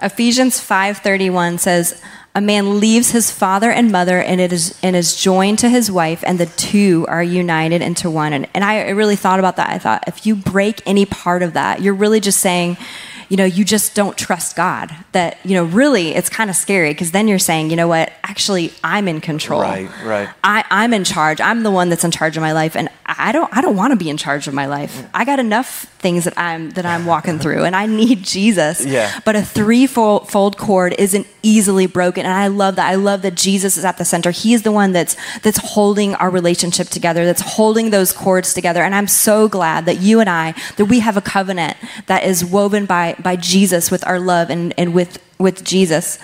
Ephesians 0.00 0.58
5:31 0.58 1.58
says, 1.58 2.00
"A 2.34 2.40
man 2.40 2.80
leaves 2.80 3.10
his 3.10 3.30
father 3.30 3.70
and 3.70 3.92
mother 3.92 4.20
and 4.20 4.40
it 4.40 4.52
is 4.52 4.74
and 4.82 4.96
is 4.96 5.16
joined 5.16 5.58
to 5.60 5.68
his 5.68 5.90
wife 5.90 6.22
and 6.26 6.38
the 6.38 6.46
two 6.46 7.06
are 7.08 7.22
united 7.22 7.82
into 7.82 8.10
one." 8.10 8.32
And, 8.32 8.46
and 8.54 8.64
I 8.64 8.88
really 8.90 9.16
thought 9.16 9.38
about 9.38 9.56
that. 9.56 9.70
I 9.70 9.78
thought 9.78 10.04
if 10.06 10.26
you 10.26 10.34
break 10.34 10.82
any 10.86 11.04
part 11.04 11.42
of 11.42 11.52
that, 11.54 11.82
you're 11.82 11.94
really 11.94 12.20
just 12.20 12.40
saying 12.40 12.76
you 13.28 13.36
know, 13.36 13.44
you 13.44 13.64
just 13.64 13.94
don't 13.94 14.16
trust 14.16 14.56
God. 14.56 14.94
That, 15.12 15.38
you 15.44 15.54
know, 15.54 15.64
really 15.64 16.14
it's 16.14 16.28
kind 16.28 16.50
of 16.50 16.56
scary 16.56 16.90
because 16.90 17.12
then 17.12 17.28
you're 17.28 17.38
saying, 17.38 17.70
you 17.70 17.76
know 17.76 17.88
what, 17.88 18.12
actually 18.22 18.72
I'm 18.84 19.08
in 19.08 19.20
control. 19.20 19.62
Right, 19.62 19.88
right. 20.04 20.28
I, 20.44 20.64
I'm 20.70 20.92
in 20.92 21.04
charge. 21.04 21.40
I'm 21.40 21.62
the 21.62 21.70
one 21.70 21.88
that's 21.88 22.04
in 22.04 22.10
charge 22.10 22.36
of 22.36 22.42
my 22.42 22.52
life. 22.52 22.76
And 22.76 22.88
I 23.06 23.32
don't 23.32 23.56
I 23.56 23.60
don't 23.60 23.76
want 23.76 23.92
to 23.92 23.96
be 23.96 24.10
in 24.10 24.16
charge 24.16 24.48
of 24.48 24.54
my 24.54 24.66
life. 24.66 25.06
I 25.14 25.24
got 25.24 25.38
enough 25.38 25.84
things 25.98 26.24
that 26.24 26.36
I'm 26.36 26.70
that 26.70 26.84
I'm 26.84 27.06
walking 27.06 27.38
through 27.38 27.64
and 27.64 27.76
I 27.76 27.86
need 27.86 28.22
Jesus. 28.24 28.84
Yeah. 28.84 29.20
But 29.24 29.36
a 29.36 29.42
threefold 29.42 30.28
fold 30.28 30.56
cord 30.56 30.94
isn't 30.98 31.26
easily 31.42 31.86
broken. 31.86 32.26
And 32.26 32.34
I 32.34 32.48
love 32.48 32.76
that. 32.76 32.88
I 32.88 32.96
love 32.96 33.22
that 33.22 33.34
Jesus 33.34 33.76
is 33.76 33.84
at 33.84 33.98
the 33.98 34.04
center. 34.04 34.30
He's 34.30 34.62
the 34.62 34.72
one 34.72 34.92
that's 34.92 35.16
that's 35.40 35.58
holding 35.58 36.14
our 36.16 36.30
relationship 36.30 36.88
together, 36.88 37.24
that's 37.24 37.40
holding 37.40 37.90
those 37.90 38.12
cords 38.12 38.52
together. 38.54 38.82
And 38.82 38.94
I'm 38.94 39.08
so 39.08 39.48
glad 39.48 39.86
that 39.86 40.00
you 40.00 40.20
and 40.20 40.28
I, 40.28 40.54
that 40.76 40.86
we 40.86 41.00
have 41.00 41.16
a 41.16 41.20
covenant 41.20 41.76
that 42.06 42.24
is 42.24 42.44
woven 42.44 42.86
by 42.86 43.15
by 43.22 43.36
Jesus 43.36 43.90
with 43.90 44.06
our 44.06 44.18
love 44.18 44.50
and, 44.50 44.74
and 44.78 44.94
with, 44.94 45.22
with 45.38 45.64
Jesus. 45.64 46.18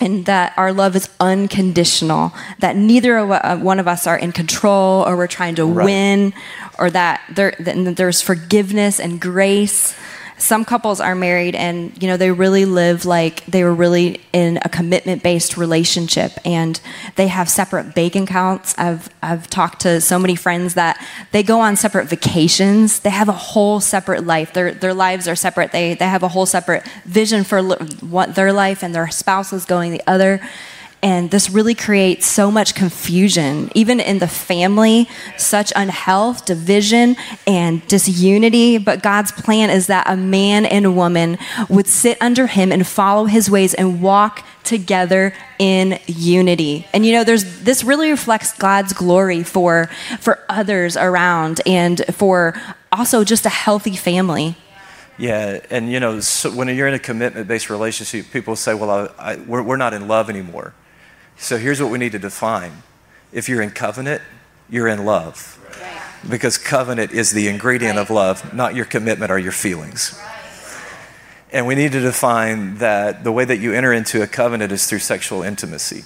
And 0.00 0.24
that 0.24 0.54
our 0.56 0.72
love 0.72 0.96
is 0.96 1.10
unconditional, 1.20 2.32
that 2.60 2.74
neither 2.74 3.18
uh, 3.18 3.58
one 3.58 3.78
of 3.78 3.86
us 3.86 4.06
are 4.06 4.16
in 4.16 4.32
control 4.32 5.06
or 5.06 5.14
we're 5.14 5.26
trying 5.26 5.56
to 5.56 5.66
right. 5.66 5.84
win, 5.84 6.32
or 6.78 6.88
that, 6.90 7.20
there, 7.34 7.54
that 7.58 7.96
there's 7.96 8.22
forgiveness 8.22 8.98
and 8.98 9.20
grace 9.20 9.94
some 10.40 10.64
couples 10.64 11.00
are 11.00 11.14
married 11.14 11.54
and 11.54 12.02
you 12.02 12.08
know 12.08 12.16
they 12.16 12.30
really 12.30 12.64
live 12.64 13.04
like 13.04 13.44
they 13.46 13.62
were 13.62 13.74
really 13.74 14.20
in 14.32 14.58
a 14.64 14.68
commitment 14.68 15.22
based 15.22 15.56
relationship 15.56 16.32
and 16.44 16.80
they 17.16 17.28
have 17.28 17.48
separate 17.48 17.94
bank 17.94 18.16
accounts. 18.16 18.74
I've 18.78 19.08
i've 19.22 19.48
talked 19.48 19.82
to 19.82 20.00
so 20.00 20.18
many 20.18 20.34
friends 20.34 20.74
that 20.74 21.04
they 21.32 21.42
go 21.42 21.60
on 21.60 21.76
separate 21.76 22.08
vacations. 22.08 23.00
They 23.00 23.10
have 23.10 23.28
a 23.28 23.32
whole 23.32 23.80
separate 23.80 24.26
life. 24.26 24.52
Their 24.52 24.72
their 24.72 24.94
lives 24.94 25.28
are 25.28 25.36
separate. 25.36 25.72
They 25.72 25.94
they 25.94 26.06
have 26.06 26.22
a 26.22 26.28
whole 26.28 26.46
separate 26.46 26.86
vision 27.04 27.44
for 27.44 27.62
what 27.62 28.34
their 28.34 28.52
life 28.52 28.82
and 28.82 28.94
their 28.94 29.08
spouse 29.10 29.52
is 29.52 29.64
going 29.64 29.92
the 29.92 30.02
other 30.06 30.40
and 31.02 31.30
this 31.30 31.48
really 31.48 31.74
creates 31.74 32.26
so 32.26 32.50
much 32.50 32.74
confusion, 32.74 33.70
even 33.74 34.00
in 34.00 34.18
the 34.18 34.28
family, 34.28 35.08
such 35.38 35.72
unhealth, 35.74 36.44
division, 36.44 37.16
and 37.46 37.86
disunity. 37.88 38.76
But 38.76 39.02
God's 39.02 39.32
plan 39.32 39.70
is 39.70 39.86
that 39.86 40.08
a 40.08 40.16
man 40.16 40.66
and 40.66 40.84
a 40.84 40.90
woman 40.90 41.38
would 41.68 41.86
sit 41.86 42.18
under 42.20 42.46
him 42.46 42.70
and 42.70 42.86
follow 42.86 43.24
his 43.24 43.50
ways 43.50 43.72
and 43.72 44.02
walk 44.02 44.44
together 44.62 45.32
in 45.58 45.98
unity. 46.06 46.86
And 46.92 47.06
you 47.06 47.12
know, 47.12 47.24
there's 47.24 47.60
this 47.60 47.82
really 47.82 48.10
reflects 48.10 48.52
God's 48.56 48.92
glory 48.92 49.42
for 49.42 49.88
for 50.20 50.38
others 50.48 50.96
around 50.96 51.62
and 51.64 52.04
for 52.14 52.60
also 52.92 53.24
just 53.24 53.46
a 53.46 53.50
healthy 53.50 53.96
family. 53.96 54.56
Yeah, 55.16 55.60
and 55.70 55.90
you 55.90 56.00
know, 56.00 56.20
so 56.20 56.50
when 56.50 56.74
you're 56.74 56.88
in 56.88 56.94
a 56.94 56.98
commitment-based 56.98 57.68
relationship, 57.68 58.32
people 58.32 58.56
say, 58.56 58.72
"Well, 58.74 58.90
I, 58.90 59.32
I, 59.32 59.36
we're, 59.36 59.62
we're 59.62 59.76
not 59.76 59.92
in 59.92 60.08
love 60.08 60.30
anymore." 60.30 60.72
So 61.40 61.56
here's 61.56 61.80
what 61.80 61.90
we 61.90 61.98
need 61.98 62.12
to 62.12 62.18
define 62.18 62.82
if 63.32 63.48
you're 63.48 63.62
in 63.62 63.70
covenant, 63.70 64.20
you're 64.68 64.88
in 64.88 65.04
love. 65.06 65.56
Because 66.28 66.58
covenant 66.58 67.12
is 67.12 67.30
the 67.30 67.48
ingredient 67.48 67.98
of 67.98 68.10
love, 68.10 68.52
not 68.52 68.74
your 68.74 68.84
commitment 68.84 69.30
or 69.30 69.38
your 69.38 69.52
feelings. 69.52 70.20
And 71.50 71.66
we 71.66 71.74
need 71.74 71.92
to 71.92 72.00
define 72.00 72.76
that 72.76 73.24
the 73.24 73.32
way 73.32 73.46
that 73.46 73.56
you 73.56 73.72
enter 73.72 73.92
into 73.92 74.22
a 74.22 74.26
covenant 74.26 74.70
is 74.70 74.86
through 74.86 74.98
sexual 74.98 75.42
intimacy. 75.42 76.04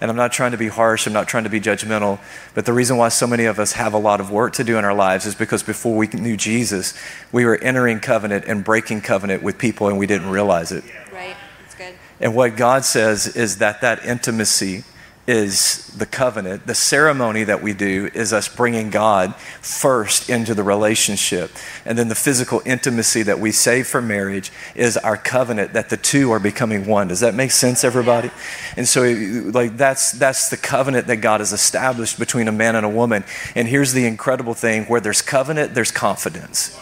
And 0.00 0.10
I'm 0.10 0.16
not 0.16 0.32
trying 0.32 0.52
to 0.52 0.58
be 0.58 0.68
harsh, 0.68 1.06
I'm 1.06 1.12
not 1.12 1.26
trying 1.26 1.44
to 1.44 1.50
be 1.50 1.60
judgmental, 1.60 2.20
but 2.54 2.64
the 2.64 2.72
reason 2.72 2.96
why 2.96 3.08
so 3.08 3.26
many 3.26 3.46
of 3.46 3.58
us 3.58 3.72
have 3.72 3.92
a 3.92 3.98
lot 3.98 4.20
of 4.20 4.30
work 4.30 4.52
to 4.54 4.64
do 4.64 4.78
in 4.78 4.84
our 4.84 4.94
lives 4.94 5.26
is 5.26 5.34
because 5.34 5.62
before 5.62 5.96
we 5.96 6.06
knew 6.08 6.36
Jesus, 6.36 6.94
we 7.32 7.44
were 7.44 7.56
entering 7.56 7.98
covenant 7.98 8.44
and 8.46 8.62
breaking 8.62 9.00
covenant 9.00 9.42
with 9.42 9.58
people 9.58 9.88
and 9.88 9.98
we 9.98 10.06
didn't 10.06 10.30
realize 10.30 10.70
it. 10.70 10.84
Good. 10.84 11.03
And 12.20 12.34
what 12.34 12.56
God 12.56 12.84
says 12.84 13.36
is 13.36 13.58
that 13.58 13.80
that 13.80 14.04
intimacy 14.04 14.84
is 15.26 15.86
the 15.96 16.04
covenant. 16.04 16.66
The 16.66 16.74
ceremony 16.74 17.44
that 17.44 17.62
we 17.62 17.72
do 17.72 18.10
is 18.12 18.32
us 18.32 18.46
bringing 18.46 18.90
God 18.90 19.34
first 19.62 20.28
into 20.28 20.54
the 20.54 20.62
relationship. 20.62 21.50
And 21.86 21.96
then 21.96 22.08
the 22.08 22.14
physical 22.14 22.60
intimacy 22.66 23.22
that 23.22 23.38
we 23.38 23.50
save 23.50 23.86
for 23.86 24.02
marriage 24.02 24.52
is 24.74 24.98
our 24.98 25.16
covenant 25.16 25.72
that 25.72 25.88
the 25.88 25.96
two 25.96 26.30
are 26.30 26.40
becoming 26.40 26.86
one. 26.86 27.08
Does 27.08 27.20
that 27.20 27.34
make 27.34 27.52
sense, 27.52 27.84
everybody? 27.84 28.30
And 28.76 28.86
so, 28.86 29.02
like, 29.02 29.78
that's, 29.78 30.12
that's 30.12 30.50
the 30.50 30.58
covenant 30.58 31.06
that 31.06 31.16
God 31.16 31.40
has 31.40 31.52
established 31.52 32.18
between 32.18 32.46
a 32.46 32.52
man 32.52 32.76
and 32.76 32.84
a 32.84 32.90
woman. 32.90 33.24
And 33.54 33.66
here's 33.66 33.94
the 33.94 34.04
incredible 34.06 34.54
thing 34.54 34.84
where 34.84 35.00
there's 35.00 35.22
covenant, 35.22 35.74
there's 35.74 35.90
confidence. 35.90 36.78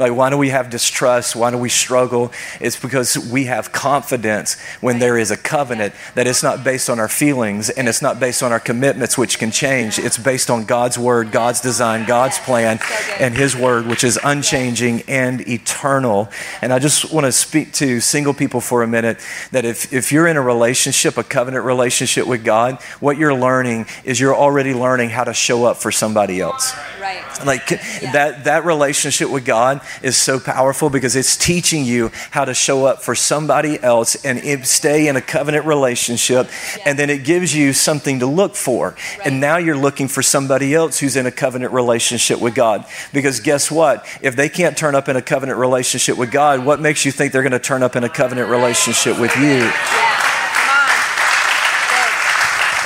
Like, 0.00 0.14
why 0.16 0.30
do 0.30 0.38
we 0.38 0.48
have 0.48 0.70
distrust? 0.70 1.36
Why 1.36 1.50
do 1.50 1.58
we 1.58 1.68
struggle? 1.68 2.32
It's 2.58 2.80
because 2.80 3.18
we 3.18 3.44
have 3.44 3.70
confidence 3.70 4.58
when 4.80 4.98
there 4.98 5.18
is 5.18 5.30
a 5.30 5.36
covenant 5.36 5.92
that 6.14 6.26
it's 6.26 6.42
not 6.42 6.64
based 6.64 6.88
on 6.88 6.98
our 6.98 7.06
feelings 7.06 7.68
and 7.68 7.86
it's 7.86 8.00
not 8.00 8.18
based 8.18 8.42
on 8.42 8.50
our 8.50 8.60
commitments, 8.60 9.18
which 9.18 9.38
can 9.38 9.50
change. 9.50 9.98
It's 9.98 10.16
based 10.16 10.48
on 10.48 10.64
God's 10.64 10.98
word, 10.98 11.32
God's 11.32 11.60
design, 11.60 12.06
God's 12.06 12.38
plan, 12.38 12.80
and 13.18 13.36
His 13.36 13.54
word, 13.54 13.86
which 13.86 14.02
is 14.02 14.18
unchanging 14.24 15.02
and 15.06 15.46
eternal. 15.46 16.30
And 16.62 16.72
I 16.72 16.78
just 16.78 17.12
want 17.12 17.26
to 17.26 17.32
speak 17.32 17.74
to 17.74 18.00
single 18.00 18.32
people 18.32 18.62
for 18.62 18.82
a 18.82 18.88
minute 18.88 19.18
that 19.52 19.66
if, 19.66 19.92
if 19.92 20.12
you're 20.12 20.26
in 20.26 20.38
a 20.38 20.42
relationship, 20.42 21.18
a 21.18 21.22
covenant 21.22 21.66
relationship 21.66 22.26
with 22.26 22.42
God, 22.42 22.80
what 23.00 23.18
you're 23.18 23.34
learning 23.34 23.84
is 24.04 24.18
you're 24.18 24.34
already 24.34 24.72
learning 24.72 25.10
how 25.10 25.24
to 25.24 25.34
show 25.34 25.66
up 25.66 25.76
for 25.76 25.92
somebody 25.92 26.40
else. 26.40 26.74
Right. 26.98 27.22
Like 27.44 27.70
yeah. 27.70 28.12
that, 28.12 28.44
that 28.44 28.64
relationship 28.64 29.28
with 29.28 29.44
God 29.44 29.82
is 30.02 30.16
so 30.16 30.38
powerful 30.38 30.90
because 30.90 31.16
it's 31.16 31.36
teaching 31.36 31.84
you 31.84 32.10
how 32.30 32.44
to 32.44 32.54
show 32.54 32.86
up 32.86 33.02
for 33.02 33.14
somebody 33.14 33.80
else 33.82 34.24
and 34.24 34.66
stay 34.66 35.08
in 35.08 35.16
a 35.16 35.20
covenant 35.20 35.66
relationship. 35.66 36.48
Yeah. 36.76 36.84
And 36.86 36.98
then 36.98 37.10
it 37.10 37.24
gives 37.24 37.54
you 37.54 37.72
something 37.72 38.20
to 38.20 38.26
look 38.26 38.54
for. 38.54 38.90
Right. 38.90 39.26
And 39.26 39.40
now 39.40 39.56
you're 39.56 39.76
looking 39.76 40.08
for 40.08 40.22
somebody 40.22 40.74
else 40.74 40.98
who's 40.98 41.16
in 41.16 41.26
a 41.26 41.30
covenant 41.30 41.72
relationship 41.72 42.40
with 42.40 42.54
God. 42.54 42.84
Because 43.12 43.40
guess 43.40 43.70
what? 43.70 44.06
If 44.22 44.36
they 44.36 44.48
can't 44.48 44.76
turn 44.76 44.94
up 44.94 45.08
in 45.08 45.16
a 45.16 45.22
covenant 45.22 45.58
relationship 45.58 46.16
with 46.16 46.30
God, 46.30 46.64
what 46.64 46.80
makes 46.80 47.04
you 47.04 47.12
think 47.12 47.32
they're 47.32 47.42
going 47.42 47.52
to 47.52 47.58
turn 47.58 47.82
up 47.82 47.96
in 47.96 48.04
a 48.04 48.08
covenant 48.08 48.50
relationship 48.50 49.18
with 49.20 49.34
you? 49.36 49.42
Yeah. 49.42 50.20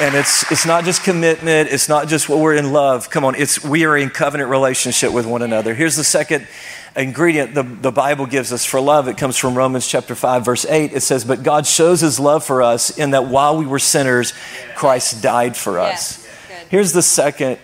And 0.01 0.17
it's, 0.17 0.51
it's 0.51 0.67
not 0.67 0.85
just 0.85 1.05
commitment, 1.05 1.69
it's 1.71 1.89
not 1.89 2.09
just 2.09 2.29
what 2.29 2.41
we're 2.41 2.57
in 2.57 2.73
love. 2.73 3.11
Come 3.11 3.25
on, 3.25 3.37
it's 3.37 3.63
we 3.63 3.85
are 3.85 3.97
in 3.97 4.11
covenant 4.11 4.51
relationship 4.51 5.13
with 5.13 5.25
one 5.25 5.41
another. 5.41 5.73
Here's 5.73 5.95
the 5.95 6.03
second 6.03 6.49
ingredient 6.97 7.55
the, 7.55 7.63
the 7.63 7.91
Bible 7.91 8.27
gives 8.27 8.53
us 8.53 8.65
for 8.65 8.81
love. 8.81 9.09
It 9.09 9.17
comes 9.17 9.37
from 9.37 9.57
Romans 9.57 9.87
chapter 9.87 10.15
5, 10.15 10.45
verse 10.45 10.65
8. 10.65 10.93
It 10.93 11.01
says, 11.01 11.25
But 11.25 11.43
God 11.43 11.67
shows 11.67 12.01
his 12.01 12.21
love 12.21 12.45
for 12.45 12.63
us 12.63 12.97
in 12.97 13.11
that 13.11 13.27
while 13.27 13.57
we 13.57 13.67
were 13.67 13.79
sinners, 13.79 14.33
Christ 14.75 15.23
died 15.23 15.57
for 15.57 15.79
us. 15.79 16.27
Here's 16.71 16.93
the 16.93 17.03
second 17.03 17.59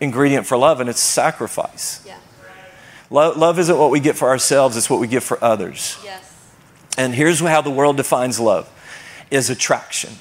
ingredient 0.00 0.46
for 0.46 0.56
love, 0.56 0.80
and 0.80 0.88
it's 0.88 1.00
sacrifice. 1.00 2.02
Yeah. 2.06 2.18
Love, 3.10 3.36
love 3.36 3.58
isn't 3.58 3.78
what 3.78 3.90
we 3.90 4.00
get 4.00 4.16
for 4.16 4.28
ourselves, 4.28 4.76
it's 4.76 4.90
what 4.90 5.00
we 5.00 5.06
get 5.06 5.22
for 5.22 5.42
others. 5.42 5.98
Yes. 6.04 6.24
And 6.96 7.14
here's 7.14 7.40
how 7.40 7.60
the 7.62 7.70
world 7.70 7.96
defines 7.96 8.38
love 8.38 8.70
is 9.30 9.50
attraction. 9.50 10.12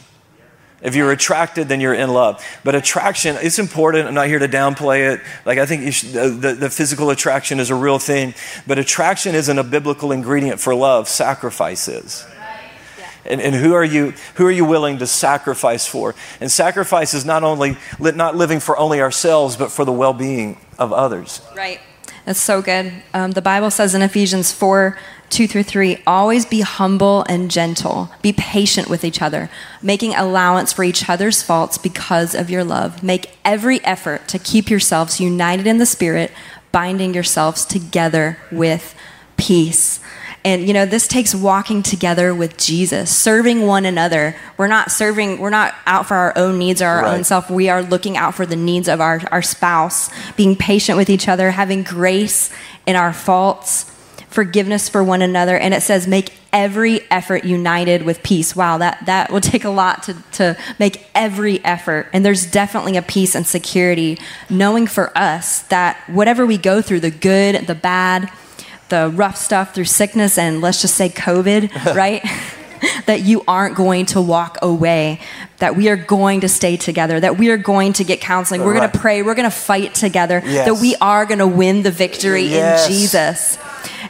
If 0.82 0.96
you're 0.96 1.12
attracted, 1.12 1.70
then 1.70 1.82
you're 1.82 1.94
in 1.94 2.14
love. 2.14 2.44
But 2.64 2.76
attraction, 2.76 3.36
it's 3.40 3.58
important. 3.58 4.08
I'm 4.08 4.14
not 4.14 4.28
here 4.28 4.40
to 4.40 4.48
downplay 4.48 5.14
it. 5.14 5.22
Like, 5.44 5.58
I 5.58 5.66
think 5.66 5.92
should, 5.92 6.12
the, 6.12 6.54
the 6.54 6.70
physical 6.70 7.10
attraction 7.10 7.60
is 7.60 7.72
a 7.72 7.76
real 7.76 7.98
thing. 7.98 8.36
But 8.68 8.78
attraction 8.78 9.34
isn't 9.34 9.58
a 9.58 9.64
biblical 9.64 10.12
ingredient 10.12 10.60
for 10.60 10.76
love, 10.76 11.08
sacrifice 11.08 11.88
is. 11.88 12.26
And, 13.26 13.42
and, 13.42 13.54
who 13.54 13.74
are 13.74 13.84
you 13.84 14.14
who 14.36 14.46
are 14.46 14.52
you 14.52 14.64
willing 14.64 15.00
to 15.00 15.08
sacrifice 15.08 15.86
for 15.86 16.16
and 16.40 16.50
sacrifice 16.50 17.14
is 17.14 17.26
not 17.26 17.44
only 17.44 17.76
not 18.00 18.38
living 18.38 18.62
for 18.62 18.78
only 18.78 19.02
ourselves 19.02 19.58
but 19.58 19.70
for 19.70 19.84
the 19.84 19.92
well-being 19.92 20.58
of 20.80 20.94
others 20.94 21.42
right 21.54 21.82
that's 22.28 22.42
so 22.42 22.62
good. 22.62 22.92
Um, 23.14 23.32
the 23.32 23.42
bible 23.42 23.72
says 23.72 23.96
in 23.96 24.02
ephesians 24.02 24.52
4 24.52 24.98
2 25.30 25.48
through 25.48 25.64
3 25.64 26.04
always 26.06 26.46
be 26.46 26.60
humble 26.60 27.26
and 27.30 27.50
gentle. 27.50 28.12
Be 28.22 28.34
patient 28.34 28.90
with 28.90 29.06
each 29.06 29.22
other 29.22 29.50
making 29.82 30.14
allowance 30.14 30.74
for 30.74 30.84
each 30.84 31.10
other's 31.10 31.42
faults 31.42 31.78
because 31.78 32.36
of 32.36 32.50
your 32.50 32.66
love. 32.66 33.02
Make 33.02 33.32
every 33.46 33.84
effort 33.86 34.28
to 34.28 34.40
keep 34.40 34.70
yourselves 34.70 35.22
united 35.22 35.66
in 35.66 35.78
the 35.78 35.86
spirit 35.86 36.32
binding 36.74 37.14
yourselves 37.14 37.64
together 37.66 38.38
with 38.52 38.94
peace 39.38 40.02
and 40.46 40.68
you 40.68 40.74
know 40.74 40.86
this 40.86 41.08
takes 41.08 41.34
walking 41.34 41.84
together 41.84 42.34
with 42.34 42.58
jesus 42.58 43.16
serving 43.16 43.66
one 43.66 43.86
another 43.86 44.36
we're 44.58 44.68
not 44.68 44.92
serving 44.92 45.40
we're 45.40 45.50
not 45.50 45.74
out 45.86 46.08
for 46.08 46.16
our 46.16 46.34
own 46.38 46.58
needs 46.58 46.82
or 46.82 46.88
our 46.88 47.02
right. 47.04 47.18
own 47.18 47.24
self 47.24 47.50
we 47.50 47.70
are 47.70 47.82
looking 47.82 48.18
out 48.18 48.34
for 48.36 48.46
the 48.46 48.56
needs 48.56 48.88
of 48.88 49.02
our, 49.02 49.22
our 49.32 49.42
spouse 49.42 50.10
being 50.36 50.56
patient 50.56 50.98
with 50.98 51.10
each 51.10 51.28
other 51.28 51.52
having 51.52 51.84
grace 51.84 52.54
in 52.86 52.96
our 52.96 53.14
faults 53.14 53.92
forgiveness 54.38 54.88
for 54.88 55.04
one 55.04 55.24
another, 55.24 55.58
and 55.58 55.74
it 55.74 55.82
says, 55.82 56.06
make 56.06 56.32
every 56.54 57.02
effort 57.10 57.44
united 57.44 58.04
with 58.04 58.22
peace. 58.22 58.56
Wow, 58.56 58.78
that, 58.78 59.04
that 59.08 59.32
will 59.32 59.42
take 59.42 59.64
a 59.64 59.70
lot 59.70 60.04
to, 60.04 60.14
to 60.34 60.58
make 60.78 61.08
every 61.16 61.64
effort. 61.66 62.08
And 62.14 62.24
there's 62.24 62.46
definitely 62.46 62.98
a 62.98 63.02
peace 63.02 63.34
and 63.34 63.48
security 63.48 64.20
knowing 64.48 64.86
for 64.86 65.18
us 65.18 65.64
that 65.64 65.98
whatever 66.08 66.46
we 66.46 66.60
go 66.60 66.84
through, 66.84 67.00
the 67.00 67.10
good, 67.12 67.66
the 67.66 67.74
bad, 67.74 68.32
the 68.90 69.12
rough 69.14 69.38
stuff 69.38 69.74
through 69.74 69.86
sickness, 69.86 70.38
and 70.38 70.62
let's 70.62 70.82
just 70.82 70.96
say 70.96 71.10
COVID, 71.10 71.96
right? 71.96 72.24
that 73.06 73.24
you 73.24 73.44
aren't 73.48 73.76
going 73.76 74.06
to 74.08 74.22
walk 74.22 74.58
away, 74.62 75.20
that 75.58 75.76
we 75.76 75.90
are 75.90 75.96
going 75.96 76.42
to 76.42 76.50
stay 76.50 76.78
together, 76.78 77.20
that 77.20 77.38
we 77.38 77.50
are 77.50 77.58
going 77.58 77.94
to 77.94 78.04
get 78.04 78.22
counseling, 78.22 78.62
we're 78.62 78.74
right. 78.74 78.80
going 78.80 78.92
to 78.92 79.00
pray, 79.00 79.24
we're 79.24 79.36
going 79.36 79.50
to 79.50 79.56
fight 79.56 79.96
together, 79.96 80.42
yes. 80.46 80.68
that 80.68 80.82
we 80.82 80.96
are 80.98 81.26
going 81.26 81.40
to 81.40 81.48
win 81.48 81.84
the 81.84 81.92
victory 81.92 82.44
yes. 82.44 82.86
in 82.86 82.94
Jesus. 82.94 83.58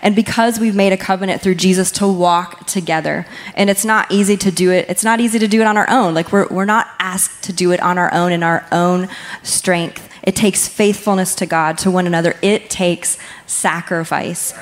And 0.02 0.16
because 0.16 0.60
we've 0.60 0.76
made 0.76 0.94
a 0.94 0.98
covenant 0.98 1.42
through 1.42 1.56
Jesus 1.56 1.92
to 1.94 2.08
walk 2.08 2.66
together, 2.66 3.26
and 3.56 3.70
it's 3.70 3.86
not 3.86 4.12
easy 4.12 4.38
to 4.38 4.52
do 4.52 4.72
it, 4.72 4.86
it's 4.90 5.04
not 5.04 5.20
easy 5.20 5.40
to 5.40 5.48
do 5.48 5.62
it 5.62 5.68
on 5.68 5.78
our 5.78 5.90
own. 5.90 6.14
Like 6.14 6.32
we're, 6.32 6.48
we're 6.48 6.66
not 6.66 6.88
asked 7.00 7.44
to 7.44 7.54
do 7.54 7.72
it 7.72 7.82
on 7.82 7.98
our 7.98 8.14
own 8.14 8.32
in 8.32 8.44
our 8.44 8.66
own 8.72 9.08
strength. 9.44 10.04
It 10.28 10.36
takes 10.36 10.68
faithfulness 10.68 11.36
to 11.36 11.46
God, 11.46 11.78
to 11.80 11.90
one 11.90 12.06
another. 12.06 12.36
It 12.42 12.70
takes 12.70 13.18
sacrifice. 13.46 14.54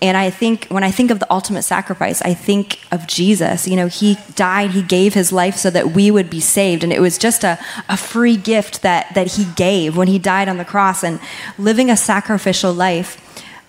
And 0.00 0.16
I 0.16 0.30
think 0.30 0.66
when 0.66 0.84
I 0.84 0.92
think 0.92 1.10
of 1.10 1.18
the 1.18 1.26
ultimate 1.28 1.62
sacrifice, 1.62 2.22
I 2.22 2.34
think 2.34 2.78
of 2.92 3.08
Jesus. 3.08 3.66
You 3.66 3.74
know, 3.74 3.88
he 3.88 4.16
died, 4.36 4.70
he 4.70 4.82
gave 4.82 5.14
his 5.14 5.32
life 5.32 5.56
so 5.56 5.70
that 5.70 5.90
we 5.90 6.12
would 6.12 6.30
be 6.30 6.38
saved. 6.38 6.84
And 6.84 6.92
it 6.92 7.00
was 7.00 7.18
just 7.18 7.42
a, 7.42 7.58
a 7.88 7.96
free 7.96 8.36
gift 8.36 8.82
that, 8.82 9.12
that 9.16 9.32
he 9.32 9.46
gave 9.56 9.96
when 9.96 10.06
he 10.06 10.20
died 10.20 10.48
on 10.48 10.56
the 10.56 10.64
cross. 10.64 11.02
And 11.02 11.18
living 11.58 11.90
a 11.90 11.96
sacrificial 11.96 12.72
life, 12.72 13.20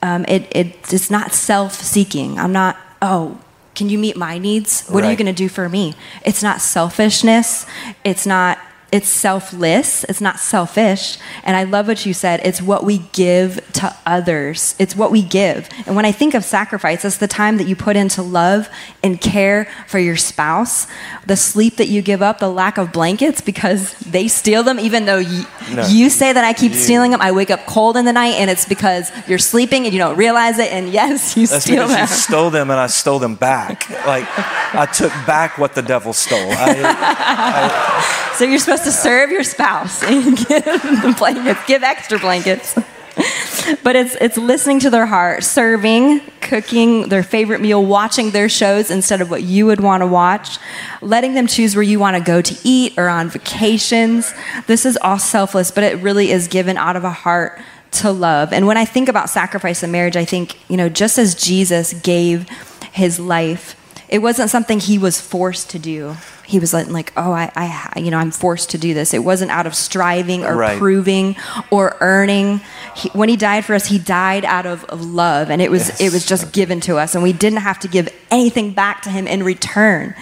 um, 0.04 0.26
it, 0.28 0.44
it, 0.52 0.94
it's 0.94 1.10
not 1.10 1.34
self 1.34 1.74
seeking. 1.74 2.38
I'm 2.38 2.54
not, 2.54 2.78
oh, 3.02 3.40
can 3.74 3.90
you 3.90 3.98
meet 3.98 4.16
my 4.16 4.38
needs? 4.38 4.88
What 4.88 5.02
right. 5.02 5.08
are 5.08 5.12
you 5.14 5.18
going 5.18 5.34
to 5.34 5.34
do 5.34 5.50
for 5.50 5.68
me? 5.68 5.96
It's 6.24 6.44
not 6.44 6.62
selfishness. 6.62 7.66
It's 8.04 8.28
not 8.28 8.60
it's 8.92 9.08
selfless, 9.08 10.04
it's 10.06 10.20
not 10.20 10.40
selfish. 10.40 11.20
And 11.44 11.56
I 11.56 11.64
love 11.64 11.88
what 11.88 12.06
you 12.06 12.14
said. 12.14 12.42
It's 12.44 12.62
what 12.62 12.84
we 12.84 13.00
give 13.14 13.62
to 13.74 13.96
others. 14.06 14.76
It's 14.80 14.96
what 14.96 15.12
we 15.12 15.22
give. 15.22 15.70
And 15.86 15.96
when 15.96 16.06
I 16.06 16.12
think 16.12 16.34
of 16.34 16.44
sacrifice, 16.44 17.06
it's 17.06 17.18
the 17.18 17.28
time 17.28 17.58
that 17.58 17.68
you 17.68 17.76
put 17.76 17.96
into 17.96 18.24
love 18.24 18.68
and 19.04 19.22
care 19.22 19.66
for 19.88 20.00
your 20.00 20.16
spouse, 20.18 20.88
the 21.28 21.36
sleep 21.36 21.76
that 21.76 21.88
you 21.88 22.02
give 22.02 22.22
up, 22.22 22.40
the 22.40 22.50
lack 22.50 22.78
of 22.78 22.92
blankets 22.92 23.42
because 23.42 23.94
they 24.00 24.28
steal 24.28 24.64
them, 24.64 24.80
even 24.80 25.06
though 25.06 25.18
you, 25.18 25.46
no. 25.72 25.86
you 25.88 26.10
say 26.10 26.34
that 26.34 26.44
I 26.44 26.54
keep 26.54 26.72
you. 26.72 26.78
stealing 26.78 27.12
them. 27.12 27.22
I 27.22 27.32
wake 27.32 27.52
up 27.52 27.66
cold 27.68 27.96
in 27.96 28.06
the 28.06 28.14
night 28.14 28.36
and 28.36 28.50
it's 28.50 28.66
because 28.66 29.12
you're 29.28 29.38
sleeping 29.38 29.86
and 29.86 29.94
you 29.94 30.00
don't 30.00 30.18
realize 30.18 30.58
it. 30.58 30.72
And 30.72 30.90
yes, 30.90 31.38
you 31.38 31.46
That's 31.46 31.64
steal 31.64 31.88
them. 31.88 32.00
You 32.00 32.08
stole 32.08 32.50
them 32.50 32.72
and 32.72 32.80
I 32.80 32.88
stole 32.88 33.20
them 33.20 33.36
back. 33.36 33.88
Like 34.06 34.26
I 34.74 34.88
took 34.92 35.12
back 35.28 35.60
what 35.60 35.76
the 35.76 35.84
devil 35.84 36.14
stole. 36.14 36.40
I, 36.40 36.76
I, 38.34 38.36
so 38.36 38.46
you're 38.46 38.58
supposed 38.58 38.79
supposed 38.80 38.98
to 38.98 39.04
serve 39.04 39.32
your 39.32 39.44
spouse 39.44 40.04
and 40.10 40.38
give 40.38 40.64
the 40.64 41.16
blankets, 41.18 41.60
give 41.68 41.84
extra 41.84 42.20
blankets. 42.20 42.76
but 43.84 43.96
it's 43.96 44.16
it's 44.22 44.38
listening 44.38 44.80
to 44.80 44.90
their 44.90 45.06
heart, 45.06 45.44
serving, 45.44 46.22
cooking 46.42 47.10
their 47.10 47.24
favorite 47.24 47.60
meal, 47.60 47.84
watching 47.84 48.32
their 48.32 48.48
shows 48.48 48.90
instead 48.90 49.20
of 49.20 49.30
what 49.30 49.44
you 49.44 49.66
would 49.66 49.82
want 49.82 50.02
to 50.02 50.08
watch, 50.08 50.58
letting 51.02 51.34
them 51.34 51.48
choose 51.48 51.76
where 51.76 51.84
you 51.84 52.00
want 52.00 52.16
to 52.16 52.24
go 52.24 52.42
to 52.42 52.56
eat 52.64 52.98
or 52.98 53.10
on 53.10 53.30
vacations. 53.30 54.34
This 54.68 54.86
is 54.86 54.98
all 55.02 55.20
selfless, 55.20 55.72
but 55.72 55.84
it 55.84 55.98
really 56.02 56.32
is 56.32 56.48
given 56.48 56.78
out 56.78 56.96
of 56.96 57.04
a 57.04 57.12
heart 57.12 57.60
to 57.92 58.12
love. 58.12 58.54
And 58.54 58.68
when 58.68 58.78
I 58.78 58.86
think 58.86 59.10
about 59.10 59.30
sacrifice 59.30 59.84
in 59.84 59.92
marriage, 59.92 60.16
I 60.16 60.24
think, 60.24 60.58
you 60.70 60.78
know, 60.78 60.88
just 60.88 61.18
as 61.18 61.36
Jesus 61.36 61.94
gave 61.94 62.48
his 62.94 63.20
life, 63.20 63.76
it 64.08 64.20
wasn't 64.20 64.50
something 64.50 64.80
he 64.80 64.98
was 64.98 65.20
forced 65.20 65.72
to 65.72 65.80
do 65.80 66.16
he 66.50 66.58
was 66.58 66.74
like, 66.74 67.14
oh, 67.16 67.32
I, 67.32 67.52
I, 67.56 68.00
you 68.00 68.10
know, 68.10 68.18
I'm 68.18 68.32
forced 68.32 68.72
to 68.72 68.80
do 68.80 68.96
this. 68.96 69.14
It 69.14 69.24
wasn't 69.24 69.52
out 69.52 69.68
of 69.68 69.76
striving 69.76 70.44
or 70.44 70.56
right. 70.56 70.80
proving 70.80 71.36
or 71.70 71.96
earning. 72.02 72.62
He, 72.96 73.10
when 73.10 73.30
he 73.30 73.38
died 73.38 73.66
for 73.66 73.76
us, 73.76 73.86
he 73.86 74.00
died 74.00 74.44
out 74.46 74.66
of, 74.66 74.84
of 74.86 75.06
love, 75.06 75.52
and 75.52 75.62
it 75.62 75.70
was 75.70 75.90
yes. 75.90 76.02
it 76.02 76.12
was 76.12 76.26
just 76.26 76.52
given 76.52 76.80
to 76.82 76.98
us, 76.98 77.14
and 77.14 77.24
we 77.24 77.34
didn't 77.34 77.60
have 77.60 77.78
to 77.82 77.88
give 77.88 78.10
anything 78.32 78.74
back 78.74 79.04
to 79.04 79.12
him 79.12 79.28
in 79.28 79.44
return. 79.44 80.16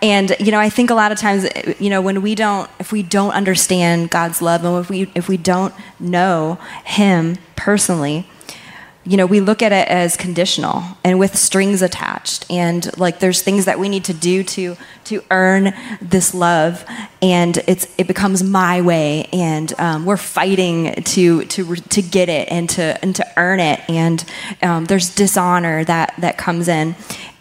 And 0.00 0.36
you 0.38 0.52
know, 0.52 0.60
I 0.60 0.70
think 0.70 0.90
a 0.90 0.94
lot 0.94 1.10
of 1.10 1.18
times, 1.18 1.48
you 1.80 1.90
know, 1.90 2.00
when 2.00 2.22
we 2.22 2.36
don't, 2.36 2.70
if 2.78 2.92
we 2.92 3.02
don't 3.02 3.32
understand 3.32 4.10
God's 4.10 4.40
love, 4.40 4.64
and 4.64 4.78
if 4.78 4.88
we 4.88 5.10
if 5.16 5.28
we 5.28 5.36
don't 5.36 5.74
know 5.98 6.54
Him 6.84 7.36
personally, 7.56 8.28
you 9.06 9.16
know, 9.16 9.26
we 9.26 9.40
look 9.40 9.62
at 9.62 9.72
it 9.72 9.86
as 9.88 10.16
conditional 10.16 10.82
and 11.04 11.18
with 11.18 11.36
strings 11.36 11.82
attached. 11.82 12.46
And 12.50 12.96
like 12.98 13.20
there's 13.20 13.42
things 13.42 13.66
that 13.66 13.78
we 13.78 13.88
need 13.88 14.04
to 14.04 14.14
do 14.14 14.42
to 14.44 14.76
to 15.04 15.22
earn 15.30 15.74
this 16.00 16.32
love, 16.34 16.84
and 17.24 17.56
it's 17.66 17.86
it 17.96 18.06
becomes 18.06 18.42
my 18.42 18.82
way, 18.82 19.26
and 19.32 19.72
um, 19.80 20.04
we're 20.04 20.18
fighting 20.18 20.92
to 21.04 21.46
to 21.46 21.74
to 21.74 22.02
get 22.02 22.28
it 22.28 22.50
and 22.50 22.68
to 22.68 22.98
and 23.02 23.16
to 23.16 23.26
earn 23.38 23.60
it, 23.60 23.80
and 23.88 24.22
um, 24.62 24.84
there's 24.84 25.14
dishonor 25.14 25.84
that 25.84 26.12
that 26.18 26.36
comes 26.36 26.68
in, 26.68 26.94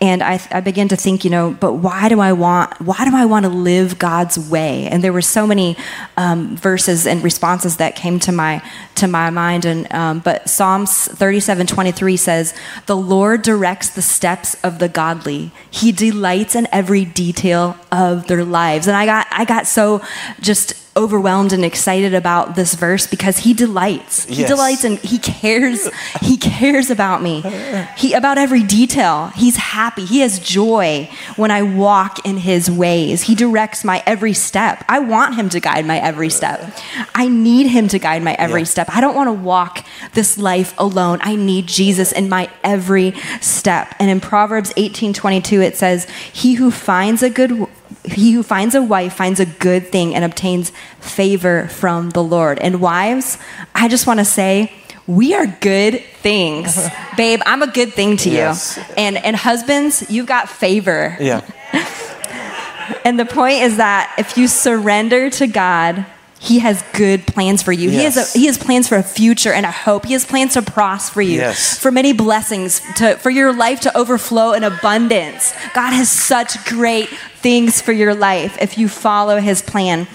and 0.03 0.21
I, 0.21 0.37
I 0.51 0.59
began 0.59 0.89
to 0.89 0.97
think, 0.97 1.23
you 1.23 1.29
know, 1.29 1.51
but 1.51 1.75
why 1.75 2.09
do 2.09 2.19
I 2.19 2.33
want 2.33 2.81
why 2.81 3.05
do 3.09 3.15
I 3.15 3.23
want 3.23 3.43
to 3.45 3.49
live 3.49 3.99
God's 3.99 4.37
way? 4.37 4.87
And 4.87 5.01
there 5.01 5.13
were 5.13 5.21
so 5.21 5.47
many 5.47 5.77
um, 6.17 6.57
verses 6.57 7.07
and 7.07 7.23
responses 7.23 7.77
that 7.77 7.95
came 7.95 8.19
to 8.19 8.33
my 8.33 8.61
to 8.95 9.07
my 9.07 9.29
mind, 9.29 9.63
and 9.63 9.89
um, 9.93 10.19
but 10.19 10.49
Psalms 10.49 11.07
thirty 11.07 11.39
seven 11.39 11.67
twenty 11.67 11.93
three 11.93 12.17
says, 12.17 12.53
"The 12.85 12.97
Lord 12.97 13.43
directs 13.43 13.91
the 13.91 14.01
steps 14.01 14.61
of 14.61 14.79
the 14.79 14.89
godly; 14.89 15.51
He 15.71 15.93
delights 15.93 16.53
in 16.53 16.67
every 16.73 17.05
detail 17.05 17.77
of 17.89 18.27
their 18.27 18.43
lives." 18.43 18.87
And 18.87 18.97
I 18.97 19.05
got 19.05 19.27
I 19.31 19.45
got 19.45 19.67
so 19.73 20.01
just 20.39 20.73
overwhelmed 20.95 21.53
and 21.53 21.65
excited 21.65 22.13
about 22.13 22.55
this 22.55 22.75
verse 22.75 23.07
because 23.07 23.39
he 23.39 23.53
delights. 23.53 24.25
He 24.25 24.41
yes. 24.41 24.49
delights 24.49 24.83
and 24.83 24.99
he 24.99 25.17
cares. 25.17 25.89
he 26.21 26.37
cares 26.37 26.91
about 26.91 27.21
me. 27.21 27.41
He 27.97 28.13
about 28.13 28.37
every 28.37 28.63
detail. 28.63 29.27
He's 29.35 29.55
happy. 29.55 30.05
He 30.05 30.19
has 30.19 30.39
joy 30.39 31.09
when 31.35 31.49
I 31.49 31.63
walk 31.63 32.25
in 32.25 32.37
his 32.37 32.69
ways. 32.69 33.23
He 33.23 33.33
directs 33.33 33.83
my 33.83 34.03
every 34.05 34.33
step. 34.33 34.83
I 34.87 34.99
want 34.99 35.35
him 35.35 35.49
to 35.49 35.59
guide 35.59 35.85
my 35.85 35.97
every 35.99 36.29
step. 36.29 36.77
I 37.15 37.27
need 37.27 37.67
him 37.67 37.87
to 37.87 37.99
guide 37.99 38.21
my 38.21 38.33
every 38.35 38.61
yeah. 38.61 38.65
step. 38.65 38.89
I 38.91 39.01
don't 39.01 39.15
want 39.15 39.29
to 39.29 39.33
walk 39.33 39.85
this 40.13 40.37
life 40.37 40.75
alone. 40.77 41.19
I 41.21 41.35
need 41.35 41.67
Jesus 41.67 42.11
in 42.11 42.29
my 42.29 42.49
every 42.63 43.13
step. 43.41 43.95
And 43.99 44.11
in 44.11 44.19
Proverbs 44.19 44.71
18:22 44.77 45.61
it 45.61 45.75
says, 45.75 46.07
"He 46.31 46.53
who 46.53 46.69
finds 46.69 47.23
a 47.23 47.29
good 47.29 47.67
he 48.13 48.31
who 48.31 48.43
finds 48.43 48.75
a 48.75 48.81
wife 48.81 49.13
finds 49.13 49.39
a 49.39 49.45
good 49.45 49.87
thing 49.87 50.15
and 50.15 50.23
obtains 50.23 50.71
favor 50.99 51.67
from 51.67 52.11
the 52.11 52.23
Lord. 52.23 52.59
And 52.59 52.81
wives, 52.81 53.37
I 53.75 53.87
just 53.87 54.07
want 54.07 54.19
to 54.19 54.25
say, 54.25 54.71
we 55.07 55.33
are 55.33 55.45
good 55.45 56.01
things. 56.21 56.87
Babe, 57.17 57.41
I'm 57.45 57.61
a 57.61 57.67
good 57.67 57.93
thing 57.93 58.17
to 58.17 58.29
yes. 58.29 58.77
you. 58.77 58.83
And 58.97 59.17
and 59.17 59.35
husbands, 59.35 60.09
you've 60.09 60.27
got 60.27 60.49
favor. 60.49 61.17
Yeah. 61.19 61.41
and 63.05 63.19
the 63.19 63.25
point 63.25 63.61
is 63.61 63.77
that 63.77 64.13
if 64.17 64.37
you 64.37 64.47
surrender 64.47 65.29
to 65.31 65.47
God, 65.47 66.05
he 66.43 66.59
has 66.59 66.83
good 66.91 67.25
plans 67.25 67.63
for 67.63 67.71
you. 67.71 67.89
Yes. 67.89 67.95
He, 67.97 68.03
has 68.03 68.35
a, 68.35 68.39
he 68.39 68.45
has 68.47 68.57
plans 68.57 68.89
for 68.89 68.97
a 68.97 69.03
future 69.03 69.53
and 69.53 69.65
a 69.65 69.71
hope. 69.71 70.05
He 70.05 70.11
has 70.11 70.25
plans 70.25 70.55
to 70.55 70.61
prosper 70.61 71.21
you, 71.21 71.37
yes. 71.37 71.79
for 71.79 71.89
many 71.89 72.11
blessings, 72.11 72.81
to, 72.97 73.15
for 73.15 73.29
your 73.29 73.53
life 73.53 73.79
to 73.81 73.97
overflow 73.97 74.51
in 74.51 74.65
abundance. 74.65 75.53
God 75.73 75.93
has 75.93 76.11
such 76.11 76.65
great 76.65 77.07
things 77.07 77.81
for 77.81 77.93
your 77.93 78.13
life 78.13 78.57
if 78.61 78.77
you 78.77 78.89
follow 78.89 79.39
His 79.39 79.61
plan. 79.61 80.05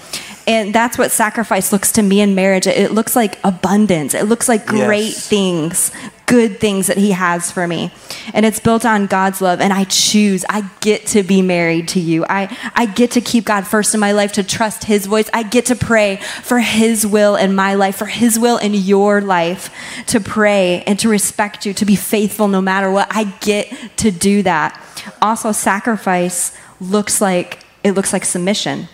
And 0.49 0.73
that's 0.73 0.97
what 0.97 1.11
sacrifice 1.11 1.71
looks 1.71 1.91
to 1.91 2.01
me 2.01 2.21
in 2.21 2.33
marriage. 2.33 2.65
It 2.65 2.91
looks 2.91 3.15
like 3.15 3.37
abundance. 3.43 4.15
It 4.15 4.23
looks 4.23 4.49
like 4.49 4.65
great 4.65 5.03
yes. 5.03 5.27
things, 5.27 5.91
good 6.25 6.59
things 6.59 6.87
that 6.87 6.97
He 6.97 7.11
has 7.11 7.51
for 7.51 7.67
me. 7.67 7.91
And 8.33 8.47
it's 8.47 8.59
built 8.59 8.83
on 8.83 9.05
God's 9.05 9.41
love. 9.41 9.61
And 9.61 9.71
I 9.71 9.83
choose, 9.83 10.43
I 10.49 10.67
get 10.79 11.05
to 11.07 11.21
be 11.21 11.43
married 11.43 11.89
to 11.89 11.99
you. 11.99 12.25
I, 12.27 12.49
I 12.73 12.87
get 12.87 13.11
to 13.11 13.21
keep 13.21 13.45
God 13.45 13.67
first 13.67 13.93
in 13.93 13.99
my 13.99 14.11
life, 14.11 14.31
to 14.33 14.43
trust 14.43 14.85
His 14.85 15.05
voice. 15.05 15.29
I 15.35 15.43
get 15.43 15.67
to 15.67 15.75
pray 15.75 16.15
for 16.41 16.59
His 16.59 17.05
will 17.05 17.35
in 17.35 17.53
my 17.53 17.75
life, 17.75 17.97
for 17.97 18.07
His 18.07 18.39
will 18.39 18.57
in 18.57 18.73
your 18.73 19.21
life, 19.21 19.69
to 20.07 20.19
pray 20.19 20.81
and 20.87 20.97
to 20.97 21.09
respect 21.09 21.63
you, 21.67 21.75
to 21.75 21.85
be 21.85 21.95
faithful 21.95 22.47
no 22.47 22.59
matter 22.59 22.89
what. 22.89 23.07
I 23.11 23.25
get 23.41 23.71
to 23.97 24.09
do 24.09 24.41
that. 24.41 24.81
Also, 25.21 25.51
sacrifice 25.51 26.57
looks 26.81 27.21
like 27.21 27.59
it 27.83 27.91
looks 27.91 28.11
like 28.13 28.25
submission 28.25 28.89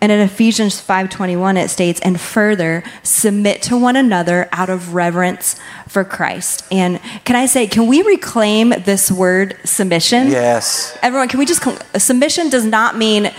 and 0.00 0.12
in 0.12 0.20
Ephesians 0.20 0.80
5:21 0.80 1.56
it 1.56 1.68
states 1.70 2.00
and 2.00 2.20
further 2.20 2.82
submit 3.02 3.62
to 3.62 3.76
one 3.76 3.96
another 3.96 4.48
out 4.52 4.70
of 4.70 4.94
reverence 4.94 5.56
for 5.88 6.04
Christ. 6.04 6.64
And 6.70 7.00
can 7.24 7.36
I 7.36 7.46
say 7.46 7.66
can 7.66 7.86
we 7.86 8.02
reclaim 8.02 8.70
this 8.84 9.10
word 9.10 9.56
submission? 9.64 10.28
Yes. 10.28 10.96
Everyone 11.02 11.28
can 11.28 11.38
we 11.38 11.46
just 11.46 11.62
submission 11.96 12.48
does 12.48 12.64
not 12.64 12.96
mean 12.96 13.32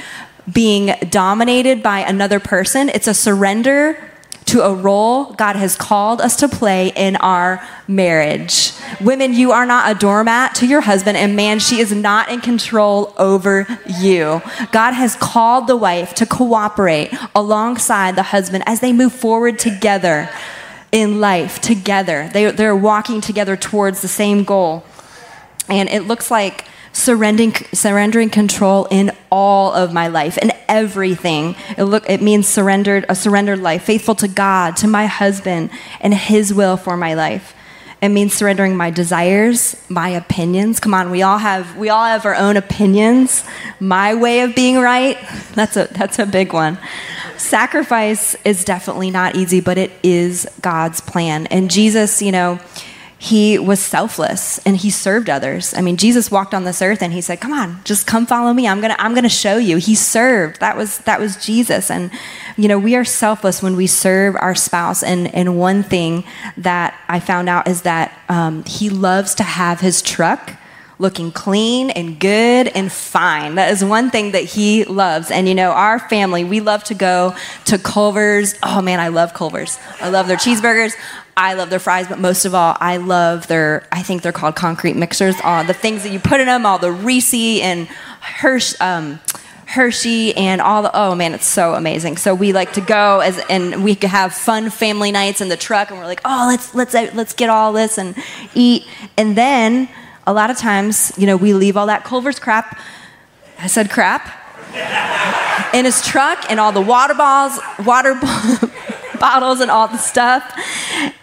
being 0.51 0.95
dominated 1.09 1.83
by 1.83 1.99
another 1.99 2.39
person. 2.39 2.89
It's 2.89 3.07
a 3.07 3.13
surrender 3.13 4.08
to 4.49 4.63
a 4.63 4.73
role 4.73 5.33
God 5.33 5.55
has 5.55 5.75
called 5.75 6.21
us 6.21 6.35
to 6.37 6.47
play 6.47 6.91
in 6.95 7.15
our 7.17 7.65
marriage. 7.87 8.71
Women, 8.99 9.33
you 9.33 9.51
are 9.51 9.65
not 9.65 9.95
a 9.95 9.99
doormat 9.99 10.55
to 10.55 10.65
your 10.65 10.81
husband, 10.81 11.17
and 11.17 11.35
man, 11.35 11.59
she 11.59 11.79
is 11.79 11.91
not 11.91 12.29
in 12.29 12.41
control 12.41 13.13
over 13.17 13.67
you. 13.99 14.41
God 14.71 14.93
has 14.93 15.15
called 15.15 15.67
the 15.67 15.77
wife 15.77 16.15
to 16.15 16.25
cooperate 16.25 17.11
alongside 17.35 18.15
the 18.15 18.23
husband 18.23 18.63
as 18.65 18.79
they 18.79 18.91
move 18.91 19.13
forward 19.13 19.59
together 19.59 20.29
in 20.91 21.19
life, 21.19 21.61
together. 21.61 22.29
They, 22.33 22.51
they're 22.51 22.75
walking 22.75 23.21
together 23.21 23.55
towards 23.55 24.01
the 24.01 24.07
same 24.07 24.43
goal. 24.43 24.83
And 25.67 25.87
it 25.89 26.07
looks 26.07 26.31
like 26.31 26.65
surrendering, 26.93 27.53
surrendering 27.73 28.29
control 28.29 28.85
in 28.91 29.11
all 29.31 29.73
of 29.73 29.93
my 29.93 30.07
life 30.07 30.37
and 30.41 30.51
everything. 30.67 31.55
It, 31.77 31.83
look, 31.83 32.09
it 32.09 32.21
means 32.21 32.47
surrendered, 32.47 33.05
a 33.09 33.15
surrendered 33.15 33.59
life, 33.59 33.83
faithful 33.83 34.15
to 34.15 34.27
God, 34.27 34.75
to 34.77 34.87
my 34.87 35.05
husband, 35.05 35.69
and 36.01 36.13
his 36.13 36.53
will 36.53 36.77
for 36.77 36.97
my 36.97 37.13
life. 37.13 37.55
It 38.01 38.09
means 38.09 38.33
surrendering 38.33 38.77
my 38.77 38.91
desires, 38.91 39.75
my 39.89 40.09
opinions. 40.09 40.79
Come 40.79 40.93
on, 40.93 41.11
we 41.11 41.21
all 41.21 41.37
have 41.37 41.75
we 41.75 41.89
all 41.89 42.05
have 42.05 42.25
our 42.25 42.35
own 42.35 42.55
opinions. 42.55 43.43
My 43.81 44.15
way 44.15 44.39
of 44.41 44.55
being 44.55 44.77
right, 44.77 45.17
that's 45.53 45.75
a 45.75 45.89
that's 45.91 46.17
a 46.17 46.25
big 46.25 46.53
one. 46.53 46.77
Sacrifice 47.37 48.35
is 48.45 48.63
definitely 48.63 49.11
not 49.11 49.35
easy, 49.35 49.59
but 49.59 49.77
it 49.77 49.91
is 50.03 50.47
God's 50.61 51.01
plan. 51.01 51.47
And 51.47 51.69
Jesus, 51.69 52.21
you 52.21 52.31
know, 52.31 52.59
he 53.21 53.59
was 53.59 53.81
selfless 53.81 54.59
and 54.59 54.77
he 54.77 54.89
served 54.89 55.29
others. 55.29 55.73
I 55.73 55.81
mean, 55.81 55.97
Jesus 55.97 56.31
walked 56.31 56.53
on 56.53 56.63
this 56.63 56.81
earth 56.81 57.01
and 57.01 57.11
he 57.11 57.19
said, 57.19 57.41
"Come 57.41 57.51
on, 57.51 57.81
just 57.83 58.07
come 58.07 58.25
follow 58.25 58.53
me. 58.53 58.65
I'm 58.65 58.79
going 58.79 58.93
to 58.93 59.01
I'm 59.01 59.11
going 59.11 59.23
to 59.23 59.29
show 59.29 59.57
you." 59.57 59.75
He 59.75 59.93
served. 59.93 60.61
That 60.61 60.77
was 60.77 60.99
that 60.99 61.19
was 61.19 61.35
Jesus. 61.35 61.91
And 61.91 62.11
you 62.55 62.69
know, 62.69 62.79
we 62.79 62.95
are 62.95 63.03
selfless 63.03 63.61
when 63.61 63.75
we 63.75 63.87
serve 63.87 64.37
our 64.39 64.55
spouse 64.55 65.03
and 65.03 65.33
and 65.35 65.59
one 65.59 65.83
thing 65.83 66.23
that 66.55 66.97
I 67.09 67.19
found 67.19 67.49
out 67.49 67.67
is 67.67 67.81
that 67.81 68.17
um, 68.29 68.63
he 68.63 68.89
loves 68.89 69.35
to 69.35 69.43
have 69.43 69.81
his 69.81 70.01
truck 70.01 70.55
looking 70.97 71.31
clean 71.31 71.89
and 71.89 72.19
good 72.19 72.67
and 72.67 72.91
fine. 72.91 73.55
That 73.55 73.71
is 73.71 73.83
one 73.83 74.11
thing 74.11 74.31
that 74.31 74.43
he 74.43 74.83
loves. 74.83 75.31
And 75.31 75.47
you 75.47 75.55
know, 75.55 75.71
our 75.71 75.97
family, 75.97 76.43
we 76.43 76.59
love 76.59 76.83
to 76.85 76.93
go 76.93 77.35
to 77.65 77.77
Culver's. 77.77 78.55
Oh 78.61 78.81
man, 78.81 78.99
I 78.99 79.07
love 79.07 79.33
Culver's. 79.33 79.79
I 79.99 80.09
love 80.09 80.27
their 80.27 80.37
cheeseburgers. 80.37 80.93
I 81.39 81.53
love 81.53 81.69
their 81.69 81.79
fries, 81.79 82.05
but 82.09 82.19
most 82.19 82.43
of 82.43 82.53
all, 82.53 82.75
I 82.81 82.97
love 82.97 83.47
their, 83.47 83.87
I 83.93 84.03
think 84.03 84.23
they're 84.23 84.33
called 84.33 84.57
concrete 84.57 84.97
mixers, 84.97 85.35
all 85.41 85.63
the 85.63 85.73
things 85.73 86.03
that 86.03 86.11
you 86.11 86.19
put 86.19 86.41
in 86.41 86.47
them, 86.47 86.65
all 86.65 86.79
the 86.79 86.91
Reese 86.91 87.33
and 87.33 87.87
Hershey, 87.87 88.77
um, 88.81 89.21
Hershey 89.65 90.35
and 90.35 90.59
all 90.59 90.81
the, 90.81 90.91
oh 90.93 91.15
man, 91.15 91.33
it's 91.33 91.45
so 91.45 91.75
amazing. 91.75 92.17
So 92.17 92.35
we 92.35 92.51
like 92.51 92.73
to 92.73 92.81
go 92.81 93.21
as, 93.21 93.39
and 93.49 93.85
we 93.85 93.95
could 93.95 94.09
have 94.09 94.33
fun 94.33 94.69
family 94.69 95.13
nights 95.13 95.39
in 95.39 95.47
the 95.47 95.55
truck 95.55 95.91
and 95.91 95.97
we're 95.97 96.07
like, 96.07 96.19
oh, 96.25 96.47
let's, 96.49 96.75
let's, 96.75 96.93
let's 97.15 97.33
get 97.33 97.49
all 97.49 97.71
this 97.71 97.97
and 97.97 98.15
eat. 98.53 98.85
And 99.15 99.37
then 99.37 99.87
a 100.27 100.33
lot 100.33 100.49
of 100.49 100.57
times, 100.57 101.13
you 101.17 101.25
know, 101.25 101.37
we 101.37 101.53
leave 101.53 101.77
all 101.77 101.87
that 101.87 102.03
Culver's 102.03 102.39
crap, 102.39 102.77
I 103.59 103.67
said 103.67 103.89
crap, 103.89 104.29
in 105.73 105.85
his 105.85 106.05
truck 106.05 106.51
and 106.51 106.59
all 106.59 106.73
the 106.73 106.81
water 106.81 107.13
balls, 107.13 107.57
water 107.85 108.19
bottles 109.19 109.59
and 109.59 109.69
all 109.69 109.87
the 109.87 109.97
stuff. 109.97 110.43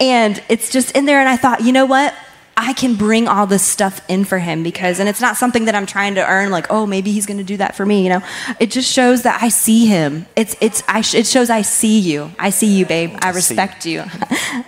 And 0.01 0.43
it's 0.49 0.71
just 0.71 0.97
in 0.97 1.07
there. 1.07 1.21
And 1.21 1.29
I 1.29 1.37
thought, 1.37 1.63
you 1.63 1.73
know 1.73 1.87
what? 1.87 2.15
I 2.59 2.73
can 2.73 2.95
bring 2.95 3.29
all 3.29 3.47
this 3.47 3.63
stuff 3.63 4.01
in 4.09 4.25
for 4.25 4.39
him 4.39 4.63
because, 4.63 4.99
and 4.99 5.11
it's 5.11 5.21
not 5.21 5.37
something 5.37 5.67
that 5.67 5.75
I'm 5.75 5.85
trying 5.85 6.15
to 6.15 6.27
earn, 6.27 6.51
like, 6.51 6.67
oh, 6.71 6.87
maybe 6.87 7.13
he's 7.13 7.27
going 7.27 7.37
to 7.37 7.45
do 7.45 7.59
that 7.59 7.77
for 7.77 7.85
me, 7.85 8.03
you 8.03 8.09
know. 8.09 8.23
It 8.59 8.71
just 8.71 8.91
shows 8.91 9.25
that 9.25 9.43
I 9.43 9.51
see 9.51 9.85
him. 9.85 10.25
It's, 10.37 10.57
it's, 10.63 10.83
I 10.89 11.03
sh- 11.03 11.17
it 11.17 11.27
shows 11.27 11.51
I 11.51 11.61
see 11.61 11.99
you. 11.99 12.31
I 12.39 12.49
see 12.49 12.79
you, 12.79 12.87
babe. 12.87 13.15
I 13.21 13.31
respect 13.31 13.85
you. 13.85 14.05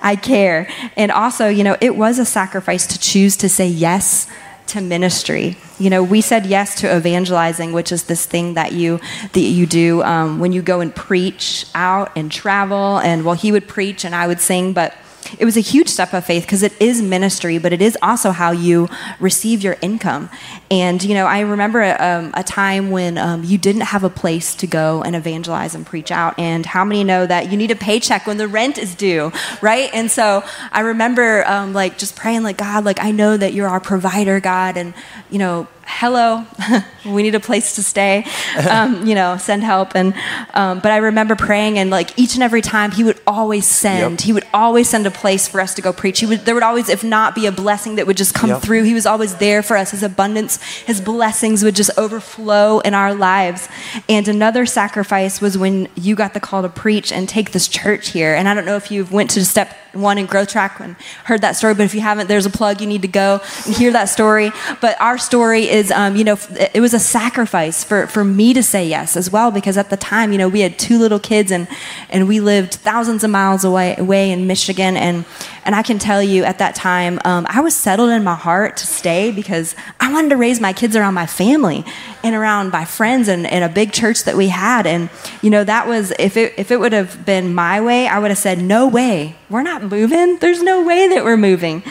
I 0.03 0.19
care. 0.21 0.69
And 0.97 1.11
also, 1.11 1.49
you 1.49 1.65
know, 1.65 1.79
it 1.81 1.97
was 1.97 2.19
a 2.19 2.27
sacrifice 2.27 2.87
to 2.89 3.01
choose 3.01 3.39
to 3.39 3.49
say 3.49 3.69
yes 3.69 4.29
to 4.69 4.83
ministry. 4.83 5.57
You 5.79 5.91
know, 5.91 6.03
we 6.03 6.21
said 6.21 6.45
yes 6.45 6.81
to 6.81 6.97
evangelizing, 6.97 7.73
which 7.73 7.93
is 7.93 8.05
this 8.05 8.27
thing 8.27 8.55
that 8.55 8.73
you 8.73 9.01
that 9.33 9.41
you 9.41 9.67
do 9.67 10.03
um, 10.03 10.41
when 10.41 10.53
you 10.53 10.61
go 10.61 10.81
and 10.81 10.95
preach 10.95 11.67
out 11.75 12.11
and 12.17 12.33
travel. 12.33 12.99
And 12.99 13.25
well, 13.25 13.35
he 13.35 13.53
would 13.53 13.69
preach 13.69 14.05
and 14.05 14.15
I 14.15 14.27
would 14.27 14.41
sing, 14.41 14.73
but 14.73 14.95
it 15.39 15.45
was 15.45 15.57
a 15.57 15.61
huge 15.61 15.89
step 15.89 16.13
of 16.15 16.25
faith 16.25 16.45
because 16.45 16.63
it 16.63 16.81
is 16.81 17.03
ministry, 17.03 17.59
but 17.59 17.73
it 17.73 17.83
is 17.83 17.99
also 18.03 18.31
how 18.31 18.51
you 18.51 18.89
receive 19.21 19.63
your 19.63 19.77
income. 19.83 20.31
And, 20.71 21.03
you 21.03 21.15
know, 21.15 21.27
I 21.27 21.41
remember 21.41 21.97
um, 22.01 22.31
a 22.35 22.43
time 22.43 22.91
when 22.91 23.17
um, 23.17 23.43
you 23.43 23.57
didn't 23.57 23.83
have 23.83 24.05
a 24.05 24.11
place 24.11 24.55
to 24.57 24.67
go 24.67 25.03
and 25.03 25.17
evangelize 25.17 25.75
and 25.75 25.87
preach 25.87 26.11
out. 26.11 26.39
And 26.39 26.67
how 26.67 26.85
many 26.85 27.05
know 27.05 27.27
that 27.27 27.51
you 27.51 27.57
need 27.57 27.71
a 27.71 27.77
paycheck 27.77 28.27
when 28.27 28.37
the 28.37 28.49
rent 28.49 28.77
is 28.77 28.95
due, 28.95 29.33
right? 29.63 29.91
And 29.95 30.11
so 30.11 30.45
I 30.71 30.81
remember 30.81 31.47
um, 31.47 31.73
like 31.73 31.97
just 31.97 32.17
praying, 32.17 32.43
like, 32.43 32.59
God, 32.59 32.85
like, 32.85 33.01
I 33.01 33.11
know 33.11 33.37
that 33.37 33.55
you're 33.55 33.69
our 33.69 33.81
provider, 33.81 34.41
God. 34.41 34.77
And, 34.77 34.93
you 35.31 35.39
know, 35.39 35.69
hello, 35.91 36.45
we 37.07 37.23
need 37.23 37.35
a 37.35 37.41
place 37.41 37.75
to 37.77 37.83
stay, 37.83 38.25
um, 38.71 39.07
you 39.07 39.15
know, 39.15 39.37
send 39.39 39.63
help. 39.63 39.95
And, 39.95 40.15
um, 40.53 40.81
but 40.81 40.93
I 40.93 40.99
remember 40.99 41.35
praying 41.35 41.79
and 41.79 41.91
like 41.91 42.17
each 42.19 42.35
and 42.35 42.43
every 42.43 42.61
time 42.61 42.93
he 42.93 43.03
would 43.03 43.19
always 43.27 43.67
send, 43.67 44.13
yep. 44.13 44.21
he 44.21 44.33
would 44.33 44.47
always 44.53 44.89
send 44.89 45.07
a 45.07 45.11
place 45.11 45.49
for 45.49 45.61
us 45.61 45.75
to 45.75 45.83
go 45.83 45.93
preach. 45.93 46.21
He 46.21 46.27
would, 46.27 46.45
there 46.45 46.55
would 46.55 46.63
always, 46.63 46.89
if 46.89 47.03
not 47.03 47.35
be 47.35 47.47
a 47.47 47.53
blessing 47.53 47.97
that 47.97 48.07
would 48.07 48.19
just 48.19 48.35
come 48.35 48.51
yep. 48.51 48.63
through, 48.63 48.83
he 48.85 48.95
was 48.95 49.07
always 49.07 49.37
there 49.37 49.63
for 49.63 49.77
us. 49.77 49.91
His 49.91 50.03
abundance, 50.03 50.58
his 50.87 51.01
blessings 51.01 51.63
would 51.65 51.77
just 51.77 51.91
overflow 51.97 52.81
in 52.81 52.95
our 52.95 53.15
lives. 53.15 53.69
And 54.09 54.29
another 54.29 54.67
sacrifice 54.67 55.41
was 55.41 55.57
when 55.57 55.89
you 55.95 56.15
got 56.15 56.35
the 56.35 56.41
call 56.41 56.63
to 56.63 56.69
preach 56.69 57.13
and 57.13 57.29
take 57.29 57.53
this 57.53 57.69
church 57.69 58.09
here. 58.09 58.35
And 58.35 58.49
I 58.49 58.55
don't 58.55 58.65
know 58.65 58.77
if 58.77 58.91
you've 58.91 59.13
went 59.13 59.31
to 59.31 59.45
step 59.45 59.77
one 59.93 60.19
in 60.19 60.27
growth 60.27 60.49
track 60.49 60.81
and 60.81 60.97
heard 61.25 61.41
that 61.41 61.57
story, 61.57 61.75
but 61.75 61.85
if 61.85 61.95
you 61.95 62.01
haven't, 62.01 62.27
there's 62.29 62.47
a 62.47 62.51
plug. 62.51 62.81
You 62.81 62.87
need 62.87 63.03
to 63.03 63.09
go 63.09 63.41
and 63.67 63.75
hear 63.75 63.93
that 63.93 64.07
story. 64.07 64.53
But 64.81 65.01
our 65.01 65.19
story 65.19 65.69
is, 65.69 65.91
um, 65.91 66.17
you 66.17 66.25
know, 66.25 66.39
it 66.75 66.81
was 66.81 66.95
a 66.95 66.99
sacrifice 66.99 67.85
for, 67.85 68.07
for 68.07 68.25
me 68.25 68.55
to 68.55 68.63
say 68.63 68.87
yes 68.87 69.17
as 69.17 69.31
well, 69.31 69.51
because 69.51 69.77
at 69.77 69.91
the 69.91 69.97
time, 69.97 70.33
you 70.33 70.39
know, 70.39 70.49
we 70.49 70.61
had 70.61 70.79
two 70.79 70.99
little 70.99 71.19
kids 71.19 71.51
and, 71.51 71.69
and 72.11 72.29
we 72.29 72.41
lived 72.41 72.75
thousands 72.75 73.25
of 73.25 73.31
miles 73.31 73.65
away, 73.65 73.97
away 73.97 74.31
in 74.31 74.47
Michigan. 74.47 74.97
And, 74.97 75.25
and 75.65 75.75
I 75.75 75.83
can 75.83 75.99
tell 75.99 76.23
you 76.23 76.45
at 76.45 76.59
that 76.59 76.75
time, 76.75 77.21
um, 77.25 77.47
I 77.49 77.61
was 77.61 77.77
settled 77.77 78.11
in 78.11 78.25
my 78.25 78.35
heart 78.35 78.77
to 78.79 78.87
stay 78.87 79.31
because 79.31 79.75
I 80.01 80.13
wanted 80.13 80.31
to 80.31 80.37
raise 80.37 80.61
my 80.61 80.73
kids 80.73 80.97
around 80.97 81.15
my 81.15 81.27
family 81.27 81.85
and 82.29 82.37
around 82.37 82.71
by 82.71 82.85
friends 82.85 83.27
and, 83.27 83.47
and 83.47 83.65
a 83.65 83.69
big 83.69 83.93
church 83.93 84.25
that 84.25 84.37
we 84.37 84.49
had. 84.49 84.87
And, 84.87 85.11
you 85.43 85.51
know, 85.51 85.65
that 85.65 85.89
was, 85.89 86.13
if 86.19 86.37
it, 86.37 86.55
if 86.57 86.71
it 86.71 86.79
would 86.79 86.93
have 86.93 87.25
been 87.27 87.55
my 87.55 87.81
way, 87.81 88.07
I 88.07 88.19
would 88.19 88.31
have 88.31 88.39
said, 88.39 88.63
no 88.63 88.87
way, 88.87 89.35
we're 89.51 89.63
not 89.63 89.83
moving. 89.83 90.39
There's 90.39 90.63
no 90.63 90.85
way 90.85 91.09
that 91.09 91.25
we're 91.25 91.37
moving. 91.37 91.83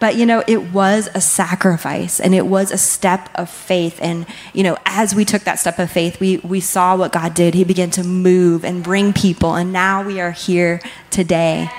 But, 0.00 0.16
you 0.16 0.26
know, 0.26 0.42
it 0.46 0.72
was 0.72 1.08
a 1.14 1.20
sacrifice 1.20 2.18
and 2.18 2.34
it 2.34 2.46
was 2.46 2.72
a 2.72 2.78
step 2.78 3.28
of 3.36 3.48
faith. 3.48 3.98
And, 4.02 4.26
you 4.52 4.62
know, 4.62 4.76
as 4.84 5.14
we 5.14 5.24
took 5.24 5.42
that 5.42 5.58
step 5.58 5.78
of 5.78 5.90
faith, 5.90 6.18
we, 6.18 6.38
we 6.38 6.60
saw 6.60 6.96
what 6.96 7.12
God 7.12 7.34
did. 7.34 7.54
He 7.54 7.64
began 7.64 7.90
to 7.92 8.02
move 8.02 8.64
and 8.64 8.82
bring 8.82 9.12
people. 9.12 9.54
And 9.54 9.72
now 9.72 10.02
we 10.02 10.20
are 10.20 10.32
here 10.32 10.80
today. 11.10 11.70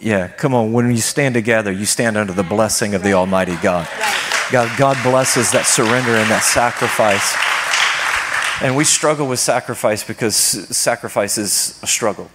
Yeah, 0.00 0.28
come 0.28 0.54
on. 0.54 0.72
When 0.72 0.90
you 0.90 0.98
stand 0.98 1.34
together, 1.34 1.72
you 1.72 1.86
stand 1.86 2.16
under 2.16 2.32
the 2.32 2.42
blessing 2.42 2.94
of 2.94 3.02
the 3.02 3.12
Almighty 3.12 3.56
God. 3.62 3.88
God, 4.52 4.78
God 4.78 4.96
blesses 5.02 5.50
that 5.52 5.66
surrender 5.66 6.12
and 6.12 6.30
that 6.30 6.44
sacrifice. 6.44 7.36
And 8.62 8.76
we 8.76 8.84
struggle 8.84 9.26
with 9.26 9.40
sacrifice 9.40 10.04
because 10.04 10.36
sacrifice 10.36 11.36
is 11.36 11.80
a 11.82 11.86
struggle. 11.86 12.30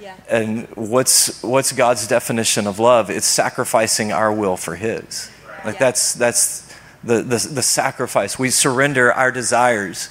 Yeah. 0.00 0.16
And 0.28 0.66
what's, 0.74 1.42
what's 1.44 1.70
God's 1.70 2.08
definition 2.08 2.66
of 2.66 2.80
love? 2.80 3.10
It's 3.10 3.26
sacrificing 3.26 4.12
our 4.12 4.32
will 4.32 4.56
for 4.56 4.74
His. 4.74 5.30
Like 5.64 5.78
that's, 5.78 6.14
that's 6.14 6.74
the, 7.04 7.22
the, 7.22 7.38
the 7.38 7.62
sacrifice. 7.62 8.38
We 8.38 8.50
surrender 8.50 9.12
our 9.12 9.30
desires. 9.30 10.10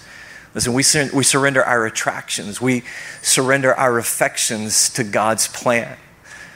Listen, 0.53 0.71
we, 0.71 0.83
sur- 0.83 1.09
we 1.13 1.23
surrender 1.25 1.63
our 1.65 1.85
attractions. 1.85 2.61
We 2.61 2.83
surrender 3.21 3.75
our 3.75 3.97
affections 3.97 4.89
to 4.91 5.03
God's 5.03 5.49
plan. 5.49 5.97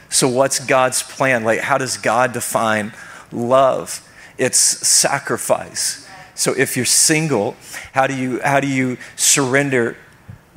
So, 0.08 0.26
what's 0.26 0.58
God's 0.58 1.02
plan? 1.02 1.44
Like, 1.44 1.60
how 1.60 1.78
does 1.78 1.96
God 1.96 2.32
define 2.32 2.92
love? 3.30 4.06
It's 4.40 4.58
sacrifice. 4.58 6.08
So, 6.34 6.54
if 6.54 6.74
you're 6.74 6.86
single, 6.86 7.56
how 7.92 8.06
do 8.06 8.16
you, 8.16 8.40
how 8.40 8.58
do 8.58 8.66
you 8.66 8.96
surrender 9.14 9.98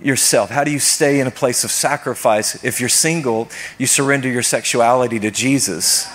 yourself? 0.01 0.49
How 0.49 0.63
do 0.63 0.71
you 0.71 0.79
stay 0.79 1.19
in 1.19 1.27
a 1.27 1.31
place 1.31 1.65
of 1.65 1.69
sacrifice? 1.69 2.63
If 2.63 2.79
you're 2.79 2.87
single, 2.87 3.49
you 3.77 3.85
surrender 3.85 4.29
your 4.29 4.41
sexuality 4.41 5.19
to 5.19 5.29
Jesus 5.29 6.07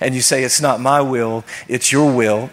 and 0.00 0.14
you 0.14 0.22
say, 0.22 0.44
It's 0.44 0.62
not 0.62 0.80
my 0.80 1.02
will, 1.02 1.44
it's 1.68 1.92
your 1.92 2.10
will. 2.10 2.48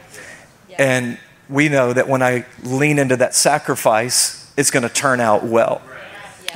And 0.78 1.18
we 1.48 1.70
know 1.70 1.94
that 1.94 2.10
when 2.10 2.22
I 2.22 2.46
lean 2.62 3.00
into 3.00 3.16
that 3.16 3.36
sacrifice, 3.36 4.52
it's 4.58 4.70
going 4.70 4.84
to 4.84 4.90
turn 4.90 5.22
out 5.22 5.46
well. 5.46 5.82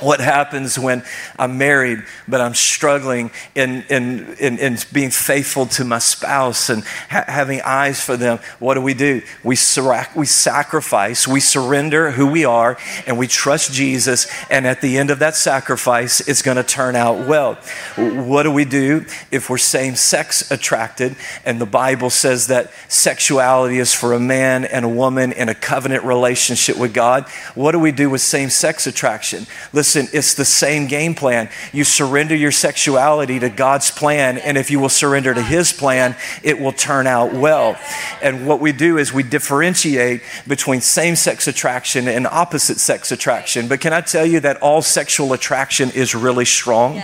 What 0.02 0.20
happens 0.20 0.80
when 0.80 1.04
I'm 1.38 1.58
married, 1.58 2.04
but 2.28 2.42
I'm 2.42 2.56
struggling 2.56 3.30
in, 3.54 3.84
in, 3.84 4.34
in, 4.40 4.58
in 4.58 4.78
being 4.92 5.12
faithful 5.12 5.68
to 5.68 5.86
my 5.86 6.00
spouse 6.00 6.70
and 6.70 6.84
ha- 7.10 7.26
having 7.28 7.62
eyes 7.62 8.02
for 8.02 8.18
them? 8.18 8.40
What 8.58 8.74
do 8.74 8.82
we 8.82 8.96
do? 8.96 9.22
We, 9.44 9.56
sur- 9.56 10.08
we 10.16 10.26
sacrifice, 10.26 11.28
we 11.28 11.40
surrender 11.40 12.12
who 12.12 12.28
we 12.32 12.46
are, 12.46 12.80
and 13.06 13.18
we 13.18 13.28
trust 13.28 13.74
Jesus. 13.74 14.28
And 14.50 14.66
at 14.66 14.82
the 14.82 14.98
end 14.98 15.12
of 15.12 15.20
that 15.20 15.36
sacrifice, 15.36 16.20
it's 16.28 16.42
going 16.42 16.58
to 16.58 16.64
turn 16.64 16.96
out 16.96 17.28
well. 17.28 17.56
What 17.96 18.44
do 18.44 18.52
we 18.52 18.66
do 18.66 19.06
if 19.30 19.50
we're 19.50 19.60
same 19.60 19.96
sex 19.96 20.50
attracted? 20.50 21.16
And 21.46 21.62
the 21.62 21.66
Bible 21.68 22.10
says 22.10 22.48
that 22.48 22.72
sexuality 22.88 23.78
is 23.78 23.94
for 23.94 24.14
a 24.14 24.20
man 24.20 24.66
and 24.66 24.84
a 24.84 24.90
woman 24.90 25.32
in 25.32 25.48
a 25.48 25.56
covenant 25.56 26.04
relationship 26.06 26.78
with 26.78 26.94
God. 26.94 27.30
What 27.54 27.74
do 27.74 27.80
we 27.80 27.92
do 27.92 28.10
with 28.10 28.22
same 28.22 28.50
sex 28.50 28.88
attraction? 28.88 29.46
Listen 29.74 29.91
Listen, 29.94 30.18
it's 30.18 30.36
the 30.36 30.46
same 30.46 30.88
game 30.88 31.14
plan. 31.14 31.50
You 31.74 31.84
surrender 31.84 32.34
your 32.34 32.54
sexuality 32.54 33.40
to 33.40 33.50
God's 33.50 33.92
plan, 33.92 34.38
and 34.38 34.58
if 34.58 34.72
you 34.72 34.80
will 34.80 34.88
surrender 34.88 35.34
to 35.34 35.42
His 35.42 35.74
plan, 35.74 36.16
it 36.44 36.62
will 36.62 36.72
turn 36.72 37.08
out 37.08 37.34
well. 37.34 37.78
And 38.22 38.48
what 38.48 38.62
we 38.62 38.72
do 38.72 38.98
is 38.98 39.12
we 39.12 39.24
differentiate 39.24 40.22
between 40.48 40.80
same 40.80 41.18
sex 41.18 41.46
attraction 41.46 42.08
and 42.08 42.26
opposite 42.26 42.80
sex 42.80 43.12
attraction. 43.12 43.68
But 43.68 43.82
can 43.82 43.92
I 43.92 44.00
tell 44.00 44.26
you 44.26 44.40
that 44.40 44.62
all 44.62 44.82
sexual 44.82 45.34
attraction 45.34 45.92
is 45.92 46.16
really 46.16 46.46
strong? 46.46 47.04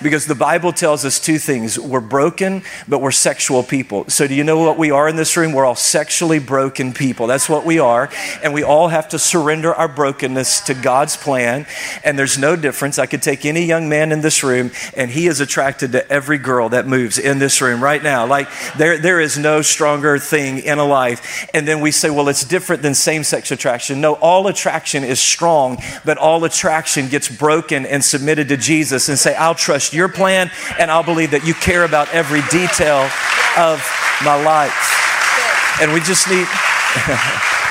Because 0.00 0.24
the 0.24 0.34
Bible 0.34 0.72
tells 0.72 1.04
us 1.04 1.20
two 1.20 1.36
things 1.36 1.78
we're 1.78 2.00
broken, 2.00 2.62
but 2.88 3.02
we're 3.02 3.10
sexual 3.10 3.62
people. 3.62 4.08
So, 4.08 4.26
do 4.26 4.34
you 4.34 4.42
know 4.42 4.58
what 4.58 4.78
we 4.78 4.90
are 4.90 5.06
in 5.06 5.16
this 5.16 5.36
room? 5.36 5.52
We're 5.52 5.66
all 5.66 5.74
sexually 5.74 6.38
broken 6.38 6.94
people. 6.94 7.26
That's 7.26 7.50
what 7.50 7.66
we 7.66 7.78
are. 7.78 8.08
And 8.42 8.54
we 8.54 8.62
all 8.62 8.88
have 8.88 9.10
to 9.10 9.18
surrender 9.18 9.74
our 9.74 9.88
brokenness 9.88 10.60
to 10.62 10.72
God's 10.72 11.18
plan. 11.18 11.66
And 12.02 12.21
there's 12.22 12.38
no 12.38 12.54
difference. 12.54 13.00
I 13.00 13.06
could 13.06 13.20
take 13.20 13.44
any 13.44 13.64
young 13.64 13.88
man 13.88 14.12
in 14.12 14.20
this 14.20 14.44
room, 14.44 14.70
and 14.96 15.10
he 15.10 15.26
is 15.26 15.40
attracted 15.40 15.90
to 15.90 16.08
every 16.08 16.38
girl 16.38 16.68
that 16.68 16.86
moves 16.86 17.18
in 17.18 17.40
this 17.40 17.60
room 17.60 17.82
right 17.82 18.00
now. 18.00 18.24
Like, 18.28 18.48
there, 18.76 18.96
there 18.96 19.18
is 19.18 19.36
no 19.36 19.60
stronger 19.60 20.20
thing 20.20 20.60
in 20.60 20.78
a 20.78 20.84
life. 20.84 21.50
And 21.52 21.66
then 21.66 21.80
we 21.80 21.90
say, 21.90 22.10
well, 22.10 22.28
it's 22.28 22.44
different 22.44 22.82
than 22.82 22.94
same 22.94 23.24
sex 23.24 23.50
attraction. 23.50 24.00
No, 24.00 24.12
all 24.12 24.46
attraction 24.46 25.02
is 25.02 25.18
strong, 25.18 25.78
but 26.04 26.16
all 26.16 26.44
attraction 26.44 27.08
gets 27.08 27.28
broken 27.28 27.84
and 27.86 28.04
submitted 28.04 28.46
to 28.50 28.56
Jesus 28.56 29.08
and 29.08 29.18
say, 29.18 29.34
I'll 29.34 29.56
trust 29.56 29.92
your 29.92 30.08
plan, 30.08 30.52
and 30.78 30.92
I'll 30.92 31.02
believe 31.02 31.32
that 31.32 31.44
you 31.44 31.54
care 31.54 31.82
about 31.82 32.08
every 32.14 32.42
detail 32.52 33.10
of 33.58 33.84
my 34.24 34.40
life. 34.40 35.80
And 35.80 35.92
we 35.92 35.98
just 35.98 36.30
need. 36.30 36.46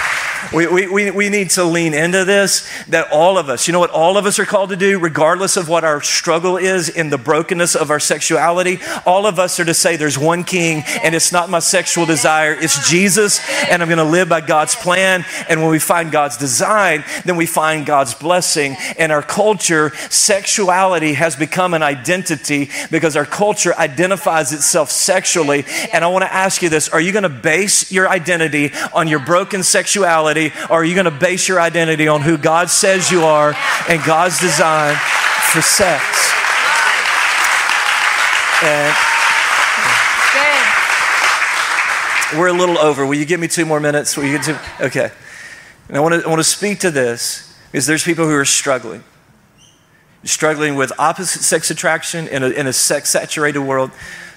We, 0.54 0.68
we, 0.68 1.12
we 1.12 1.30
need 1.30 1.52
to 1.52 1.64
lean 1.64 1.94
into 1.94 2.26
this 2.26 2.70
that 2.90 3.12
all 3.12 3.38
of 3.38 3.50
us, 3.50 3.68
you 3.68 3.72
know 3.72 3.80
what 3.80 3.92
all 3.92 4.18
of 4.18 4.26
us 4.26 4.40
are 4.40 4.46
called 4.46 4.70
to 4.72 4.76
do, 4.76 5.00
regardless 5.00 5.56
of 5.56 5.70
what 5.70 5.84
our 5.84 6.02
struggle 6.02 6.58
is 6.58 6.90
in 6.90 7.10
the 7.10 7.18
brokenness 7.18 7.76
of 7.76 7.90
our 7.90 8.00
sexuality? 8.00 8.80
All 9.06 9.26
of 9.26 9.40
us 9.40 9.60
are 9.60 9.66
to 9.66 9.74
say 9.74 9.96
there's 9.96 10.18
one 10.18 10.44
king 10.44 10.84
and 11.04 11.16
it's 11.16 11.32
not 11.32 11.50
my 11.50 11.60
sexual 11.60 12.06
desire, 12.06 12.54
it's 12.54 12.90
Jesus, 12.90 13.40
and 13.70 13.82
I'm 13.82 13.88
going 13.88 13.98
to 13.98 14.04
live 14.04 14.30
by 14.30 14.42
God's 14.42 14.76
plan. 14.76 15.26
And 15.48 15.62
when 15.62 15.70
we 15.70 15.80
find 15.80 16.12
God's 16.12 16.38
design, 16.38 17.04
then 17.26 17.38
we 17.38 17.46
find 17.46 17.86
God's 17.86 18.14
blessing. 18.14 18.76
In 18.98 19.12
our 19.12 19.22
culture, 19.22 19.92
sexuality 20.10 21.14
has 21.14 21.36
become 21.36 21.74
an 21.74 21.84
identity 21.84 22.70
because 22.90 23.16
our 23.16 23.26
culture 23.26 23.74
identifies 23.76 24.52
itself 24.52 24.92
sexually. 24.92 25.64
And 25.94 26.04
I 26.04 26.08
want 26.08 26.24
to 26.24 26.34
ask 26.34 26.62
you 26.62 26.70
this 26.70 26.90
are 26.90 27.02
you 27.02 27.12
going 27.12 27.24
to 27.24 27.30
base 27.30 27.92
your 27.92 28.10
identity 28.10 28.72
on 28.94 29.08
your 29.08 29.20
broken 29.20 29.64
sexuality? 29.64 30.31
Identity, 30.32 30.56
or 30.70 30.82
are 30.82 30.86
you 30.86 30.96
going 30.96 31.06
to 31.06 31.12
base 31.12 31.48
your 31.48 31.60
identity 31.60 32.08
on 32.08 32.22
who 32.22 32.38
God 32.38 32.70
says 32.70 33.12
you 33.12 33.24
are 33.24 33.54
and 33.88 34.04
God's 34.04 34.40
design 34.40 34.96
for 35.52 35.62
sex? 35.62 36.32
And 38.64 38.96
we're 42.38 42.48
a 42.48 42.54
little 42.54 42.78
over. 42.78 43.06
Will 43.06 43.16
you 43.16 43.26
give 43.26 43.40
me 43.40 43.48
two 43.48 43.66
more 43.66 43.80
minutes? 43.80 44.16
Will 44.16 44.26
you 44.26 44.38
get 44.38 44.46
to, 44.46 44.86
okay. 44.86 45.12
And 45.88 45.98
I 45.98 46.00
want 46.00 46.16
to, 46.16 46.24
I 46.26 46.30
want 46.30 46.40
to 46.40 46.44
speak 46.44 46.80
to 46.80 46.92
this 46.92 47.58
because 47.72 47.86
there's 47.86 48.04
people 48.04 48.26
who 48.26 48.36
are 48.36 48.46
struggling. 48.46 49.04
Struggling 50.24 50.76
with 50.76 50.92
opposite 51.00 51.42
sex 51.42 51.72
attraction 51.72 52.28
in 52.28 52.44
a, 52.44 52.50
in 52.50 52.68
a 52.68 52.74
sex 52.74 53.10
saturated 53.10 53.62
world. 53.62 53.92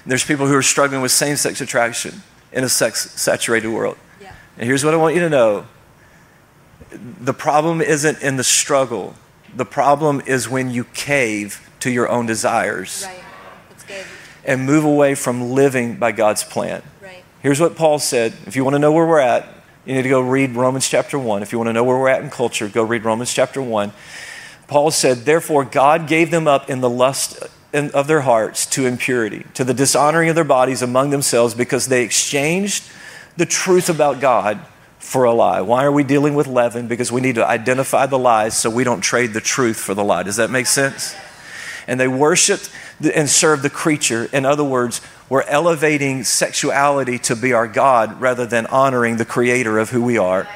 There's 0.05 0.23
people 0.23 0.47
who 0.47 0.55
are 0.55 0.63
struggling 0.63 1.01
with 1.01 1.11
same 1.11 1.35
sex 1.35 1.61
attraction 1.61 2.23
in 2.51 2.63
a 2.63 2.69
sex 2.69 3.11
saturated 3.11 3.69
world. 3.69 3.97
Yeah. 4.19 4.33
And 4.57 4.65
here's 4.67 4.83
what 4.83 4.93
I 4.93 4.97
want 4.97 5.15
you 5.15 5.21
to 5.21 5.29
know 5.29 5.67
the 6.97 7.33
problem 7.33 7.81
isn't 7.81 8.21
in 8.21 8.37
the 8.37 8.43
struggle. 8.43 9.15
The 9.55 9.65
problem 9.65 10.21
is 10.25 10.49
when 10.49 10.69
you 10.69 10.83
cave 10.83 11.69
to 11.81 11.89
your 11.89 12.09
own 12.09 12.25
desires. 12.25 13.05
Right. 13.07 13.21
And 14.43 14.65
move 14.65 14.83
away 14.83 15.15
from 15.15 15.51
living 15.51 15.97
by 15.97 16.11
God's 16.11 16.43
plan. 16.43 16.83
Right. 17.01 17.23
Here's 17.41 17.59
what 17.59 17.75
Paul 17.75 17.97
said. 17.97 18.33
If 18.45 18.55
you 18.55 18.63
want 18.63 18.75
to 18.75 18.79
know 18.79 18.91
where 18.91 19.05
we're 19.05 19.19
at, 19.19 19.47
you 19.85 19.95
need 19.95 20.03
to 20.03 20.09
go 20.09 20.21
read 20.21 20.51
Romans 20.55 20.87
chapter 20.87 21.17
1. 21.17 21.41
If 21.41 21.51
you 21.51 21.57
want 21.57 21.69
to 21.69 21.73
know 21.73 21.83
where 21.83 21.97
we're 21.97 22.09
at 22.09 22.21
in 22.21 22.29
culture, 22.29 22.67
go 22.67 22.83
read 22.83 23.05
Romans 23.05 23.33
chapter 23.33 23.61
1. 23.61 23.91
Paul 24.67 24.91
said, 24.91 25.19
Therefore, 25.25 25.63
God 25.65 26.07
gave 26.07 26.31
them 26.31 26.47
up 26.47 26.69
in 26.69 26.81
the 26.81 26.89
lust 26.89 27.39
of 27.73 28.07
their 28.07 28.21
hearts 28.21 28.65
to 28.67 28.85
impurity, 28.85 29.45
to 29.53 29.63
the 29.63 29.73
dishonoring 29.73 30.29
of 30.29 30.35
their 30.35 30.43
bodies 30.43 30.81
among 30.81 31.09
themselves, 31.09 31.53
because 31.53 31.87
they 31.87 32.03
exchanged 32.03 32.83
the 33.37 33.45
truth 33.45 33.89
about 33.89 34.19
God 34.19 34.59
for 35.05 35.23
a 35.23 35.33
lie. 35.33 35.61
Why 35.61 35.85
are 35.85 35.91
we 35.91 36.03
dealing 36.03 36.33
with 36.33 36.47
leaven? 36.47 36.87
Because 36.87 37.11
we 37.11 37.21
need 37.21 37.35
to 37.35 37.47
identify 37.47 38.07
the 38.07 38.17
lies 38.17 38.57
so 38.57 38.69
we 38.69 38.83
don't 38.83 39.01
trade 39.01 39.33
the 39.33 39.41
truth 39.41 39.77
for 39.77 39.93
the 39.93 40.03
lie. 40.03 40.23
Does 40.23 40.37
that 40.37 40.49
make 40.49 40.65
sense? 40.65 41.15
And 41.87 41.99
they 41.99 42.07
worshiped 42.07 42.71
and 43.13 43.29
served 43.29 43.61
the 43.61 43.69
creature. 43.69 44.27
In 44.33 44.45
other 44.45 44.63
words, 44.63 45.01
we're 45.29 45.43
elevating 45.43 46.23
sexuality 46.23 47.19
to 47.19 47.35
be 47.35 47.53
our 47.53 47.67
God 47.67 48.19
rather 48.19 48.47
than 48.47 48.65
honoring 48.65 49.17
the 49.17 49.25
creator 49.25 49.77
of 49.77 49.91
who 49.91 50.01
we 50.01 50.17
are. 50.17 50.47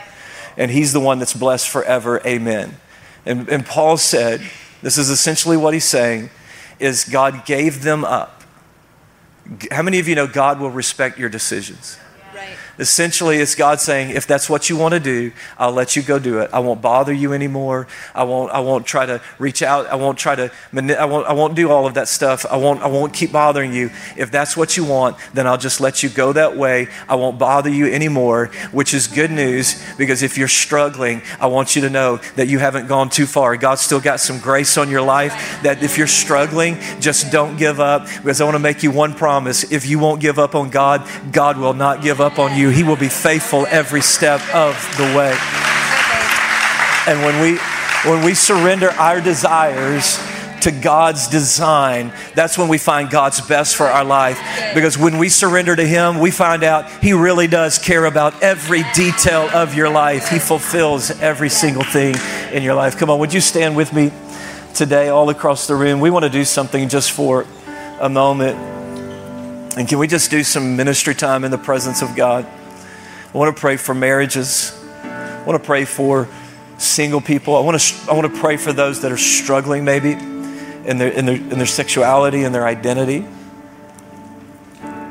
And 0.58 0.72
he's 0.72 0.94
the 0.94 1.00
one 1.00 1.20
that's 1.20 1.36
blessed 1.36 1.70
forever. 1.70 2.20
Amen. 2.26 2.78
And, 3.26 3.48
and 3.50 3.64
Paul 3.64 3.98
said, 3.98 4.42
this 4.82 4.98
is 4.98 5.10
essentially 5.12 5.58
what 5.58 5.76
he's 5.76 5.86
saying, 5.86 6.32
is 6.80 7.04
God 7.04 7.46
gave 7.46 7.84
them 7.84 8.04
up. 8.04 8.44
How 9.72 9.84
many 9.84 10.00
of 10.00 10.08
you 10.08 10.16
know 10.16 10.28
God 10.28 10.60
will 10.60 10.72
respect 10.72 11.20
your 11.20 11.30
decisions? 11.30 12.00
Essentially, 12.80 13.40
it's 13.40 13.56
God 13.56 13.82
saying, 13.82 14.12
if 14.12 14.26
that's 14.26 14.50
what 14.50 14.70
you 14.70 14.78
want 14.78 14.94
to 14.94 15.02
do, 15.02 15.34
I'll 15.58 15.74
let 15.74 15.98
you 15.98 16.02
go 16.02 16.18
do 16.18 16.40
it. 16.40 16.50
I 16.54 16.60
won't 16.60 16.82
bother 16.82 17.12
you 17.12 17.34
anymore. 17.34 17.88
I 18.16 18.24
won't, 18.24 18.54
I 18.54 18.62
won't 18.62 18.86
try 18.86 19.06
to 19.06 19.22
reach 19.38 19.62
out. 19.62 19.88
I 19.88 19.96
won't 19.96 20.18
try 20.18 20.36
to, 20.36 20.50
I 20.74 21.04
won't, 21.04 21.28
I 21.28 21.34
won't 21.34 21.56
do 21.56 21.70
all 21.70 21.86
of 21.86 21.96
that 21.96 22.08
stuff. 22.08 22.46
I 22.46 22.56
won't, 22.56 22.82
I 22.82 22.88
won't 22.88 23.14
keep 23.14 23.34
bothering 23.34 23.74
you. 23.74 23.90
If 24.16 24.32
that's 24.32 24.56
what 24.56 24.78
you 24.78 24.86
want, 24.86 25.18
then 25.34 25.46
I'll 25.46 25.58
just 25.58 25.82
let 25.82 26.04
you 26.04 26.10
go 26.10 26.32
that 26.32 26.56
way. 26.56 26.88
I 27.10 27.16
won't 27.16 27.38
bother 27.38 27.70
you 27.70 27.86
anymore, 27.88 28.46
which 28.72 28.94
is 28.94 29.08
good 29.08 29.30
news 29.30 29.84
because 29.98 30.24
if 30.24 30.38
you're 30.38 30.48
struggling, 30.48 31.22
I 31.42 31.48
want 31.48 31.76
you 31.76 31.82
to 31.82 31.90
know 31.90 32.22
that 32.38 32.48
you 32.48 32.60
haven't 32.60 32.88
gone 32.88 33.10
too 33.10 33.26
far. 33.26 33.58
God's 33.58 33.82
still 33.82 34.00
got 34.00 34.22
some 34.22 34.40
grace 34.40 34.78
on 34.78 34.90
your 34.90 35.02
life 35.02 35.34
that 35.64 35.84
if 35.84 35.98
you're 35.98 36.08
struggling, 36.08 36.78
just 37.02 37.30
don't 37.30 37.58
give 37.58 37.82
up 37.82 38.06
because 38.06 38.40
I 38.40 38.46
want 38.46 38.56
to 38.56 38.60
make 38.60 38.84
you 38.84 38.92
one 38.92 39.14
promise. 39.14 39.70
If 39.70 39.86
you 39.86 40.00
won't 40.00 40.22
give 40.22 40.40
up 40.40 40.56
on 40.56 40.70
God, 40.70 41.06
God 41.34 41.58
will 41.58 41.74
not 41.74 42.02
give 42.02 42.22
up 42.22 42.40
on 42.40 42.58
you. 42.58 42.69
He 42.70 42.84
will 42.84 42.96
be 42.96 43.10
faithful 43.10 43.66
every 43.68 44.02
step 44.02 44.42
of 44.54 44.76
the 44.98 45.04
way. 45.16 45.36
And 47.08 47.22
when 47.22 47.42
we 47.42 47.60
when 48.06 48.24
we 48.24 48.34
surrender 48.34 48.92
our 48.92 49.20
desires 49.20 50.18
to 50.62 50.72
God's 50.72 51.28
design, 51.28 52.14
that's 52.34 52.58
when 52.58 52.68
we 52.68 52.78
find 52.78 53.10
God's 53.10 53.42
best 53.42 53.76
for 53.76 53.88
our 53.88 54.04
life. 54.04 54.40
Because 54.74 54.98
when 54.98 55.18
we 55.18 55.30
surrender 55.30 55.76
to 55.76 55.86
Him, 55.86 56.20
we 56.20 56.32
find 56.32 56.64
out 56.64 56.90
He 57.02 57.14
really 57.14 57.48
does 57.48 57.78
care 57.78 58.06
about 58.06 58.42
every 58.42 58.84
detail 58.94 59.50
of 59.54 59.76
your 59.76 59.90
life. 59.90 60.30
He 60.30 60.40
fulfills 60.40 61.12
every 61.22 61.50
single 61.50 61.84
thing 61.84 62.16
in 62.54 62.64
your 62.64 62.76
life. 62.76 62.98
Come 62.98 63.10
on, 63.10 63.20
would 63.20 63.34
you 63.34 63.42
stand 63.42 63.76
with 63.76 63.94
me 63.94 64.12
today, 64.74 65.10
all 65.10 65.30
across 65.30 65.68
the 65.68 65.76
room? 65.76 66.00
We 66.00 66.10
want 66.10 66.24
to 66.24 66.30
do 66.30 66.46
something 66.46 66.90
just 66.90 67.12
for 67.12 67.46
a 68.00 68.10
moment. 68.10 68.58
And 69.78 69.88
can 69.88 70.00
we 70.00 70.08
just 70.08 70.32
do 70.32 70.44
some 70.44 70.76
ministry 70.76 71.16
time 71.16 71.44
in 71.44 71.52
the 71.52 71.58
presence 71.58 72.02
of 72.02 72.16
God? 72.16 72.46
I 73.32 73.38
want 73.38 73.56
to 73.56 73.60
pray 73.60 73.78
for 73.78 73.94
marriages. 73.94 74.76
I 75.04 75.44
want 75.46 75.62
to 75.62 75.66
pray 75.66 75.86
for 75.86 76.28
single 76.80 77.22
people. 77.22 77.56
I 77.56 77.60
want 77.60 77.80
to, 77.80 78.10
I 78.10 78.14
want 78.14 78.34
to 78.34 78.40
pray 78.40 78.58
for 78.58 78.74
those 78.74 79.02
that 79.02 79.12
are 79.12 79.18
struggling 79.18 79.86
maybe 79.86 80.14
in 80.14 80.98
their, 80.98 81.12
in, 81.12 81.28
their, 81.28 81.36
in 81.36 81.50
their 81.50 81.68
sexuality 81.68 82.44
and 82.44 82.56
their 82.56 82.66
identity. 82.66 83.24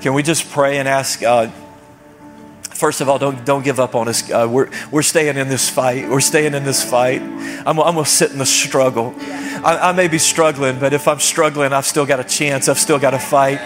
Can 0.01 0.15
we 0.15 0.25
just 0.25 0.51
pray 0.51 0.79
and 0.79 0.89
ask 0.89 1.21
God? 1.21 1.53
First 2.71 3.01
of 3.01 3.09
all, 3.09 3.21
don't, 3.21 3.45
don't 3.45 3.63
give 3.65 3.79
up 3.79 3.95
on 3.95 4.09
us. 4.09 4.29
Uh, 4.29 4.49
we're, 4.51 4.69
we're 4.91 5.03
staying 5.03 5.37
in 5.37 5.49
this 5.49 5.71
fight. 5.71 6.09
We're 6.09 6.21
staying 6.21 6.55
in 6.55 6.65
this 6.65 6.83
fight. 6.83 7.23
I'm, 7.23 7.79
I'm 7.79 7.95
going 7.95 8.05
to 8.05 8.05
sit 8.05 8.33
in 8.33 8.39
the 8.39 8.47
struggle. 8.47 9.15
I, 9.65 9.91
I, 9.91 9.93
may 9.93 10.09
be 10.09 10.19
struggling, 10.19 10.79
but 10.79 10.93
if 10.93 11.09
I'm 11.09 11.21
struggling, 11.21 11.73
I've 11.73 11.87
still 11.87 12.07
got 12.07 12.21
a 12.21 12.25
chance. 12.25 12.69
I've 12.69 12.79
still 12.79 12.99
got 12.99 13.15
a 13.15 13.19
fight. 13.19 13.59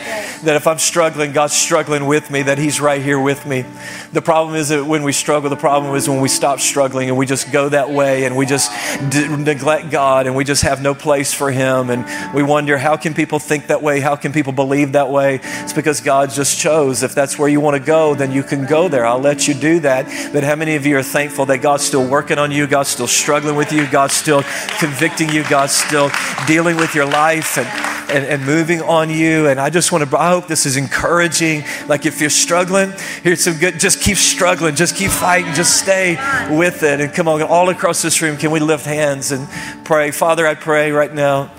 That 0.45 0.57
if 0.57 0.67
I'm 0.67 0.79
struggling, 0.79 1.33
God's 1.33 1.53
struggling 1.53 2.07
with 2.07 2.31
me, 2.31 2.43
that 2.43 2.59
He's 2.59 2.81
right 2.81 3.03
here 3.03 3.21
with 3.21 3.47
me. 3.47 3.65
The 4.13 4.23
problem 4.23 4.57
is 4.57 4.71
that 4.71 4.85
when 4.85 5.03
we 5.03 5.13
struggle, 5.13 5.51
the 5.51 5.57
problem 5.57 5.95
is 5.95 6.09
when 6.09 6.21
we 6.21 6.29
stop 6.29 6.61
struggling 6.61 7.09
and 7.09 7.19
we 7.19 7.27
just 7.27 7.53
go 7.53 7.69
that 7.69 7.91
way 7.91 8.25
and 8.25 8.37
we 8.37 8.47
just 8.47 8.71
d- 9.11 9.29
neglect 9.29 9.91
God 9.91 10.27
and 10.27 10.35
we 10.35 10.45
just 10.45 10.63
have 10.63 10.83
no 10.83 10.95
place 10.95 11.33
for 11.33 11.51
Him. 11.51 11.91
And 11.91 12.35
we 12.35 12.43
wonder, 12.43 12.79
how 12.79 12.97
can 12.97 13.15
people 13.15 13.39
think 13.39 13.67
that 13.67 13.83
way? 13.83 14.01
How 14.01 14.17
can 14.17 14.33
people 14.33 14.53
believe 14.53 14.93
that 14.93 15.11
way? 15.11 15.41
It's 15.43 15.73
because 15.73 16.01
God 16.01 16.31
just 16.31 16.59
chose. 16.59 17.03
If 17.03 17.15
that's 17.15 17.39
where 17.39 17.49
you 17.49 17.61
want 17.61 17.77
to 17.77 17.87
go, 17.87 18.15
then 18.15 18.33
you 18.33 18.43
can 18.43 18.67
go 18.67 18.89
there. 18.89 19.05
I'll 19.05 19.19
let 19.19 19.49
you 19.49 19.55
do 19.55 19.81
that. 19.81 20.07
But 20.33 20.45
how 20.45 20.57
many 20.57 20.77
of 20.77 20.87
you 20.87 20.97
are 20.97 21.03
thankful 21.03 21.47
that 21.47 21.59
God's 21.59 21.85
still 21.85 22.09
working 22.09 22.39
on 22.39 22.51
you? 22.51 22.67
God's 22.67 22.89
still 22.89 23.07
struggling 23.07 23.57
with 23.57 23.73
you? 23.73 23.87
God's 23.87 24.15
still 24.15 24.43
convicting 24.79 25.29
you? 25.29 25.45
God's 25.45 25.82
still 25.87 26.11
dealing 26.47 26.77
with 26.77 26.95
your 26.95 27.07
life 27.07 27.59
and, 27.59 27.67
and, 28.11 28.25
and 28.25 28.45
moving 28.45 28.81
on 28.83 29.11
you. 29.11 29.49
And 29.49 29.61
I 29.61 29.71
just 29.71 29.93
want 29.93 30.09
to, 30.09 30.19
I 30.19 30.31
hope 30.31 30.47
this 30.47 30.67
is 30.67 30.77
encouraging. 30.77 31.65
Like 31.89 32.07
if 32.07 32.21
you're 32.21 32.31
struggling, 32.31 32.93
here's 33.23 33.43
some 33.43 33.59
good, 33.59 33.79
just 33.79 34.01
keep 34.01 34.17
struggling, 34.17 34.75
just 34.75 34.97
keep 34.97 35.11
fighting, 35.11 35.53
just 35.55 35.81
stay 35.81 36.15
with 36.51 36.83
it. 36.83 37.01
And 37.01 37.13
come 37.13 37.29
on, 37.29 37.43
all 37.43 37.69
across 37.69 38.03
this 38.03 38.23
room, 38.23 38.37
can 38.37 38.51
we 38.51 38.61
lift 38.61 38.85
hands 38.85 39.33
and 39.33 39.49
pray? 39.85 40.11
Father, 40.11 40.47
I 40.47 40.55
pray 40.55 40.93
right 40.93 41.13
now. 41.13 41.51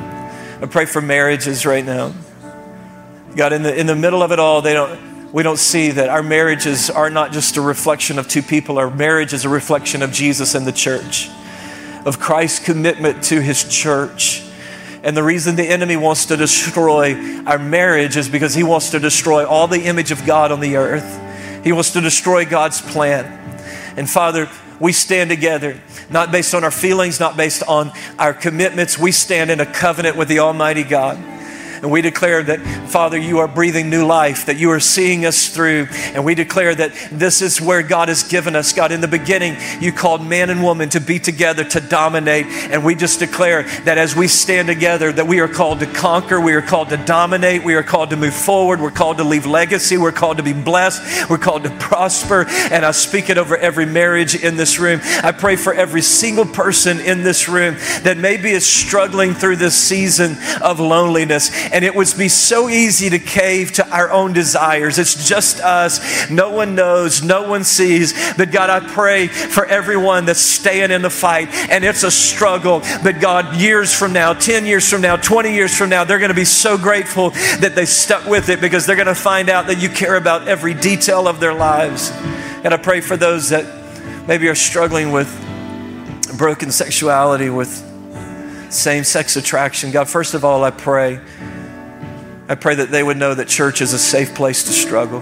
I 0.61 0.65
pray 0.65 0.86
for 0.86 1.01
marriages 1.01 1.65
right 1.65 1.86
now. 1.86 2.13
God, 3.36 3.51
in 3.51 3.63
the, 3.63 3.78
in 3.78 3.88
the 3.88 3.95
middle 3.95 4.21
of 4.21 4.32
it 4.32 4.39
all, 4.39 4.61
they 4.61 4.74
don't, 4.74 5.34
we 5.34 5.41
don't 5.41 5.57
see 5.57 5.89
that 5.89 6.09
our 6.09 6.21
marriages 6.21 6.91
are 6.91 7.09
not 7.09 7.32
just 7.32 7.57
a 7.57 7.61
reflection 7.61 8.19
of 8.19 8.28
two 8.28 8.43
people. 8.43 8.78
Our 8.78 8.91
marriage 8.91 9.34
is 9.34 9.45
a 9.45 9.49
reflection 9.49 10.03
of 10.03 10.11
Jesus 10.11 10.53
and 10.53 10.67
the 10.67 10.71
church 10.71 11.30
of 12.06 12.20
Christ's 12.20 12.64
commitment 12.66 13.24
to 13.26 13.41
his 13.41 13.64
church. 13.64 14.43
And 15.04 15.18
the 15.18 15.24
reason 15.24 15.56
the 15.56 15.68
enemy 15.68 15.97
wants 15.97 16.28
to 16.28 16.38
destroy 16.38 17.16
our 17.45 17.60
marriage 17.60 18.16
is 18.16 18.30
because 18.30 18.54
he 18.54 18.64
wants 18.64 18.91
to 18.91 18.99
destroy 18.99 19.45
all 19.45 19.68
the 19.68 19.84
image 19.84 20.12
of 20.12 20.26
God 20.26 20.51
on 20.51 20.62
the 20.62 20.78
earth. 20.78 21.20
He 21.64 21.72
wants 21.72 21.91
to 21.93 22.01
destroy 22.01 22.45
God's 22.45 22.82
plan. 22.82 23.26
And 23.97 24.10
Father, 24.10 24.49
we 24.80 24.91
stand 24.91 25.30
together, 25.30 25.80
not 26.10 26.32
based 26.32 26.54
on 26.54 26.64
our 26.64 26.72
feelings, 26.72 27.20
not 27.20 27.38
based 27.38 27.64
on 27.64 27.91
our 28.18 28.34
commitments. 28.34 28.97
We 28.97 29.12
stand 29.12 29.51
in 29.51 29.60
a 29.60 29.66
covenant 29.66 30.18
with 30.18 30.28
the 30.28 30.39
Almighty 30.39 30.84
God. 30.84 31.18
And 31.84 31.91
we 31.91 32.01
declare 32.01 32.41
that, 32.43 32.61
Father, 32.89 33.17
you 33.17 33.39
are 33.39 33.47
breathing 33.47 33.89
new 33.89 34.05
life, 34.05 34.45
that 34.45 34.55
you 34.55 34.71
are 34.71 34.79
seeing 34.79 35.25
us 35.25 35.49
through. 35.49 35.88
And 36.13 36.23
we 36.23 36.34
declare 36.34 36.73
that 36.73 36.93
this 37.11 37.41
is 37.41 37.59
where 37.59 37.84
God 37.84 38.07
has 38.07 38.23
given 38.23 38.55
us. 38.55 38.71
God, 38.71 38.93
in 38.93 39.01
the 39.01 39.07
beginning, 39.09 39.57
you 39.81 39.91
called 39.91 40.25
man 40.25 40.49
and 40.49 40.63
woman 40.63 40.88
to 40.91 41.01
be 41.01 41.19
together, 41.19 41.65
to 41.65 41.81
dominate. 41.81 42.45
And 42.45 42.86
we 42.86 42.95
just 42.95 43.19
declare 43.19 43.63
that 43.84 43.97
as 43.97 44.15
we 44.15 44.29
stand 44.29 44.69
together, 44.69 45.11
that 45.11 45.27
we 45.27 45.41
are 45.41 45.47
called 45.49 45.81
to 45.81 45.86
conquer, 45.86 46.39
we 46.39 46.53
are 46.53 46.61
called 46.61 46.88
to 46.88 46.95
dominate, 46.95 47.65
we 47.65 47.75
are 47.75 47.84
called 47.84 48.11
to 48.11 48.15
move 48.15 48.34
forward, 48.34 48.79
we're 48.79 48.89
called 48.89 49.17
to 49.17 49.25
leave 49.25 49.45
legacy, 49.45 49.97
we're 49.97 50.13
called 50.13 50.38
to 50.38 50.43
be 50.43 50.53
blessed, 50.53 51.29
we're 51.29 51.38
called 51.38 51.65
to 51.65 51.69
prosper. 51.79 52.45
And 52.47 52.86
I 52.86 52.91
speak 52.91 53.29
it 53.29 53.38
over 53.38 53.57
every 53.57 53.86
marriage 53.86 54.36
in 54.36 54.55
this 54.55 54.79
room. 54.79 55.01
I 55.21 55.34
pray 55.34 55.57
for 55.57 55.73
every 55.73 56.01
single 56.01 56.45
person 56.45 57.01
in 57.01 57.23
this 57.23 57.49
room 57.49 57.75
that 58.03 58.17
maybe 58.17 58.51
is 58.51 58.65
struggling 58.65 59.34
through 59.34 59.57
this 59.57 59.75
season 59.75 60.38
of 60.61 60.79
loneliness 60.79 61.51
and 61.74 61.84
it 61.84 61.95
would 61.95 62.13
be 62.17 62.30
so 62.30 62.69
easy 62.69 63.09
to 63.09 63.17
cave 63.17 63.71
to 63.74 63.89
our 63.89 64.11
own 64.11 64.32
desires. 64.32 64.99
It's 64.99 65.28
just 65.28 65.59
us. 65.59 66.30
No 66.30 66.51
one 66.51 66.76
knows, 66.76 67.24
no 67.24 67.49
one 67.49 67.63
sees. 67.63 68.13
But 68.38 68.51
God, 68.51 68.69
I 68.69 68.80
pray 68.80 69.28
for 69.28 69.65
everyone 69.65 70.26
that's 70.26 70.39
staying 70.39 70.91
in 70.91 71.01
the 71.01 71.09
fight, 71.09 71.49
and 71.69 71.84
it's 71.84 72.03
a 72.03 72.11
struggle. 72.11 72.82
But 73.03 73.19
God, 73.19 73.55
years 73.55 73.93
from 73.93 74.13
now, 74.13 74.34
10 74.34 74.67
years 74.67 74.88
from 74.88 75.01
now, 75.01 75.15
20 75.15 75.51
years 75.51 75.76
from 75.76 75.89
now, 75.89 76.03
they're 76.03 76.19
going 76.19 76.30
to 76.30 76.36
be 76.36 76.45
so 76.45 76.78
grateful 76.78 77.32
that 77.32 77.74
they 77.76 77.86
stuck 77.86 78.28
with 78.28 78.49
it 78.49 78.61
because 78.61 78.86
they're 78.86 78.95
going 78.95 79.07
to 79.07 79.15
find 79.15 79.49
out 79.49 79.65
that 79.65 79.82
you 79.82 79.89
care 79.89 80.15
about 80.15 80.47
every 80.47 80.76
detail 80.76 81.28
of 81.28 81.39
their 81.39 81.55
lives. 81.55 82.11
And 82.63 82.71
I 82.71 82.78
pray 82.78 83.01
for 83.01 83.17
those 83.17 83.49
that 83.49 83.65
maybe 84.28 84.47
are 84.47 84.55
struggling 84.55 85.11
with 85.11 85.28
broken 86.38 86.71
sexuality, 86.71 87.49
with 87.49 87.89
same 88.71 89.03
sex 89.03 89.36
attraction. 89.38 89.89
God, 89.89 90.07
first 90.07 90.36
of 90.36 90.45
all, 90.45 90.63
I 90.63 90.69
pray 90.69 91.19
I 92.48 92.56
pray 92.56 92.76
that 92.76 92.91
they 92.91 93.04
would 93.04 93.18
know 93.18 93.34
that 93.34 93.48
church 93.48 93.82
is 93.82 93.94
a 93.94 94.00
safe 94.00 94.36
place 94.36 94.64
to 94.66 94.72
struggle. 94.72 95.22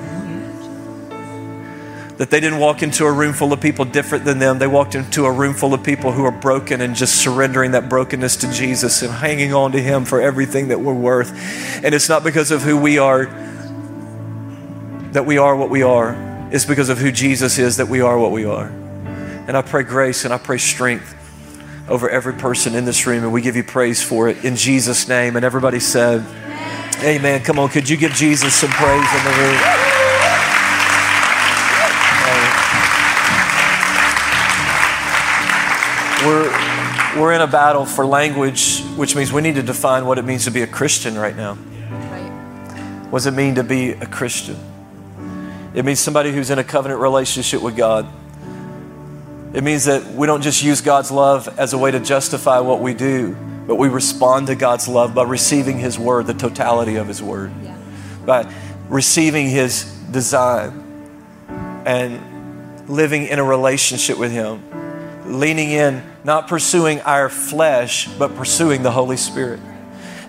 That 2.18 2.30
they 2.30 2.40
didn't 2.40 2.60
walk 2.60 2.84
into 2.84 3.06
a 3.06 3.12
room 3.12 3.34
full 3.34 3.54
of 3.54 3.62
people 3.62 3.86
different 3.86 4.26
than 4.26 4.40
them. 4.40 4.60
They 4.60 4.68
walked 4.68 4.96
into 4.96 5.26
a 5.26 5.32
room 5.32 5.54
full 5.54 5.74
of 5.74 5.84
people 5.84 6.12
who 6.12 6.24
are 6.26 6.32
broken 6.32 6.82
and 6.82 6.96
just 6.96 7.16
surrendering 7.16 7.72
that 7.72 7.90
brokenness 7.90 8.38
to 8.38 8.52
Jesus 8.52 9.02
and 9.02 9.12
hanging 9.12 9.54
on 9.54 9.72
to 9.72 9.82
Him 9.82 10.06
for 10.06 10.22
everything 10.22 10.68
that 10.68 10.80
we're 10.80 10.94
worth. 10.94 11.32
And 11.84 11.96
it's 11.96 12.10
not 12.10 12.24
because 12.24 12.52
of 12.52 12.62
who 12.62 12.78
we 12.78 12.98
are 12.98 13.26
that 15.12 15.26
we 15.26 15.38
are 15.38 15.56
what 15.56 15.70
we 15.70 15.84
are, 15.84 16.16
it's 16.52 16.66
because 16.66 16.90
of 16.90 16.98
who 16.98 17.12
Jesus 17.12 17.58
is 17.60 17.78
that 17.78 17.88
we 17.88 18.02
are 18.02 18.18
what 18.18 18.32
we 18.32 18.46
are. 18.46 18.68
And 18.68 19.58
I 19.58 19.62
pray 19.62 19.84
grace 19.84 20.26
and 20.26 20.34
I 20.34 20.38
pray 20.38 20.58
strength 20.58 21.18
over 21.90 22.10
every 22.10 22.34
person 22.34 22.76
in 22.76 22.86
this 22.86 23.06
room, 23.06 23.24
and 23.24 23.34
we 23.34 23.42
give 23.42 23.56
you 23.56 23.64
praise 23.64 24.02
for 24.02 24.30
it 24.30 24.46
in 24.46 24.56
Jesus' 24.56 25.08
name. 25.08 25.36
And 25.36 25.44
everybody 25.44 25.80
said, 25.80 26.26
Amen. 27.04 27.41
Come 27.41 27.58
on, 27.58 27.70
could 27.70 27.89
you 27.89 27.97
give 27.97 28.12
Jesus 28.12 28.54
some 28.54 28.70
praise 28.70 28.93
in 28.93 29.24
the 29.24 29.32
room? 29.41 29.58
We're, 36.24 37.20
we're 37.20 37.34
in 37.34 37.41
a 37.41 37.47
battle 37.47 37.88
for 37.88 38.06
language, 38.06 38.82
which 38.95 39.16
means 39.16 39.34
we 39.34 39.41
need 39.41 39.56
to 39.56 39.64
define 39.64 40.06
what 40.06 40.20
it 40.20 40.26
means 40.26 40.45
to 40.45 40.52
be 40.52 40.62
a 40.62 40.68
Christian 40.68 41.18
right 41.18 41.36
now. 41.36 41.56
What 43.10 43.20
does 43.20 43.26
it 43.26 43.32
mean 43.32 43.56
to 43.56 43.64
be 43.64 43.93
a 43.93 44.06
Christian? 44.06 44.58
It 45.74 45.84
means 45.84 45.99
somebody 45.99 46.32
who's 46.32 46.52
in 46.52 46.60
a 46.60 46.64
covenant 46.64 47.02
relationship 47.02 47.64
with 47.64 47.76
God. 47.76 48.06
It 49.56 49.64
means 49.64 49.86
that 49.86 50.06
we 50.14 50.28
don't 50.28 50.43
just 50.43 50.62
use 50.62 50.82
God's 50.82 51.10
love 51.10 51.49
as 51.58 51.74
a 51.74 51.80
way 51.80 51.89
to 51.89 51.99
justify 51.99 52.60
what 52.60 52.80
we 52.80 52.93
do, 52.93 53.36
but 53.72 53.78
we 53.78 53.88
respond 53.88 54.48
to 54.48 54.56
God's 54.56 54.90
love 54.90 55.16
by 55.16 55.24
receiving 55.24 55.80
His 55.80 55.98
word, 55.98 56.28
the 56.28 56.34
totality 56.34 56.98
of 56.98 57.08
His 57.08 57.24
word, 57.24 57.54
yeah. 57.64 57.78
by 58.26 58.54
receiving 58.90 59.48
His 59.48 59.86
design 60.12 60.84
and 61.86 62.90
living 62.90 63.28
in 63.28 63.40
a 63.40 63.44
relationship 63.46 64.18
with 64.18 64.34
Him, 64.34 64.62
leaning 65.26 65.72
in, 65.72 66.04
not 66.26 66.50
pursuing 66.50 67.00
our 67.00 67.30
flesh, 67.30 68.10
but 68.20 68.36
pursuing 68.36 68.84
the 68.84 68.92
Holy 68.92 69.16
Spirit. 69.16 69.62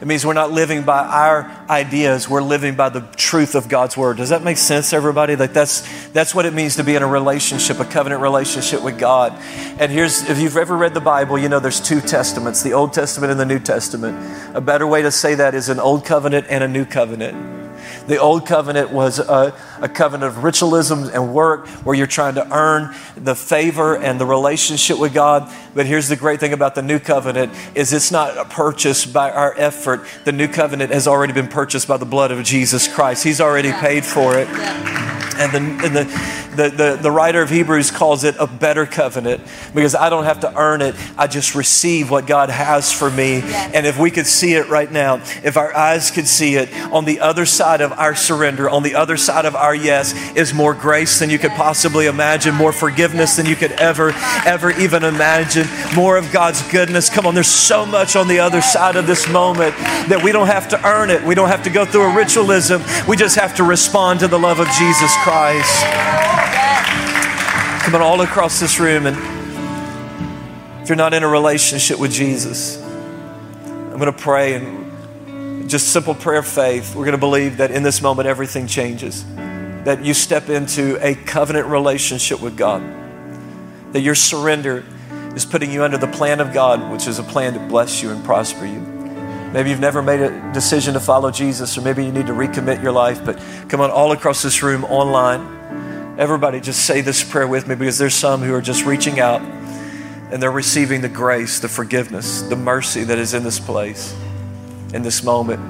It 0.02 0.08
means 0.08 0.26
we're 0.26 0.32
not 0.32 0.50
living 0.50 0.82
by 0.82 1.06
our 1.06 1.48
ideas, 1.70 2.28
we're 2.28 2.42
living 2.42 2.74
by 2.74 2.88
the 2.88 3.02
truth 3.14 3.54
of 3.54 3.68
God's 3.68 3.96
word. 3.96 4.16
Does 4.16 4.30
that 4.30 4.42
make 4.42 4.56
sense, 4.56 4.92
everybody? 4.92 5.36
Like 5.36 5.52
that's 5.52 5.82
that's 6.08 6.34
what 6.34 6.44
it 6.44 6.52
means 6.52 6.74
to 6.74 6.82
be 6.82 6.96
in 6.96 7.04
a 7.04 7.06
relationship, 7.06 7.78
a 7.78 7.84
covenant 7.84 8.20
relationship 8.20 8.82
with 8.82 8.98
God. 8.98 9.32
And 9.78 9.92
here's 9.92 10.28
if 10.28 10.40
you've 10.40 10.56
ever 10.56 10.76
read 10.76 10.92
the 10.92 11.00
Bible, 11.00 11.38
you 11.38 11.48
know 11.48 11.60
there's 11.60 11.80
two 11.80 12.00
testaments, 12.00 12.64
the 12.64 12.72
Old 12.72 12.92
Testament 12.92 13.30
and 13.30 13.38
the 13.38 13.46
New 13.46 13.60
Testament. 13.60 14.56
A 14.56 14.60
better 14.60 14.88
way 14.88 15.02
to 15.02 15.12
say 15.12 15.36
that 15.36 15.54
is 15.54 15.68
an 15.68 15.78
old 15.78 16.04
covenant 16.04 16.46
and 16.50 16.64
a 16.64 16.68
new 16.68 16.84
covenant. 16.84 17.61
The 18.06 18.18
old 18.18 18.46
covenant 18.46 18.90
was 18.90 19.18
a, 19.18 19.54
a 19.80 19.88
covenant 19.88 20.36
of 20.36 20.44
ritualism 20.44 21.04
and 21.12 21.32
work 21.32 21.68
where 21.84 21.94
you're 21.94 22.06
trying 22.06 22.34
to 22.34 22.52
earn 22.52 22.94
the 23.16 23.34
favor 23.34 23.96
and 23.96 24.20
the 24.20 24.26
relationship 24.26 24.98
with 24.98 25.14
God. 25.14 25.52
But 25.74 25.86
here's 25.86 26.08
the 26.08 26.16
great 26.16 26.40
thing 26.40 26.52
about 26.52 26.74
the 26.74 26.82
new 26.82 26.98
covenant 26.98 27.52
is 27.74 27.92
it's 27.92 28.10
not 28.10 28.50
purchased 28.50 29.12
by 29.12 29.30
our 29.30 29.54
effort. 29.58 30.06
The 30.24 30.32
new 30.32 30.48
covenant 30.48 30.92
has 30.92 31.06
already 31.06 31.32
been 31.32 31.48
purchased 31.48 31.88
by 31.88 31.96
the 31.96 32.06
blood 32.06 32.30
of 32.30 32.44
Jesus 32.44 32.92
Christ. 32.92 33.24
He's 33.24 33.40
already 33.40 33.72
paid 33.72 34.04
for 34.04 34.36
it. 34.36 34.48
And 35.34 35.52
the, 35.52 35.86
and 35.86 35.96
the, 35.96 36.04
the, 36.56 36.68
the, 36.68 36.98
the, 37.00 37.10
writer 37.10 37.40
of 37.40 37.48
Hebrews 37.48 37.90
calls 37.90 38.24
it 38.24 38.36
a 38.38 38.46
better 38.46 38.84
covenant 38.84 39.40
because 39.74 39.94
I 39.94 40.10
don't 40.10 40.24
have 40.24 40.40
to 40.40 40.54
earn 40.54 40.82
it. 40.82 40.94
I 41.16 41.26
just 41.26 41.54
receive 41.54 42.10
what 42.10 42.26
God 42.26 42.50
has 42.50 42.92
for 42.92 43.10
me. 43.10 43.38
Yes. 43.38 43.74
And 43.74 43.86
if 43.86 43.98
we 43.98 44.10
could 44.10 44.26
see 44.26 44.52
it 44.54 44.68
right 44.68 44.90
now, 44.90 45.16
if 45.42 45.56
our 45.56 45.74
eyes 45.74 46.10
could 46.10 46.26
see 46.26 46.56
it, 46.56 46.72
on 46.92 47.06
the 47.06 47.20
other 47.20 47.46
side 47.46 47.80
of 47.92 47.98
our 47.98 48.14
surrender, 48.14 48.68
on 48.68 48.82
the 48.82 48.94
other 48.94 49.16
side 49.16 49.44
of 49.44 49.54
our 49.54 49.74
yes, 49.74 50.14
is 50.34 50.54
more 50.54 50.74
grace 50.74 51.18
than 51.18 51.30
you 51.30 51.38
could 51.38 51.50
possibly 51.52 52.06
imagine, 52.06 52.54
more 52.54 52.72
forgiveness 52.72 53.36
than 53.36 53.46
you 53.46 53.56
could 53.56 53.72
ever, 53.72 54.12
ever 54.46 54.70
even 54.70 55.04
imagine, 55.04 55.66
more 55.94 56.16
of 56.16 56.32
God's 56.32 56.62
goodness. 56.70 57.10
Come 57.10 57.26
on, 57.26 57.34
there's 57.34 57.46
so 57.46 57.84
much 57.84 58.16
on 58.16 58.28
the 58.28 58.40
other 58.40 58.62
side 58.62 58.96
of 58.96 59.06
this 59.06 59.28
moment 59.28 59.76
that 60.08 60.22
we 60.22 60.32
don't 60.32 60.46
have 60.46 60.68
to 60.70 60.86
earn 60.86 61.10
it. 61.10 61.22
We 61.22 61.34
don't 61.34 61.48
have 61.48 61.62
to 61.64 61.70
go 61.70 61.84
through 61.84 62.10
a 62.10 62.14
ritualism. 62.16 62.82
We 63.06 63.16
just 63.16 63.36
have 63.36 63.54
to 63.56 63.64
respond 63.64 64.20
to 64.20 64.28
the 64.28 64.38
love 64.38 64.58
of 64.58 64.66
Jesus 64.68 65.14
Christ. 65.22 65.82
Come 67.84 67.94
on, 67.96 68.00
all 68.00 68.20
across 68.20 68.60
this 68.60 68.78
room. 68.78 69.06
And 69.06 69.16
if 70.82 70.88
you're 70.88 70.96
not 70.96 71.14
in 71.14 71.22
a 71.22 71.28
relationship 71.28 71.98
with 71.98 72.12
Jesus, 72.12 72.80
I'm 72.82 73.98
going 73.98 74.12
to 74.12 74.12
pray 74.12 74.54
and 74.54 74.81
just 75.72 75.88
simple 75.88 76.14
prayer 76.14 76.38
of 76.38 76.46
faith. 76.46 76.94
We're 76.94 77.06
going 77.06 77.12
to 77.12 77.18
believe 77.18 77.56
that 77.56 77.70
in 77.70 77.82
this 77.82 78.02
moment 78.02 78.28
everything 78.28 78.66
changes. 78.66 79.24
That 79.84 80.04
you 80.04 80.12
step 80.12 80.50
into 80.50 80.98
a 81.00 81.14
covenant 81.14 81.66
relationship 81.66 82.42
with 82.42 82.58
God. 82.58 82.82
That 83.92 84.02
your 84.02 84.14
surrender 84.14 84.84
is 85.34 85.46
putting 85.46 85.72
you 85.72 85.82
under 85.82 85.96
the 85.96 86.08
plan 86.08 86.40
of 86.40 86.52
God, 86.52 86.92
which 86.92 87.06
is 87.06 87.18
a 87.18 87.22
plan 87.22 87.54
to 87.54 87.58
bless 87.58 88.02
you 88.02 88.10
and 88.10 88.22
prosper 88.22 88.66
you. 88.66 88.80
Maybe 89.54 89.70
you've 89.70 89.80
never 89.80 90.02
made 90.02 90.20
a 90.20 90.52
decision 90.52 90.92
to 90.92 91.00
follow 91.00 91.30
Jesus, 91.30 91.78
or 91.78 91.80
maybe 91.80 92.04
you 92.04 92.12
need 92.12 92.26
to 92.26 92.34
recommit 92.34 92.82
your 92.82 92.92
life. 92.92 93.24
But 93.24 93.42
come 93.70 93.80
on, 93.80 93.90
all 93.90 94.12
across 94.12 94.42
this 94.42 94.62
room, 94.62 94.84
online, 94.84 96.18
everybody 96.18 96.60
just 96.60 96.84
say 96.84 97.00
this 97.00 97.24
prayer 97.24 97.48
with 97.48 97.66
me 97.66 97.76
because 97.76 97.96
there's 97.96 98.14
some 98.14 98.42
who 98.42 98.52
are 98.52 98.60
just 98.60 98.84
reaching 98.84 99.20
out 99.20 99.40
and 99.40 100.42
they're 100.42 100.50
receiving 100.50 101.00
the 101.00 101.08
grace, 101.08 101.60
the 101.60 101.68
forgiveness, 101.68 102.42
the 102.42 102.56
mercy 102.56 103.04
that 103.04 103.16
is 103.16 103.32
in 103.32 103.42
this 103.42 103.58
place, 103.58 104.14
in 104.92 105.02
this 105.02 105.22
moment. 105.22 105.60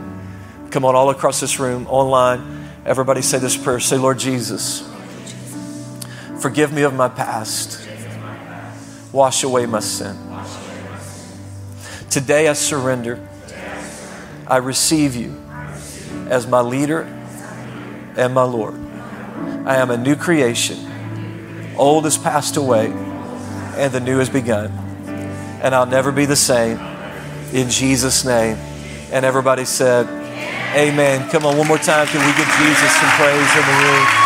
Come 0.70 0.85
on, 0.85 0.95
all 0.95 1.11
across 1.11 1.41
this 1.41 1.59
room, 1.59 1.87
online, 1.87 2.68
everybody 2.85 3.23
say 3.23 3.39
this 3.39 3.57
prayer. 3.57 3.81
Say, 3.81 3.97
Lord 3.97 4.18
Jesus, 4.18 4.89
forgive 6.41 6.73
me 6.73 6.83
of 6.83 6.95
my 6.95 7.09
past, 7.09 7.89
wash 9.12 9.45
away 9.45 9.66
my 9.66 9.81
sin. 9.81 10.16
Today 12.11 12.49
I 12.49 12.53
surrender 12.53 13.27
I 14.47 14.57
receive 14.57 15.16
you 15.16 15.41
as 16.29 16.47
my 16.47 16.61
leader 16.61 17.03
and 18.16 18.35
my 18.35 18.43
Lord. 18.43 18.75
I 19.66 19.77
am 19.77 19.91
a 19.91 19.97
new 19.97 20.16
creation. 20.16 20.79
Old 21.77 22.05
has 22.05 22.18
passed 22.18 22.57
away 22.57 22.89
and 23.77 23.93
the 23.93 24.01
new 24.01 24.18
has 24.18 24.29
begun. 24.29 24.70
And 25.62 25.75
I'll 25.75 25.87
never 25.87 26.12
be 26.12 26.27
the 26.27 26.37
same 26.37 26.79
in 27.53 27.70
Jesus' 27.70 28.25
name. 28.25 28.59
And 29.12 29.26
everybody 29.26 29.66
said, 29.66 30.08
Amen. 30.74 31.28
Come 31.28 31.44
on, 31.44 31.58
one 31.58 31.68
more 31.68 31.76
time. 31.76 32.06
Can 32.06 32.20
we 32.20 32.32
give 32.32 32.48
Jesus 32.48 32.90
some 32.96 33.10
praise 33.10 33.56
in 33.56 33.66
the 33.66 33.76
room? 33.84 34.22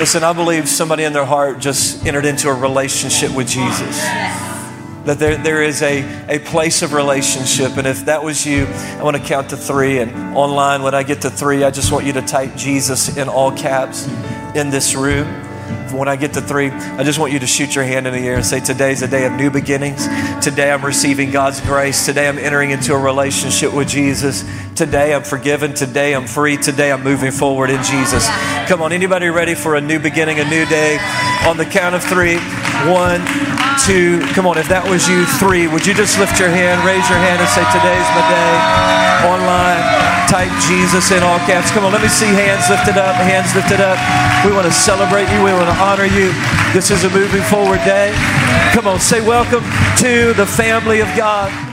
Listen, 0.00 0.24
I 0.24 0.32
believe 0.32 0.68
somebody 0.68 1.04
in 1.04 1.12
their 1.12 1.24
heart 1.24 1.60
just 1.60 2.04
entered 2.04 2.24
into 2.24 2.48
a 2.48 2.54
relationship 2.54 3.32
with 3.32 3.46
Jesus. 3.46 4.00
That 5.04 5.18
there, 5.18 5.36
there 5.36 5.62
is 5.62 5.82
a, 5.82 6.02
a 6.28 6.40
place 6.40 6.82
of 6.82 6.92
relationship. 6.92 7.76
And 7.76 7.86
if 7.86 8.06
that 8.06 8.24
was 8.24 8.44
you, 8.44 8.64
I 8.66 9.04
want 9.04 9.18
to 9.18 9.22
count 9.22 9.50
to 9.50 9.56
three. 9.56 9.98
And 9.98 10.36
online, 10.36 10.82
when 10.82 10.94
I 10.96 11.04
get 11.04 11.20
to 11.20 11.30
three, 11.30 11.62
I 11.62 11.70
just 11.70 11.92
want 11.92 12.06
you 12.06 12.14
to 12.14 12.22
type 12.22 12.56
Jesus 12.56 13.16
in 13.16 13.28
all 13.28 13.52
caps 13.52 14.08
in 14.56 14.70
this 14.70 14.96
room. 14.96 15.49
When 15.92 16.08
I 16.08 16.16
get 16.16 16.34
to 16.34 16.40
three, 16.40 16.70
I 16.70 17.02
just 17.02 17.18
want 17.18 17.32
you 17.32 17.38
to 17.40 17.46
shoot 17.46 17.74
your 17.74 17.84
hand 17.84 18.06
in 18.06 18.12
the 18.12 18.20
air 18.20 18.36
and 18.36 18.44
say, 18.44 18.60
Today's 18.60 19.02
a 19.02 19.08
day 19.08 19.26
of 19.26 19.32
new 19.32 19.50
beginnings. 19.50 20.06
Today 20.42 20.70
I'm 20.70 20.84
receiving 20.84 21.30
God's 21.30 21.60
grace. 21.60 22.06
Today 22.06 22.28
I'm 22.28 22.38
entering 22.38 22.70
into 22.70 22.94
a 22.94 22.98
relationship 22.98 23.74
with 23.74 23.88
Jesus. 23.88 24.44
Today 24.74 25.14
I'm 25.14 25.24
forgiven. 25.24 25.74
Today 25.74 26.14
I'm 26.14 26.26
free. 26.26 26.56
Today 26.56 26.92
I'm 26.92 27.02
moving 27.02 27.32
forward 27.32 27.70
in 27.70 27.82
Jesus. 27.82 28.26
Come 28.68 28.82
on, 28.82 28.92
anybody 28.92 29.28
ready 29.28 29.54
for 29.54 29.74
a 29.74 29.80
new 29.80 29.98
beginning, 29.98 30.38
a 30.38 30.44
new 30.44 30.64
day? 30.66 30.98
On 31.46 31.56
the 31.56 31.64
count 31.64 31.94
of 31.94 32.04
three, 32.04 32.36
one, 32.86 33.20
two. 33.86 34.20
Come 34.36 34.46
on, 34.46 34.58
if 34.58 34.68
that 34.68 34.84
was 34.84 35.08
you, 35.08 35.24
three, 35.38 35.68
would 35.68 35.86
you 35.86 35.94
just 35.94 36.18
lift 36.18 36.36
your 36.40 36.52
hand, 36.52 36.80
raise 36.84 37.04
your 37.08 37.20
hand, 37.20 37.40
and 37.40 37.50
say, 37.50 37.64
Today's 37.72 38.08
my 38.12 38.24
day? 38.28 38.54
Online, 39.28 39.82
type 40.28 40.52
Jesus 40.64 41.12
in 41.12 41.22
all 41.22 41.38
caps. 41.44 41.70
Come 41.70 41.84
on, 41.84 41.92
let 41.92 42.02
me 42.02 42.08
see 42.08 42.28
hands 42.28 42.68
lifted 42.68 42.96
up, 42.96 43.16
hands 43.20 43.54
lifted 43.54 43.80
up. 43.80 43.96
We 44.44 44.52
want 44.52 44.66
to 44.66 44.74
celebrate 44.74 45.28
you, 45.32 45.40
we 45.44 45.52
want 45.52 45.68
to 45.68 45.78
honor 45.80 46.08
you. 46.08 46.32
This 46.72 46.90
is 46.90 47.04
a 47.04 47.10
moving 47.10 47.42
forward 47.46 47.80
day. 47.84 48.12
Come 48.72 48.86
on, 48.86 49.00
say 49.00 49.20
welcome 49.20 49.64
to 50.00 50.32
the 50.34 50.46
family 50.46 51.00
of 51.00 51.08
God. 51.16 51.69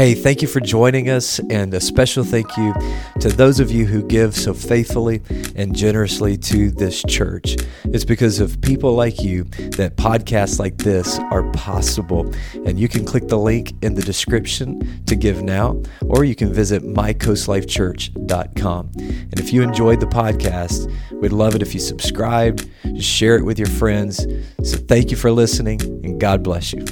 Hey, 0.00 0.14
thank 0.14 0.40
you 0.40 0.48
for 0.48 0.60
joining 0.60 1.10
us, 1.10 1.38
and 1.50 1.74
a 1.74 1.80
special 1.80 2.24
thank 2.24 2.56
you 2.56 2.72
to 3.20 3.28
those 3.28 3.60
of 3.60 3.70
you 3.70 3.84
who 3.84 4.02
give 4.02 4.34
so 4.34 4.54
faithfully 4.54 5.20
and 5.54 5.76
generously 5.76 6.38
to 6.38 6.70
this 6.70 7.02
church. 7.02 7.58
It's 7.84 8.06
because 8.06 8.40
of 8.40 8.62
people 8.62 8.94
like 8.94 9.20
you 9.20 9.44
that 9.76 9.96
podcasts 9.96 10.58
like 10.58 10.78
this 10.78 11.18
are 11.30 11.42
possible. 11.52 12.32
And 12.64 12.80
you 12.80 12.88
can 12.88 13.04
click 13.04 13.28
the 13.28 13.36
link 13.36 13.74
in 13.82 13.92
the 13.92 14.00
description 14.00 15.04
to 15.04 15.14
give 15.14 15.42
now, 15.42 15.82
or 16.06 16.24
you 16.24 16.34
can 16.34 16.50
visit 16.50 16.82
mycoastlifechurch.com. 16.82 18.90
And 18.96 19.38
if 19.38 19.52
you 19.52 19.62
enjoyed 19.62 20.00
the 20.00 20.06
podcast, 20.06 20.90
we'd 21.20 21.32
love 21.32 21.54
it 21.54 21.60
if 21.60 21.74
you 21.74 21.80
subscribed, 21.80 22.66
share 22.98 23.36
it 23.36 23.44
with 23.44 23.58
your 23.58 23.68
friends. 23.68 24.26
So 24.62 24.78
thank 24.78 25.10
you 25.10 25.18
for 25.18 25.30
listening, 25.30 25.82
and 25.82 26.18
God 26.18 26.42
bless 26.42 26.72
you. 26.72 26.86